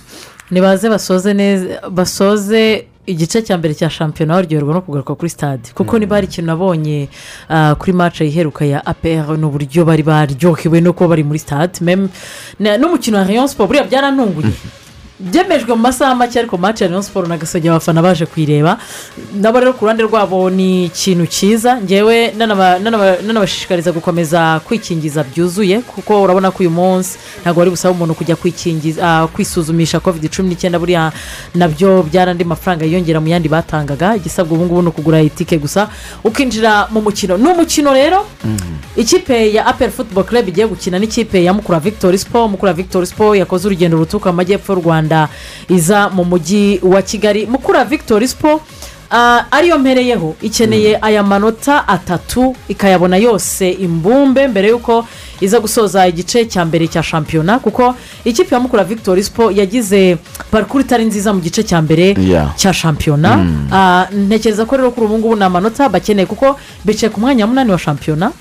[0.52, 5.70] nibaze basoze neza basoze igice cya mbere cya shampiyona baryoherwa no kugaruka kuri stade.
[5.74, 7.10] Kuko niba hari ikintu nabonye
[7.50, 11.80] ah, kuri mace iheruka ya apr ni uburyo bari baryohewe no kuba bari muri stade.
[12.60, 14.54] N'umukino wa rayon siporo buriya byarantunguye
[15.22, 18.78] byemejwe mu masaha make ariko mace ya rayon siporo na gasogi abafana baje kuyireba
[19.36, 21.78] nabo rero ku ruhande rwabo ni ikintu cyiza.
[21.82, 27.94] Ngewe nanaba- nanaba- nanabashishikariza gukomeza kwikingiza byuzuye kuko urabona ko uyu munsi ntabwo wari busaba
[27.94, 31.12] umuntu kujya kwikingiza ah, kwisuzumisha covid cumi n'icyenda buriya
[31.56, 34.16] na byo byari andi mafaranga yiyongera mu yandi batangaga.
[34.16, 35.90] Igisabwa ubu ngubu ni ukugura itike gusa.
[36.24, 37.38] Ukinjira mu mukino.
[37.38, 38.26] Ni umukino rero?
[38.96, 42.52] Ikipe ya apel football club igiye gukina n'ikipe ya mukura victoire sport.
[42.52, 45.11] Mukura victoire sport yakoze urugendo ruturuka mu majyepfo y'u rwanda.
[45.70, 47.46] Iza mu mujyi wa kigali.
[47.46, 48.62] Mukura victoire sport
[49.12, 50.36] ah, ariyo mpereyeho.
[50.42, 55.06] Ikeneye aya manota atatu ikayabona yose imbumbe mbere y'uko
[55.42, 60.18] iza gusoza igice cya mbere cya shampiyona kuko ikipe ya mukura victoire sport yagize
[60.52, 62.16] parikuru itari nziza mu gice cya mbere
[62.56, 63.38] cya shampiyona.
[63.38, 63.68] Mm.
[63.72, 66.56] Ah, ntekereza ko rero kuri ubu ngubu ni amanota bakeneye kuko
[66.86, 68.32] bicaye ku mwanya wa munani wa shampiyona.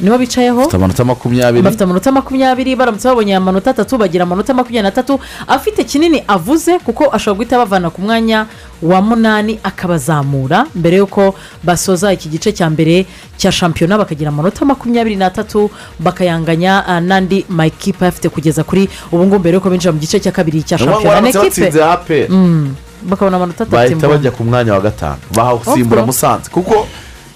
[0.00, 1.62] Nibo bicayeho bafite amanota makumyabiri.
[1.62, 7.10] Bafite amanota makumyabiri baramutse babonye amanota atatu bagira amanota makumyabiri n'atatu afite kinini avuze kuko
[7.12, 8.46] ashobora guhita bavana ku mwanya
[8.82, 13.06] wa munani akabazamura mbere y'uko basoza iki gice cya mbere
[13.36, 15.70] cya shampiyona bakagira amanota makumyabiri n'atatu
[16.00, 20.32] bakayanganya ah, n'andi makipe afite kugeza kuri ubu ngubu mbere y'uko binjira mu gice cya
[20.32, 24.72] kabiri cya Ni shampiyona n'ikipe batsinze apr Mm, bakabona amanota atatu bahita bajya ku mwanya
[24.74, 25.18] wa gatanu.
[25.34, 26.50] Bahasimbura musanze.
[26.50, 26.86] Kuko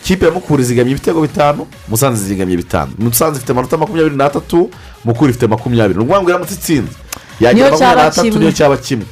[0.06, 2.92] kipe ya mukura izigamye ibitego bitanu musanze zigamye bitanu.
[2.98, 4.70] Musanze ifite amanota makumyabiri n'atatu
[5.04, 5.98] mukura ifite makumyabiri.
[5.98, 6.92] Ni ukuvuga ngo iramutse itsinze
[7.40, 9.06] yagira makumyabiri n'atatu niyo cyaba kimwe.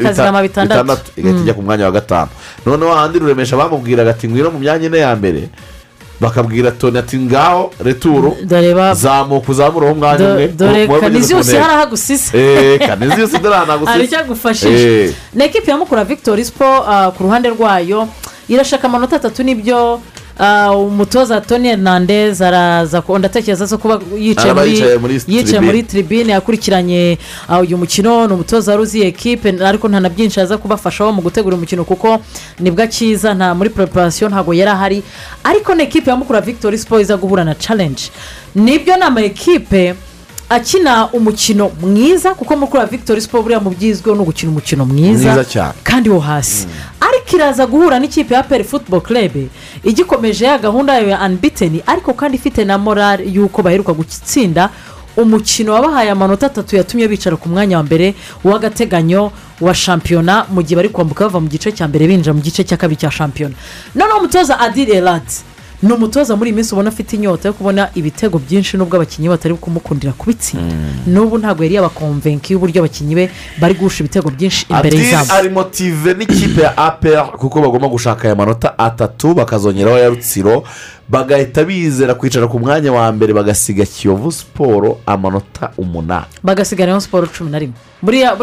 [0.00, 1.10] Ikazigama bitandatu.
[1.16, 2.30] igahita ijya ku mwanya wa gatanu.
[2.66, 5.48] Noneho ahandi ruremesha bamubwiraga ati ngwino mu myanya ine ya mbere.
[6.20, 7.72] Bakabwira toni ati ngaho
[8.74, 10.48] ba zamuka uzamureho umwanya Do- umwe.
[10.48, 11.62] dore muba mugeze kanizi ku yose ntego.
[11.64, 15.14] hari aho agusise Eh, kanizi yose dore ahantu agusise hari icyo agufashije Eh.
[15.34, 18.08] ni ekipi ya mukura victoire sport ah, ku ruhande rwayo
[18.48, 20.00] irashaka amanota atatu ni byo
[20.76, 26.32] umutoza toni hernandez araza ndatekereza kuba yicaye muri tribune.
[26.32, 27.18] yakurikiranye
[27.48, 28.26] ah, uyu mukino.
[28.26, 32.20] Ni umutoza wari uzi ekipe ariko nta na byinshi aza kubafashaho mu gutegura umukino kuko
[32.60, 35.02] ni bwo akiza nta muri preparation ntabwo yari ahari.
[35.44, 38.02] Ariko ni ekipe ya mukura victoire sport iza guhura na challenge.
[38.54, 39.94] Nibyo ni ama ekipe
[40.50, 45.44] akina umukino mwiza kuko mukura victoire sport buriya mu byizweho ni ugukina umukino mwiza
[45.82, 46.66] kandi wo hasi.
[47.00, 49.48] Ariko iraza guhura n'ikipe ya peri futuboro kerebe
[49.84, 54.70] igikomeje ya gahunda yayo ya anbiteni ariko kandi ifite na morale y'uko baheruka gutsinda
[55.16, 58.14] umukino wabahaye amanota atatu yatumye bicara ku mwanya wa mbere
[58.44, 62.64] w'agateganyo wa shampiyona mu gihe bari kwambuka bava mu gice cya mbere binjira mu gice
[62.64, 63.54] cya kabiri cya shampiyona.
[63.94, 65.34] Noneho umutoza adire eradi
[65.82, 69.54] ni umutoza muri iyi minsi ubona afite inyota yo kubona ibitego byinshi nubwo abakinnyi batari
[69.54, 70.74] kumukundira kubitsinda.
[71.06, 73.30] N'ubu ntabwo yari yabakomvenki y'uburyo abakinnyi be
[73.60, 75.32] bari guhusha ibitego byinshi imbere y'izamu.
[75.32, 80.62] Ari motive n'ikipe ya apr kuko bagomba gushaka aya manota atatu bakazongeraho ya rutsiro
[81.08, 86.26] bagahita bizera kwicara ku mwanya wa mbere bagasiga kiyovu siporo amanota umunani.
[86.42, 87.74] Bagasigara siporo cumi na rimwe.
[88.02, 88.36] Buriya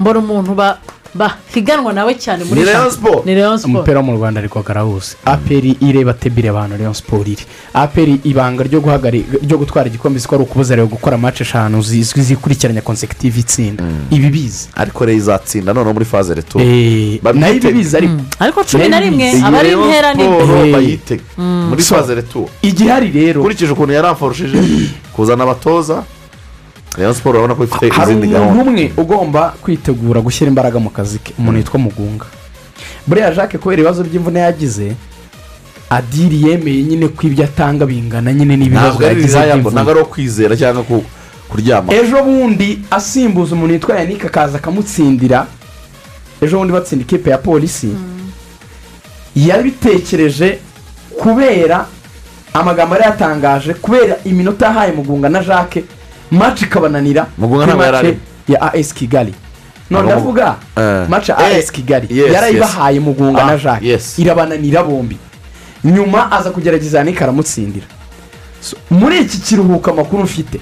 [0.00, 0.78] mbona umuntu ba
[1.14, 2.90] bahiganwa nawe cyane muri shampiyona.
[2.90, 3.26] Sport.
[3.26, 7.24] ni leon siporo umupira wo mu rwanda ariko garawuzi aperi ireba tebire abantu leon siporo
[7.26, 7.44] iri.
[7.74, 8.80] Aperi ibanga ryo
[9.42, 13.84] ryo gutwara igikombe ko ari ukubuza rero gukora mace eshanu zizwi zikurikiranya konsekitive itsinda.
[14.10, 14.68] Ibi bizi.
[14.74, 18.88] Ariko rero izatsinda noneho muri faze reto Eh, na yo ibi bizi ariko ariko cumi
[18.88, 21.22] na rimwe aba ari intera nini bayitega.
[21.38, 21.68] Mm.
[21.68, 23.40] muri So, faze reto igihari rero.
[23.40, 24.58] Ukurikije ukuntu yaramforushije
[25.14, 26.04] kuzana abatoza
[26.98, 28.70] rayon siporo urabona ko ifite hari izindi umuntu gahunda.
[28.70, 32.26] umwe ugomba kwitegura gushyira imbaraga mu kazi ke umuntu witwa mugunga.
[33.06, 34.92] Buriya jacques kubera ibibazo by'imvune yagize
[35.90, 40.00] adiri yemeye nyine ko ibyo atanga bingana nyine n'ibibazo ntabwo ari yagize rizayambo ntabwo by'imvune.
[40.00, 41.04] ari ukwizera cyangwa ku-
[41.48, 41.94] kuryama.
[41.94, 45.46] Ejo bundi asimbuza umuntu witwa yannick akaza akamutsindira.
[46.42, 47.88] Ejo bundi batsinda ikipe ya polisi
[49.36, 50.58] yabitekereje
[51.20, 51.86] kubera
[52.52, 55.84] amagambo yari yatangaje kubera iminota yahaye mugunga na jacques
[56.30, 58.16] maci ikabananira kuri arimo.
[58.48, 59.34] ya as kigali.
[59.90, 61.08] None ndavuga Eh.
[61.08, 62.06] maci Eh, as kigali.
[62.32, 63.82] yarayibahaye mugunga Ah, na jacques.
[63.88, 64.18] yes.
[64.18, 65.16] irabananira bombi.
[65.84, 67.86] Nyuma aza kugerageza yannick aramutsindira.
[68.60, 70.60] So, muri iki kiruhuko amakuru mfite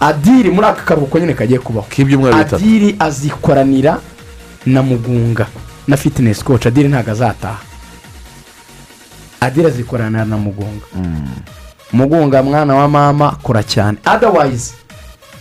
[0.00, 1.86] adiri muri aka karuhuko nyine kagiye kubaho.
[1.90, 2.56] K'ibyumweru bitatu.
[2.56, 3.98] Adiri azikoranira
[4.66, 5.46] na mugunga
[5.86, 7.58] na fitinesi koci adiri ntabwo azataha.
[9.40, 10.86] Adiri azikoranira na mugunga.
[11.92, 13.98] Mugunga mwana wa mama kora cyane.
[14.04, 14.72] Adawayizi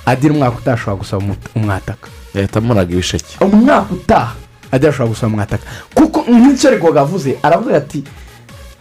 [0.06, 1.23] adiri umwaka utaha ashobora gusaba
[1.56, 2.07] umwataka.
[2.34, 3.38] Yahita amunaga ibisheke.
[3.45, 4.34] Umwaka utaha
[4.72, 5.64] adiri ashobora gusaba umwataka.
[5.94, 8.03] Kuko nk'icyo ariko avuze aravuga ati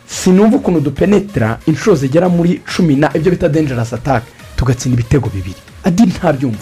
[0.07, 4.27] sinumva ukuntu dupenetera inshuro zigera muri cumi na ibyo bita dengerasi atake
[4.57, 5.61] tugatsinda ibitego bibiri.
[5.85, 6.59] Adiri ntabyumva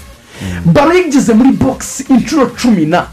[0.65, 3.07] baro yigeze muri bogisi inshuro cumi na.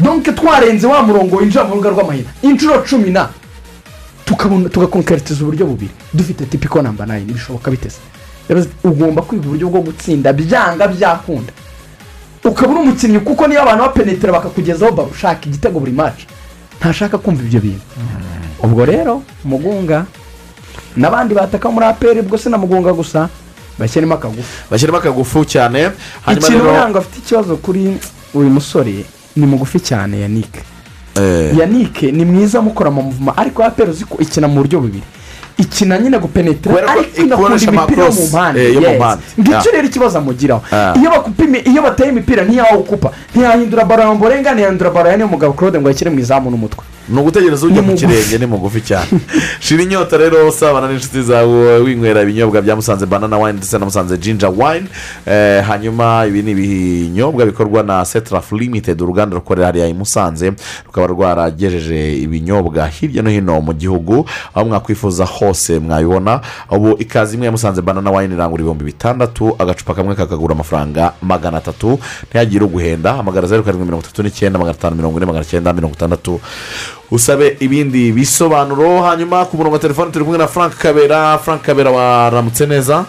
[0.00, 2.30] Donke twarenze wa murongo winjira mu rubuga rw'amahina.
[2.42, 3.28] Inshuro cumi na.
[4.70, 5.90] Tugakonkeretiza uburyo bubiri.
[6.14, 7.98] Dufite tipiko namba nayini bishoboka biteze
[8.84, 11.52] ugomba kwiga uburyo bwo gutsinda byanga byakunda.
[12.44, 16.26] Ukaba uri umukinnyi kuko niyo abantu bapenetera bakakugezaho baro ushaka igitego buri maci
[16.80, 17.84] ntashaka kumva ibyo bintu.
[18.62, 20.06] Ubwo rero mugunga
[20.96, 23.28] n'abandi bataka muri aperi ubwo si na mugunga gusa
[23.78, 24.70] bashyiremo akagufu.
[24.70, 25.90] Bashyiramo akagufu cyane.
[26.32, 27.98] Ikintu ntabwo afite ikibazo kuri
[28.34, 29.04] uyu musore
[29.36, 30.54] ni mugufi cyane yannick.
[31.20, 35.02] Eh, yannick ni mwiza mukora mu muvuma ariko aperi uzi ko ikina mu buryo bubiri.
[35.58, 38.60] Ikina nyine gupenetera ariko inakunda imipira yo mu mpande.
[38.72, 39.72] eh, ngicyo Yeah.
[39.72, 40.62] rero ikibazo amugiraho.
[40.72, 40.94] Ah.
[41.00, 45.52] iyo bakupime iyo bateye imipira ntiyawukupa ntiyahindura baro ya mborenga ntiyahindura baro ya niyo mugabo
[45.52, 46.84] claude ngo yashyire mu izamu n'umutwe.
[47.08, 49.08] Ni ugutegereza ujya mu kirenge ni mugufi cyane.
[49.60, 54.18] Shira inyota rero usabana n'inshuti zawe winywera ibinyobwa bya musanze banana wine ndetse na musanze
[54.18, 54.86] jinja wine.
[55.26, 60.52] Eh, hanyuma ibi ni ibinyobwa bikorwa na setraf limited uruganda rukorera hariya i musanze
[60.86, 66.40] rukaba rwaragejeje ibinyobwa hirya no hino mu gihugu aho mwakwifuza hose mwabibona.
[66.70, 71.58] Ubu ikaze imwe ya musanze banana wine irangura ibihumbi bitandatu agacupa kamwe kakagura amafaranga magana
[71.58, 71.98] atatu.
[72.28, 73.12] Ntihagire uguhenda.
[73.12, 76.40] Hamagara zeru karindwi mirongo itatu n'icyenda magana atanu mirongo ine magana cyenda mirongo itandatu.
[77.10, 81.38] Usabe ibindi bisobanuro hanyuma ku murongo wa telefone turi kumwe na frank kabera.
[81.38, 83.04] Frank kabera waramutse neza?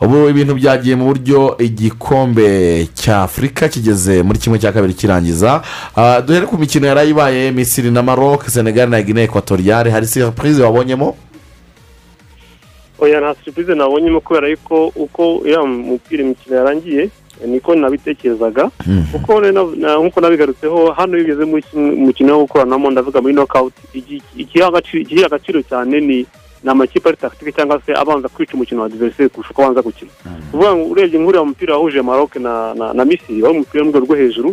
[0.00, 5.62] Ubu ibintu byagiye mu buryo igikombe cya afurika kigeze muri kimwe cya kabiri kirangiza.
[5.96, 10.62] Ah, duhere ku mikino yari ibaye misiri na maroc senegal na guinea ekwatoriyare hari surprise
[10.62, 11.16] wabonyemo?
[12.98, 17.10] Oya nta siripize nabonyemo kubera yuko uko iriya mupira imikino yarangiye.
[17.44, 18.70] Niko nabitekerezaga.
[19.76, 21.56] Na- nk'uko nabigarutseho hano iyo ugeze mu
[22.06, 24.66] mukino wo gukoranamo ndavuga muri nokawuti igi- igiha
[25.26, 26.26] agaciro cyane ni
[26.64, 30.10] ni amakipe ari takitike cyangwa se abanza kwica umukino wa diveriseri kurusha uko abanza gukina.
[30.50, 34.16] Kuvuga ngo urebye nk'uriya mupira wahuje maroc na misiri wari umupira wo mu rwego rwo
[34.16, 34.50] hejuru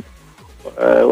[0.64, 1.04] Eh,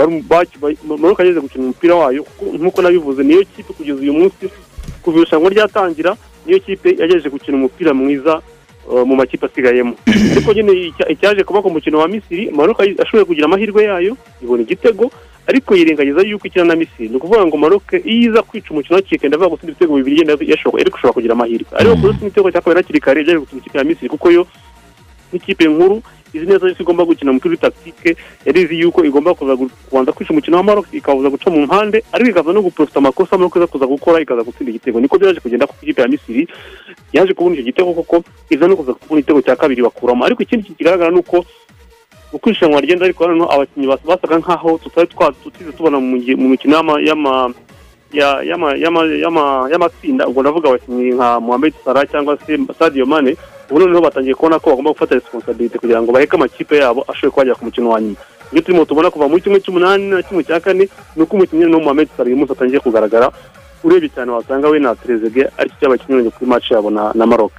[1.00, 4.48] maroc yageze gukina umupira wayo kuko nk'uko nabivuze niyo kipe kugeza uyu munsi
[5.04, 6.16] kuva irushanwa ryatangira
[6.46, 8.42] niyo kipe yagejeje gukina umupira mwiza
[9.06, 9.94] mu makipe asigayemo.
[10.34, 14.62] Ariko nyine icya- icyaje kuba ku mukino wa misiri maroc ashoboye kugira amahirwe yayo ibona
[14.64, 15.12] igitego
[15.48, 17.10] ariko yirengagiza yuko ikina na misiri.
[17.10, 20.34] Ni ukuvuga ngo maroc iyo iza kwica umukino hakiri kare ndavuga gutsinda ibitego bibiri yenda
[20.40, 21.68] yashoboye ariko ushobora kugira amahirwe.
[21.72, 24.44] Ariko kuri utsinda igitego cya kabiri hakiri kare yaje gukina ikipe ya misiri kuko yo
[25.32, 26.02] nk'ikipe nkuru
[26.34, 30.64] izi neza yuko igomba gukina umupira w'itaktike yari izi yuko igomba kubanza kwica umukino wa
[30.64, 34.44] maroc ikabuza guca mu mpande ariko ikaza no guprofita amakosa maroc iza kuza gukora ikaza
[34.44, 35.00] gutsinda igitego.
[35.00, 36.48] Niko byaje kugenda ku ikipe ya misiri
[37.14, 40.24] yaje kubona icyo gitego kuko iza no kuza kubona igitego cya kabiri bakuramo.
[40.26, 41.46] Ariko ikindi kigaragara ni uko
[42.34, 45.08] uko irushanwa rigenda ariko hano abakinnyi bas- basaga nkaho tutari
[45.44, 47.52] tutize tubona mu mikino y'ama y'ama
[48.14, 50.28] ya- y'ama- y'ama- y'ama- y'amatsinda.
[50.28, 53.36] Ubwo ndavuga abakinnyi nka muhammed salah cyangwa se sadio mane
[53.72, 57.56] ubu noneho batangiye kubona ko bagomba gufata resiponsabiriti kugira ngo baheke amakipe yabo ashobore kuhagera
[57.56, 58.20] ku mukino wa nyuma.
[58.52, 61.80] Ibyo turimo tubona kuva muri kimwe cy'umunani na kimwe cya kane ni uko umukinnyi no
[61.80, 63.32] muhammed salah uyu munsi atangiye kugaragara
[63.84, 67.52] urebye cyane wasanga we na terezege ari cyo cyabakinnyi kuri match yabo na maroc.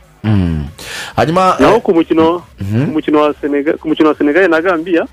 [1.17, 2.43] Hanyuma naho ku mukino
[2.87, 5.07] ku mukino wa senegal ku mukino wa senegal na gambia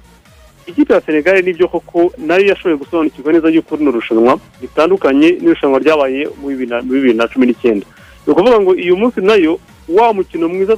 [0.68, 5.32] ikipe ya senegal ni byo koko na yo yashoboye gusobanukirwa neza yuko rino rushanwa ritandukanye
[5.42, 7.86] n'irushanwa ryabaye mu bibiri na- mu bibiri na cumi n'icyenda.
[8.28, 9.60] Ni ukuvuga ngo uyu munsi na yo
[9.90, 10.78] wa mukino mwiza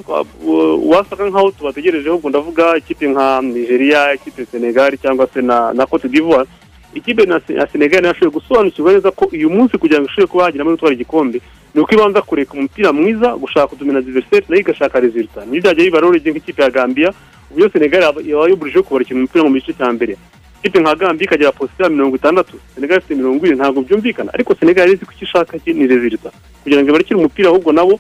[0.92, 6.08] wasaga nk'aho tubategerejeho ubwo ndavuga ikipe nka nigeria ikipe ya senegal cyangwa se na cote
[6.08, 6.48] d'ivoire.
[6.94, 10.08] Ikipe na Se- ya senegal na yo yashoboye gusobanukirwa neza ko uyu munsi kugira ngo
[10.08, 11.42] ishobore kuba yagira amahirwe yo gutwara igikombe
[11.76, 15.84] ni uko ibanza kureka umupira mwiza gushaka kudomina diveriseri na yo igashaka resulta niyo byajya
[15.84, 17.14] biba rero nk'ikipe ya gambia
[17.52, 20.18] uburyo senegal yaba yaba yuburijeho kubarekera umupira mu gice cya mbere.
[20.64, 24.34] Ikipe nka gambia ikagera posita ya mirongo itandatu senegal ifite mirongo ine ntabwo byumvikana.
[24.34, 26.30] Ariko senegal yari izi ko icyo ishaka ni resulta
[26.64, 28.00] kugira ngo ibarekere umupira ahubwo nabo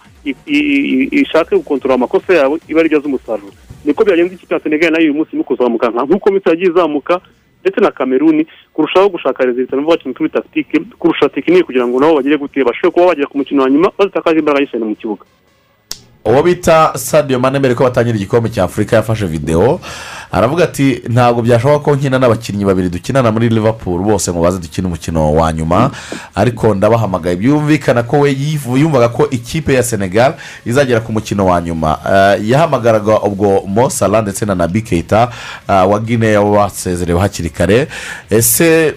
[1.11, 3.53] ishake gukontorora amakosa yabo iba ari aza umusaruro.
[3.85, 7.19] Niko byagenze ikipe ya senegal na yo uyu munsi ni kuzamuka nk'uko misiri yagiye izamuka
[7.61, 12.15] ndetse na kameruni kurushaho gushaka resulta n'ubu bakina kuri takitike kurusha tekinike kugira ngo nabo
[12.15, 15.25] bagere gute bashobore kuba bagera ku mukino wa nyuma bazitakaje imbaraga nyinshi mu kibuga.
[16.25, 19.79] Uwo bita sadio mane mbere ko batangira igikombe cya afurika yafashe videwo
[20.31, 24.87] aravuga ati ntabwo byashoboka ko nkina n'abakinnyi babiri dukinana muri liverpool bose ngo baze dukine
[24.87, 25.91] umukino wa nyuma.
[26.35, 28.31] Ariko ndabahamagaye byumvikana ko we
[28.79, 30.33] yumvaga ko ikipe ya senegal
[30.65, 31.99] izagera ku mukino wa nyuma.
[32.05, 35.29] Eh, yahamagaraga ubwo mo Salah ndetse na nabi keita
[35.69, 37.87] eh, wa guinea wasezerewe hakiri kare.
[38.29, 38.93] Ese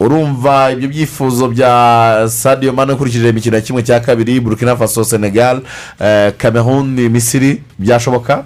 [0.00, 5.60] urumva ibyo byifuzo bya sadio mane ukurikije imikino ya kimwe cya kabiri burkina faso senegal
[6.00, 8.44] eh, cameroon misiri byashoboka?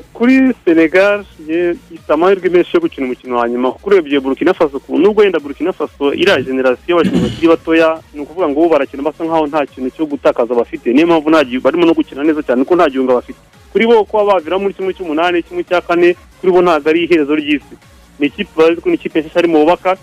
[0.00, 3.72] Kuri senegal ifite amahirwe menshi yo gukina umukino wa nyuma.
[3.72, 8.48] Kuko urebye burkina faso nubwo wenda burkina faso iriya generasiyo y'abakinnyi bakiri batoya ni ukuvuga
[8.48, 10.86] ngo bo barakina basa nkaho nta kintu cyo gutakaza bafite.
[10.92, 13.38] Niyo mpamvu barimo no gukina neza cyane kuko nta gihunga bafite.
[13.72, 17.34] Kuri bo kuba bavira muri kimwe cy'umunani kimwe cya kane kuri bo ntabwo ari iherezo
[17.34, 17.74] ry'isi.
[18.18, 19.96] Ni ikipe nshyashya arimo bubaka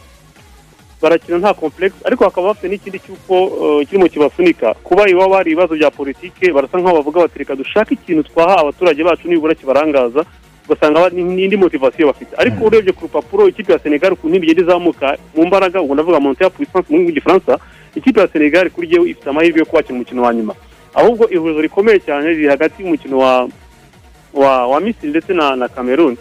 [1.01, 3.35] barakina nta complex ariko hakaba bafite n'ikindi cy'uko
[3.81, 4.73] eh, kirimo kibafunika.
[4.83, 9.03] Kuba iwabo hari ibibazo bya politike barasa nk'aho bavuga bati reka dushake ikintu twaha abaturage
[9.03, 10.25] bacu nibura kibarangaza
[10.65, 12.33] ugasanga n'indi motivasiyo bafite.
[12.37, 16.43] Ariko urebye ku rupapuro ikipe ya senegal ukuntu igenda izamuka mu mbaraga ubwo ndavuga monte
[16.43, 17.59] ya puissance mu rurimi rw'igifaransa
[17.95, 20.53] ikipe ya senegal kuri jyewe ifite amahirwe yo kubakina umukino wa nyuma.
[20.93, 23.47] Ahubwo ihurizo rikomeye cyane riri hagati y'umukino wa
[24.33, 26.17] wa wa misiri ndetse na na cameroon.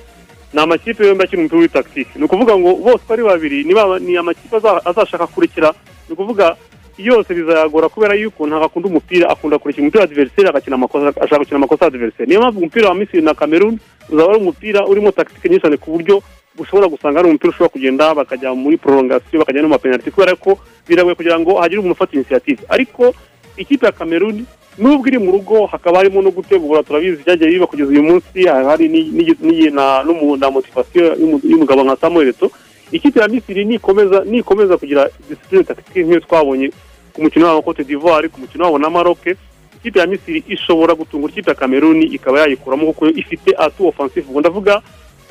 [0.52, 4.82] Ni amakipe yombi akina umupira w'itagitike ni ukuvuga ngo bose ari babiri ni amakipe aza-
[4.84, 5.74] azashaka kurekera
[6.08, 6.56] ni ukuvuga
[6.98, 11.38] yose bizayagora kubera yuko ntabwo akunda umupira akunda kurekera umupira wa diveriseri agakina amakosa ashaka
[11.38, 13.78] gukina amakosa ya diveriseri niyo mpamvu umupira wa misiri na cameroon
[14.10, 16.22] uzaba ari umupira urimo tagitike nyinshi cyane ku buryo
[16.58, 20.58] ushobora gusanga ari umupira ushobora kugenda bakajya muri prolongation bakajya no mu mapenaliti kubera ko
[20.88, 23.14] biragoye kugira ngo hagire umuntu ufata inisiyative ariko
[23.60, 24.44] ikipe ya cameroon
[24.78, 28.88] nubwo iri mu rugo hakaba harimo no gutegura turabizi byagiye biba kugeza uyu munsi hari
[30.40, 32.50] na motivasiyo y'umu- y'umugabo nka samuel Eto'o.
[32.92, 33.64] ikipe ya misiri
[34.24, 36.70] nikomeza kugira disipurine takitike nk'iyo twabonye
[37.12, 39.18] ku mukino wabo cote d'ivoire ku mukino wabo na maroc
[39.78, 44.40] ikipe ya misiri ishobora gutungura ikipe ya cameroon ikaba yayikuramo kuko ifite atu offensive ubwo
[44.40, 44.82] ndavuga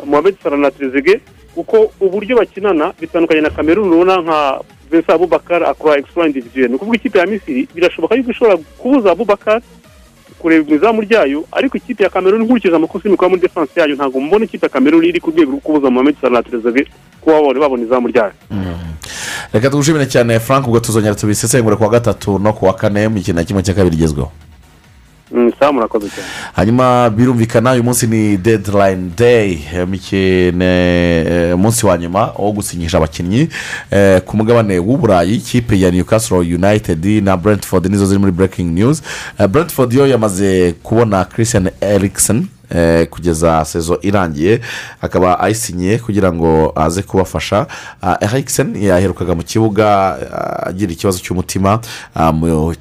[0.05, 1.19] mohamed salah na trezege
[1.55, 6.97] kuko uburyo bakinana bitandukanye na cameroon ubona nka vincent abubakar akora extra individuel ni ukuvuga
[6.97, 9.61] ikipe ya misiri birashoboka yuko ishobora kubuza abubakar
[10.39, 14.19] kureba mu izamu ryayo ariko ikipe ya cameroon nkurikije amakosa y'imikora muri defense yayo ntabwo
[14.19, 16.87] mbona ikipe ya cameroon iri ku rwego rwo kubuza mohamed salah na trezege
[17.21, 18.31] kuba babona izamu ryayo.
[19.53, 23.19] Reka tugushimire cyane frank ubwo tuzongera tubisesengure ku wa gatatu no ku wa kane mu
[23.21, 24.48] kintu kimwe cya kabiri igezweho Mm,
[25.59, 28.37] sawa murakoze cyane hanyuma birumvikana uyu munsi ni
[29.83, 33.49] imikino eh, umunsi wa nyuma wo gusinyisha abakinnyi
[34.25, 39.01] ku mugabane w'uburayi ikipe ya newcastle united na brentford nizo ziri muri breaking news.
[39.39, 42.37] Eh, brentford yo yamaze kubona christian eriksen.
[42.37, 42.58] eh,
[43.09, 44.61] kugeza sezo irangiye
[45.01, 47.67] akaba ayisinyiye kugira ngo aze kubafasha.
[48.01, 49.87] Ah, eriksen yaherukaga mu kibuga
[50.33, 51.79] ah, agira ikibazo cy'umutima
[52.15, 52.73] ah, mu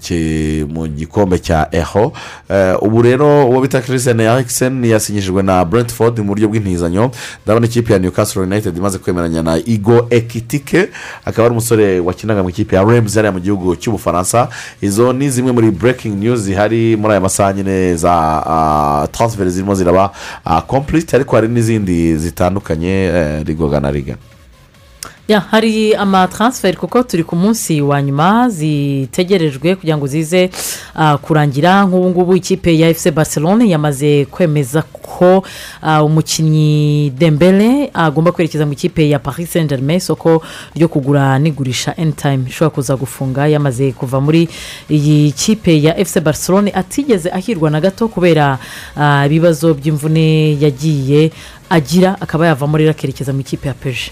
[0.97, 2.13] gikombe cya eho.
[2.51, 7.11] Eh, ubu rero uwo bita christian eriksen yasinyishijwe na brentford mu buryo bw'intizanyo.
[7.45, 10.89] Ndabona ikipe ya newcastle united imaze kwemeranya na igo ekitike.
[11.25, 14.49] Akaba ari umusore wakinaga mu ikipe ya rems hariya mu gihugu cy'ubufaransa.
[14.81, 20.11] Izo ni zimwe muri breaking news zihari muri aya masaha nyine za transfer zirimo ziraba
[20.45, 24.13] ah, complete ariko hari n'izindi zitandukanye eh, rigoga na riga.
[24.13, 24.19] Ya,
[25.37, 30.51] hari amataransiferi kuko turi ku munsi wa nyuma zitegerejwe kugira ngo zize
[30.95, 31.85] ah, kurangira.
[31.85, 35.45] Nk'ubu ngubu ikipe ya efuse barcelone yamaze kwemeza ko
[35.83, 40.43] ah, umukinnyi dembele agomba kwerekeza mu ikipe ya paris saint germain isoko
[40.75, 43.47] ryo kugura n'igurisha anytime ishobora kuza gufunga.
[43.49, 44.49] Yamaze kuva muri
[44.91, 48.59] iyi kipe ya efuse barcelone atigeze ahirwa na gato kubera
[48.97, 51.31] ah, ibibazo by'imvune yagiye
[51.71, 52.17] agira.
[52.21, 54.11] Akaba yava muri akerekeza mu ikipe ya peje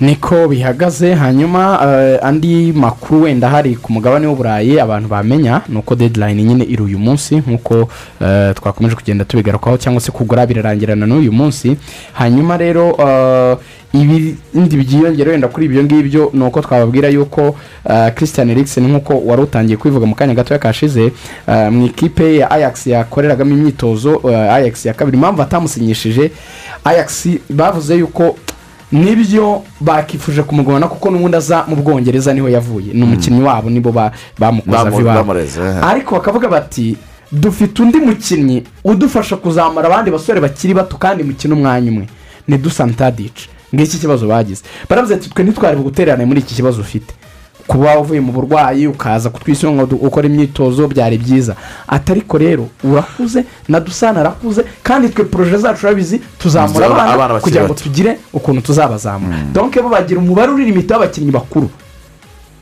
[0.00, 5.94] niko bihagaze hanyuma eh, andi makuru wenda hari ku mugabane w'uburayi abantu bamenya ni uko
[5.94, 7.88] deadline nyine iri uyu munsi nk'uko
[8.20, 11.76] eh, twakomeje kugenda tubigarukaho cyangwa se kugura birarangirana n'uyu munsi.
[12.12, 13.56] Hanyuma rero eh,
[13.92, 17.56] ibindi byiyongera wenda kuri ibyo ngibyo ni uko twababwira yuko
[18.14, 21.12] christian eriksen nk'uko wari utangiye kubivuga mu kanya gatoya kashize
[21.70, 24.20] mu ikipe ya ajax yakoreragamo imyitozo
[24.52, 25.16] ajax ya kabiri.
[25.16, 26.30] Impamvu batamusinyishije
[26.84, 28.36] ajax bavuze yuko
[28.92, 32.92] ni byo bakifuje kumugabana kuko n'ubundi aza mu bwongereza ni ho yavuye.
[32.94, 35.84] Ni umukinnyi wabo nibo ba- bamukoze iwabo eh.
[35.84, 36.96] ariko bakavuga bati
[37.32, 42.06] dufite undi mukinnyi udufasha kuzamura abandi basore bakiri bato kandi mukina umwanya umwe.
[42.48, 44.62] Ni dusantadici ngiki kibazo bagize.
[44.88, 47.14] Baravuze ati twe ntitwari bugutererane muri iki kibazo ufite.
[47.66, 49.30] Kuba uvuye mu burwayi ukaza
[49.86, 51.54] du- ukore imyitozo byari byiza.
[51.88, 57.64] Ati ariko rero urakuze na dusana arakuze kandi twe poroje zacu urabizi tuzamura Abana kugira
[57.64, 59.36] ngo tugire ukuntu tuzabazamura.
[59.52, 61.68] Donke bo bagira umubare uri limite w'abakinnyi bakuru.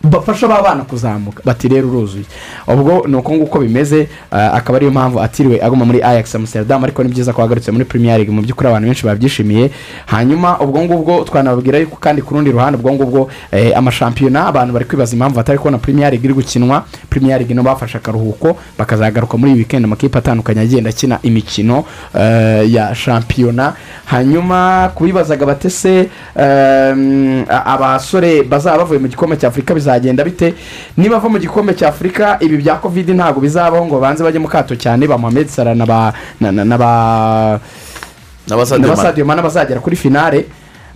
[0.05, 1.43] Bafasha ba bana kuzamuka.
[1.45, 2.25] Bati rero uruzuye.
[2.69, 7.03] Ubwo ni uko nguko bimeze ah, akaba ariyo mpamvu atiriwe aguma muri ajax amsterdam ariko
[7.03, 9.71] ni byiza ko agarutse muri premier mu by'ukuri abantu benshi babyishimiye.
[10.07, 14.85] Hanyuma ubwo ngubwo twanababwira yuko kandi ku rundi ruhande ubwo ngubwo eh, amashampiyona abantu bari
[14.85, 16.85] kwibaza impamvu batari kubona premier iri gukinwa.
[17.11, 22.73] Premier league no bafashe akaruhuko bakazagaruka muri iyi weekend amakipe atandukanye agenda akina imikino eh,
[22.73, 23.73] ya shampiyona.
[24.05, 26.09] Hanyuma kubibazaga batese
[27.49, 30.55] abasore bazaba bavuye mu gikombe cya afurika bizagenda bite?
[30.97, 34.49] Niba bava mu gikombe cya afurika ibi bya covid ntabwo bizabaho ngo babanze bajye mu
[34.49, 37.61] kato cyane ba mohamed salah na ba na- ba
[38.49, 39.09] na ba Sadio na ba Mane.
[39.09, 40.45] Sadio Mane bazagera kuri finale.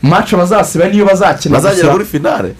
[0.03, 2.55] Mace bazasiba niyo bazakina bazagera kuri finale?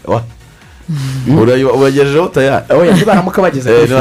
[1.75, 3.93] Ubagejejeho tayari oya nibaramuka bageze kuri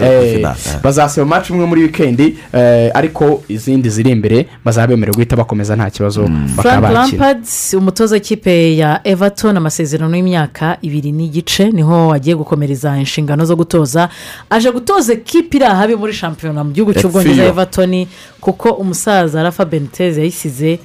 [0.00, 0.80] Eh, finale, eh.
[0.82, 5.90] bazasiba match imwe muri wikendi eh, ariko izindi ziri imbere bazaba bemerewe guhita bakomeza nta
[5.90, 6.22] kibazo
[6.56, 7.26] bakaba frank bakina.
[7.26, 7.44] Lampard
[7.78, 14.08] umutoza w'ikipe ya everton amasezerano y'imyaka ibiri n'igice ni ho agiye gukomereza inshingano zo gutoza.
[14.50, 18.06] Aje gutoza ekipi iri ahabi muri shampiyona mu gihugu cy'ubwongereza everton
[18.40, 20.78] kuko umusaza rafa benitez yayisize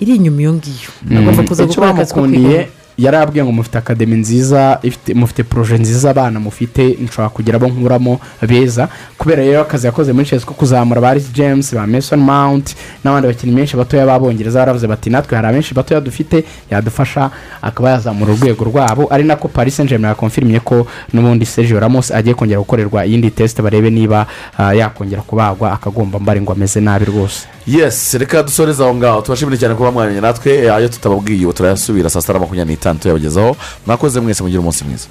[0.00, 0.90] iri inyuma iyo ngiyo.
[1.18, 2.68] Agomba kuza gukora akazi ko bamukundiye
[2.98, 4.78] kwiga yari abwiye ngo mufite akademi nziza
[5.14, 8.88] mufite poroje nziza abana mufite nshobora kugira abo nkuramo beza.
[9.18, 13.28] Kubera rero akazi yakoze muri chelsea ko kuzamura ba Reece james ba mason mount n'abandi
[13.28, 17.30] bakinnyi benshi batoya b'abongereza baravuze bati natwe hari abenshi batoya dufite yadufasha
[17.62, 19.06] akaba yazamura urwego rwabo.
[19.10, 23.62] Ari nako paris saint germain yakonfirimye ko n'ubundi sergio ramos agiye kongera gukorerwa iyindi tesite
[23.62, 24.26] barebe niba
[24.58, 27.46] ah, yakongera kubagwa akagomba mbari ngo ameze nabi rwose.
[27.66, 29.20] Yes reka dusoreze aho ngaho.
[29.22, 30.70] Tubashimire cyane kuba mwanya natwe.
[30.72, 32.87] Ayo tutababwiye ubu turayasubira saa sita na makumyabiri n'itanu.
[32.94, 33.56] Tuyabagezaho
[33.86, 35.08] mwakoze mwese mugire umunsi mwiza.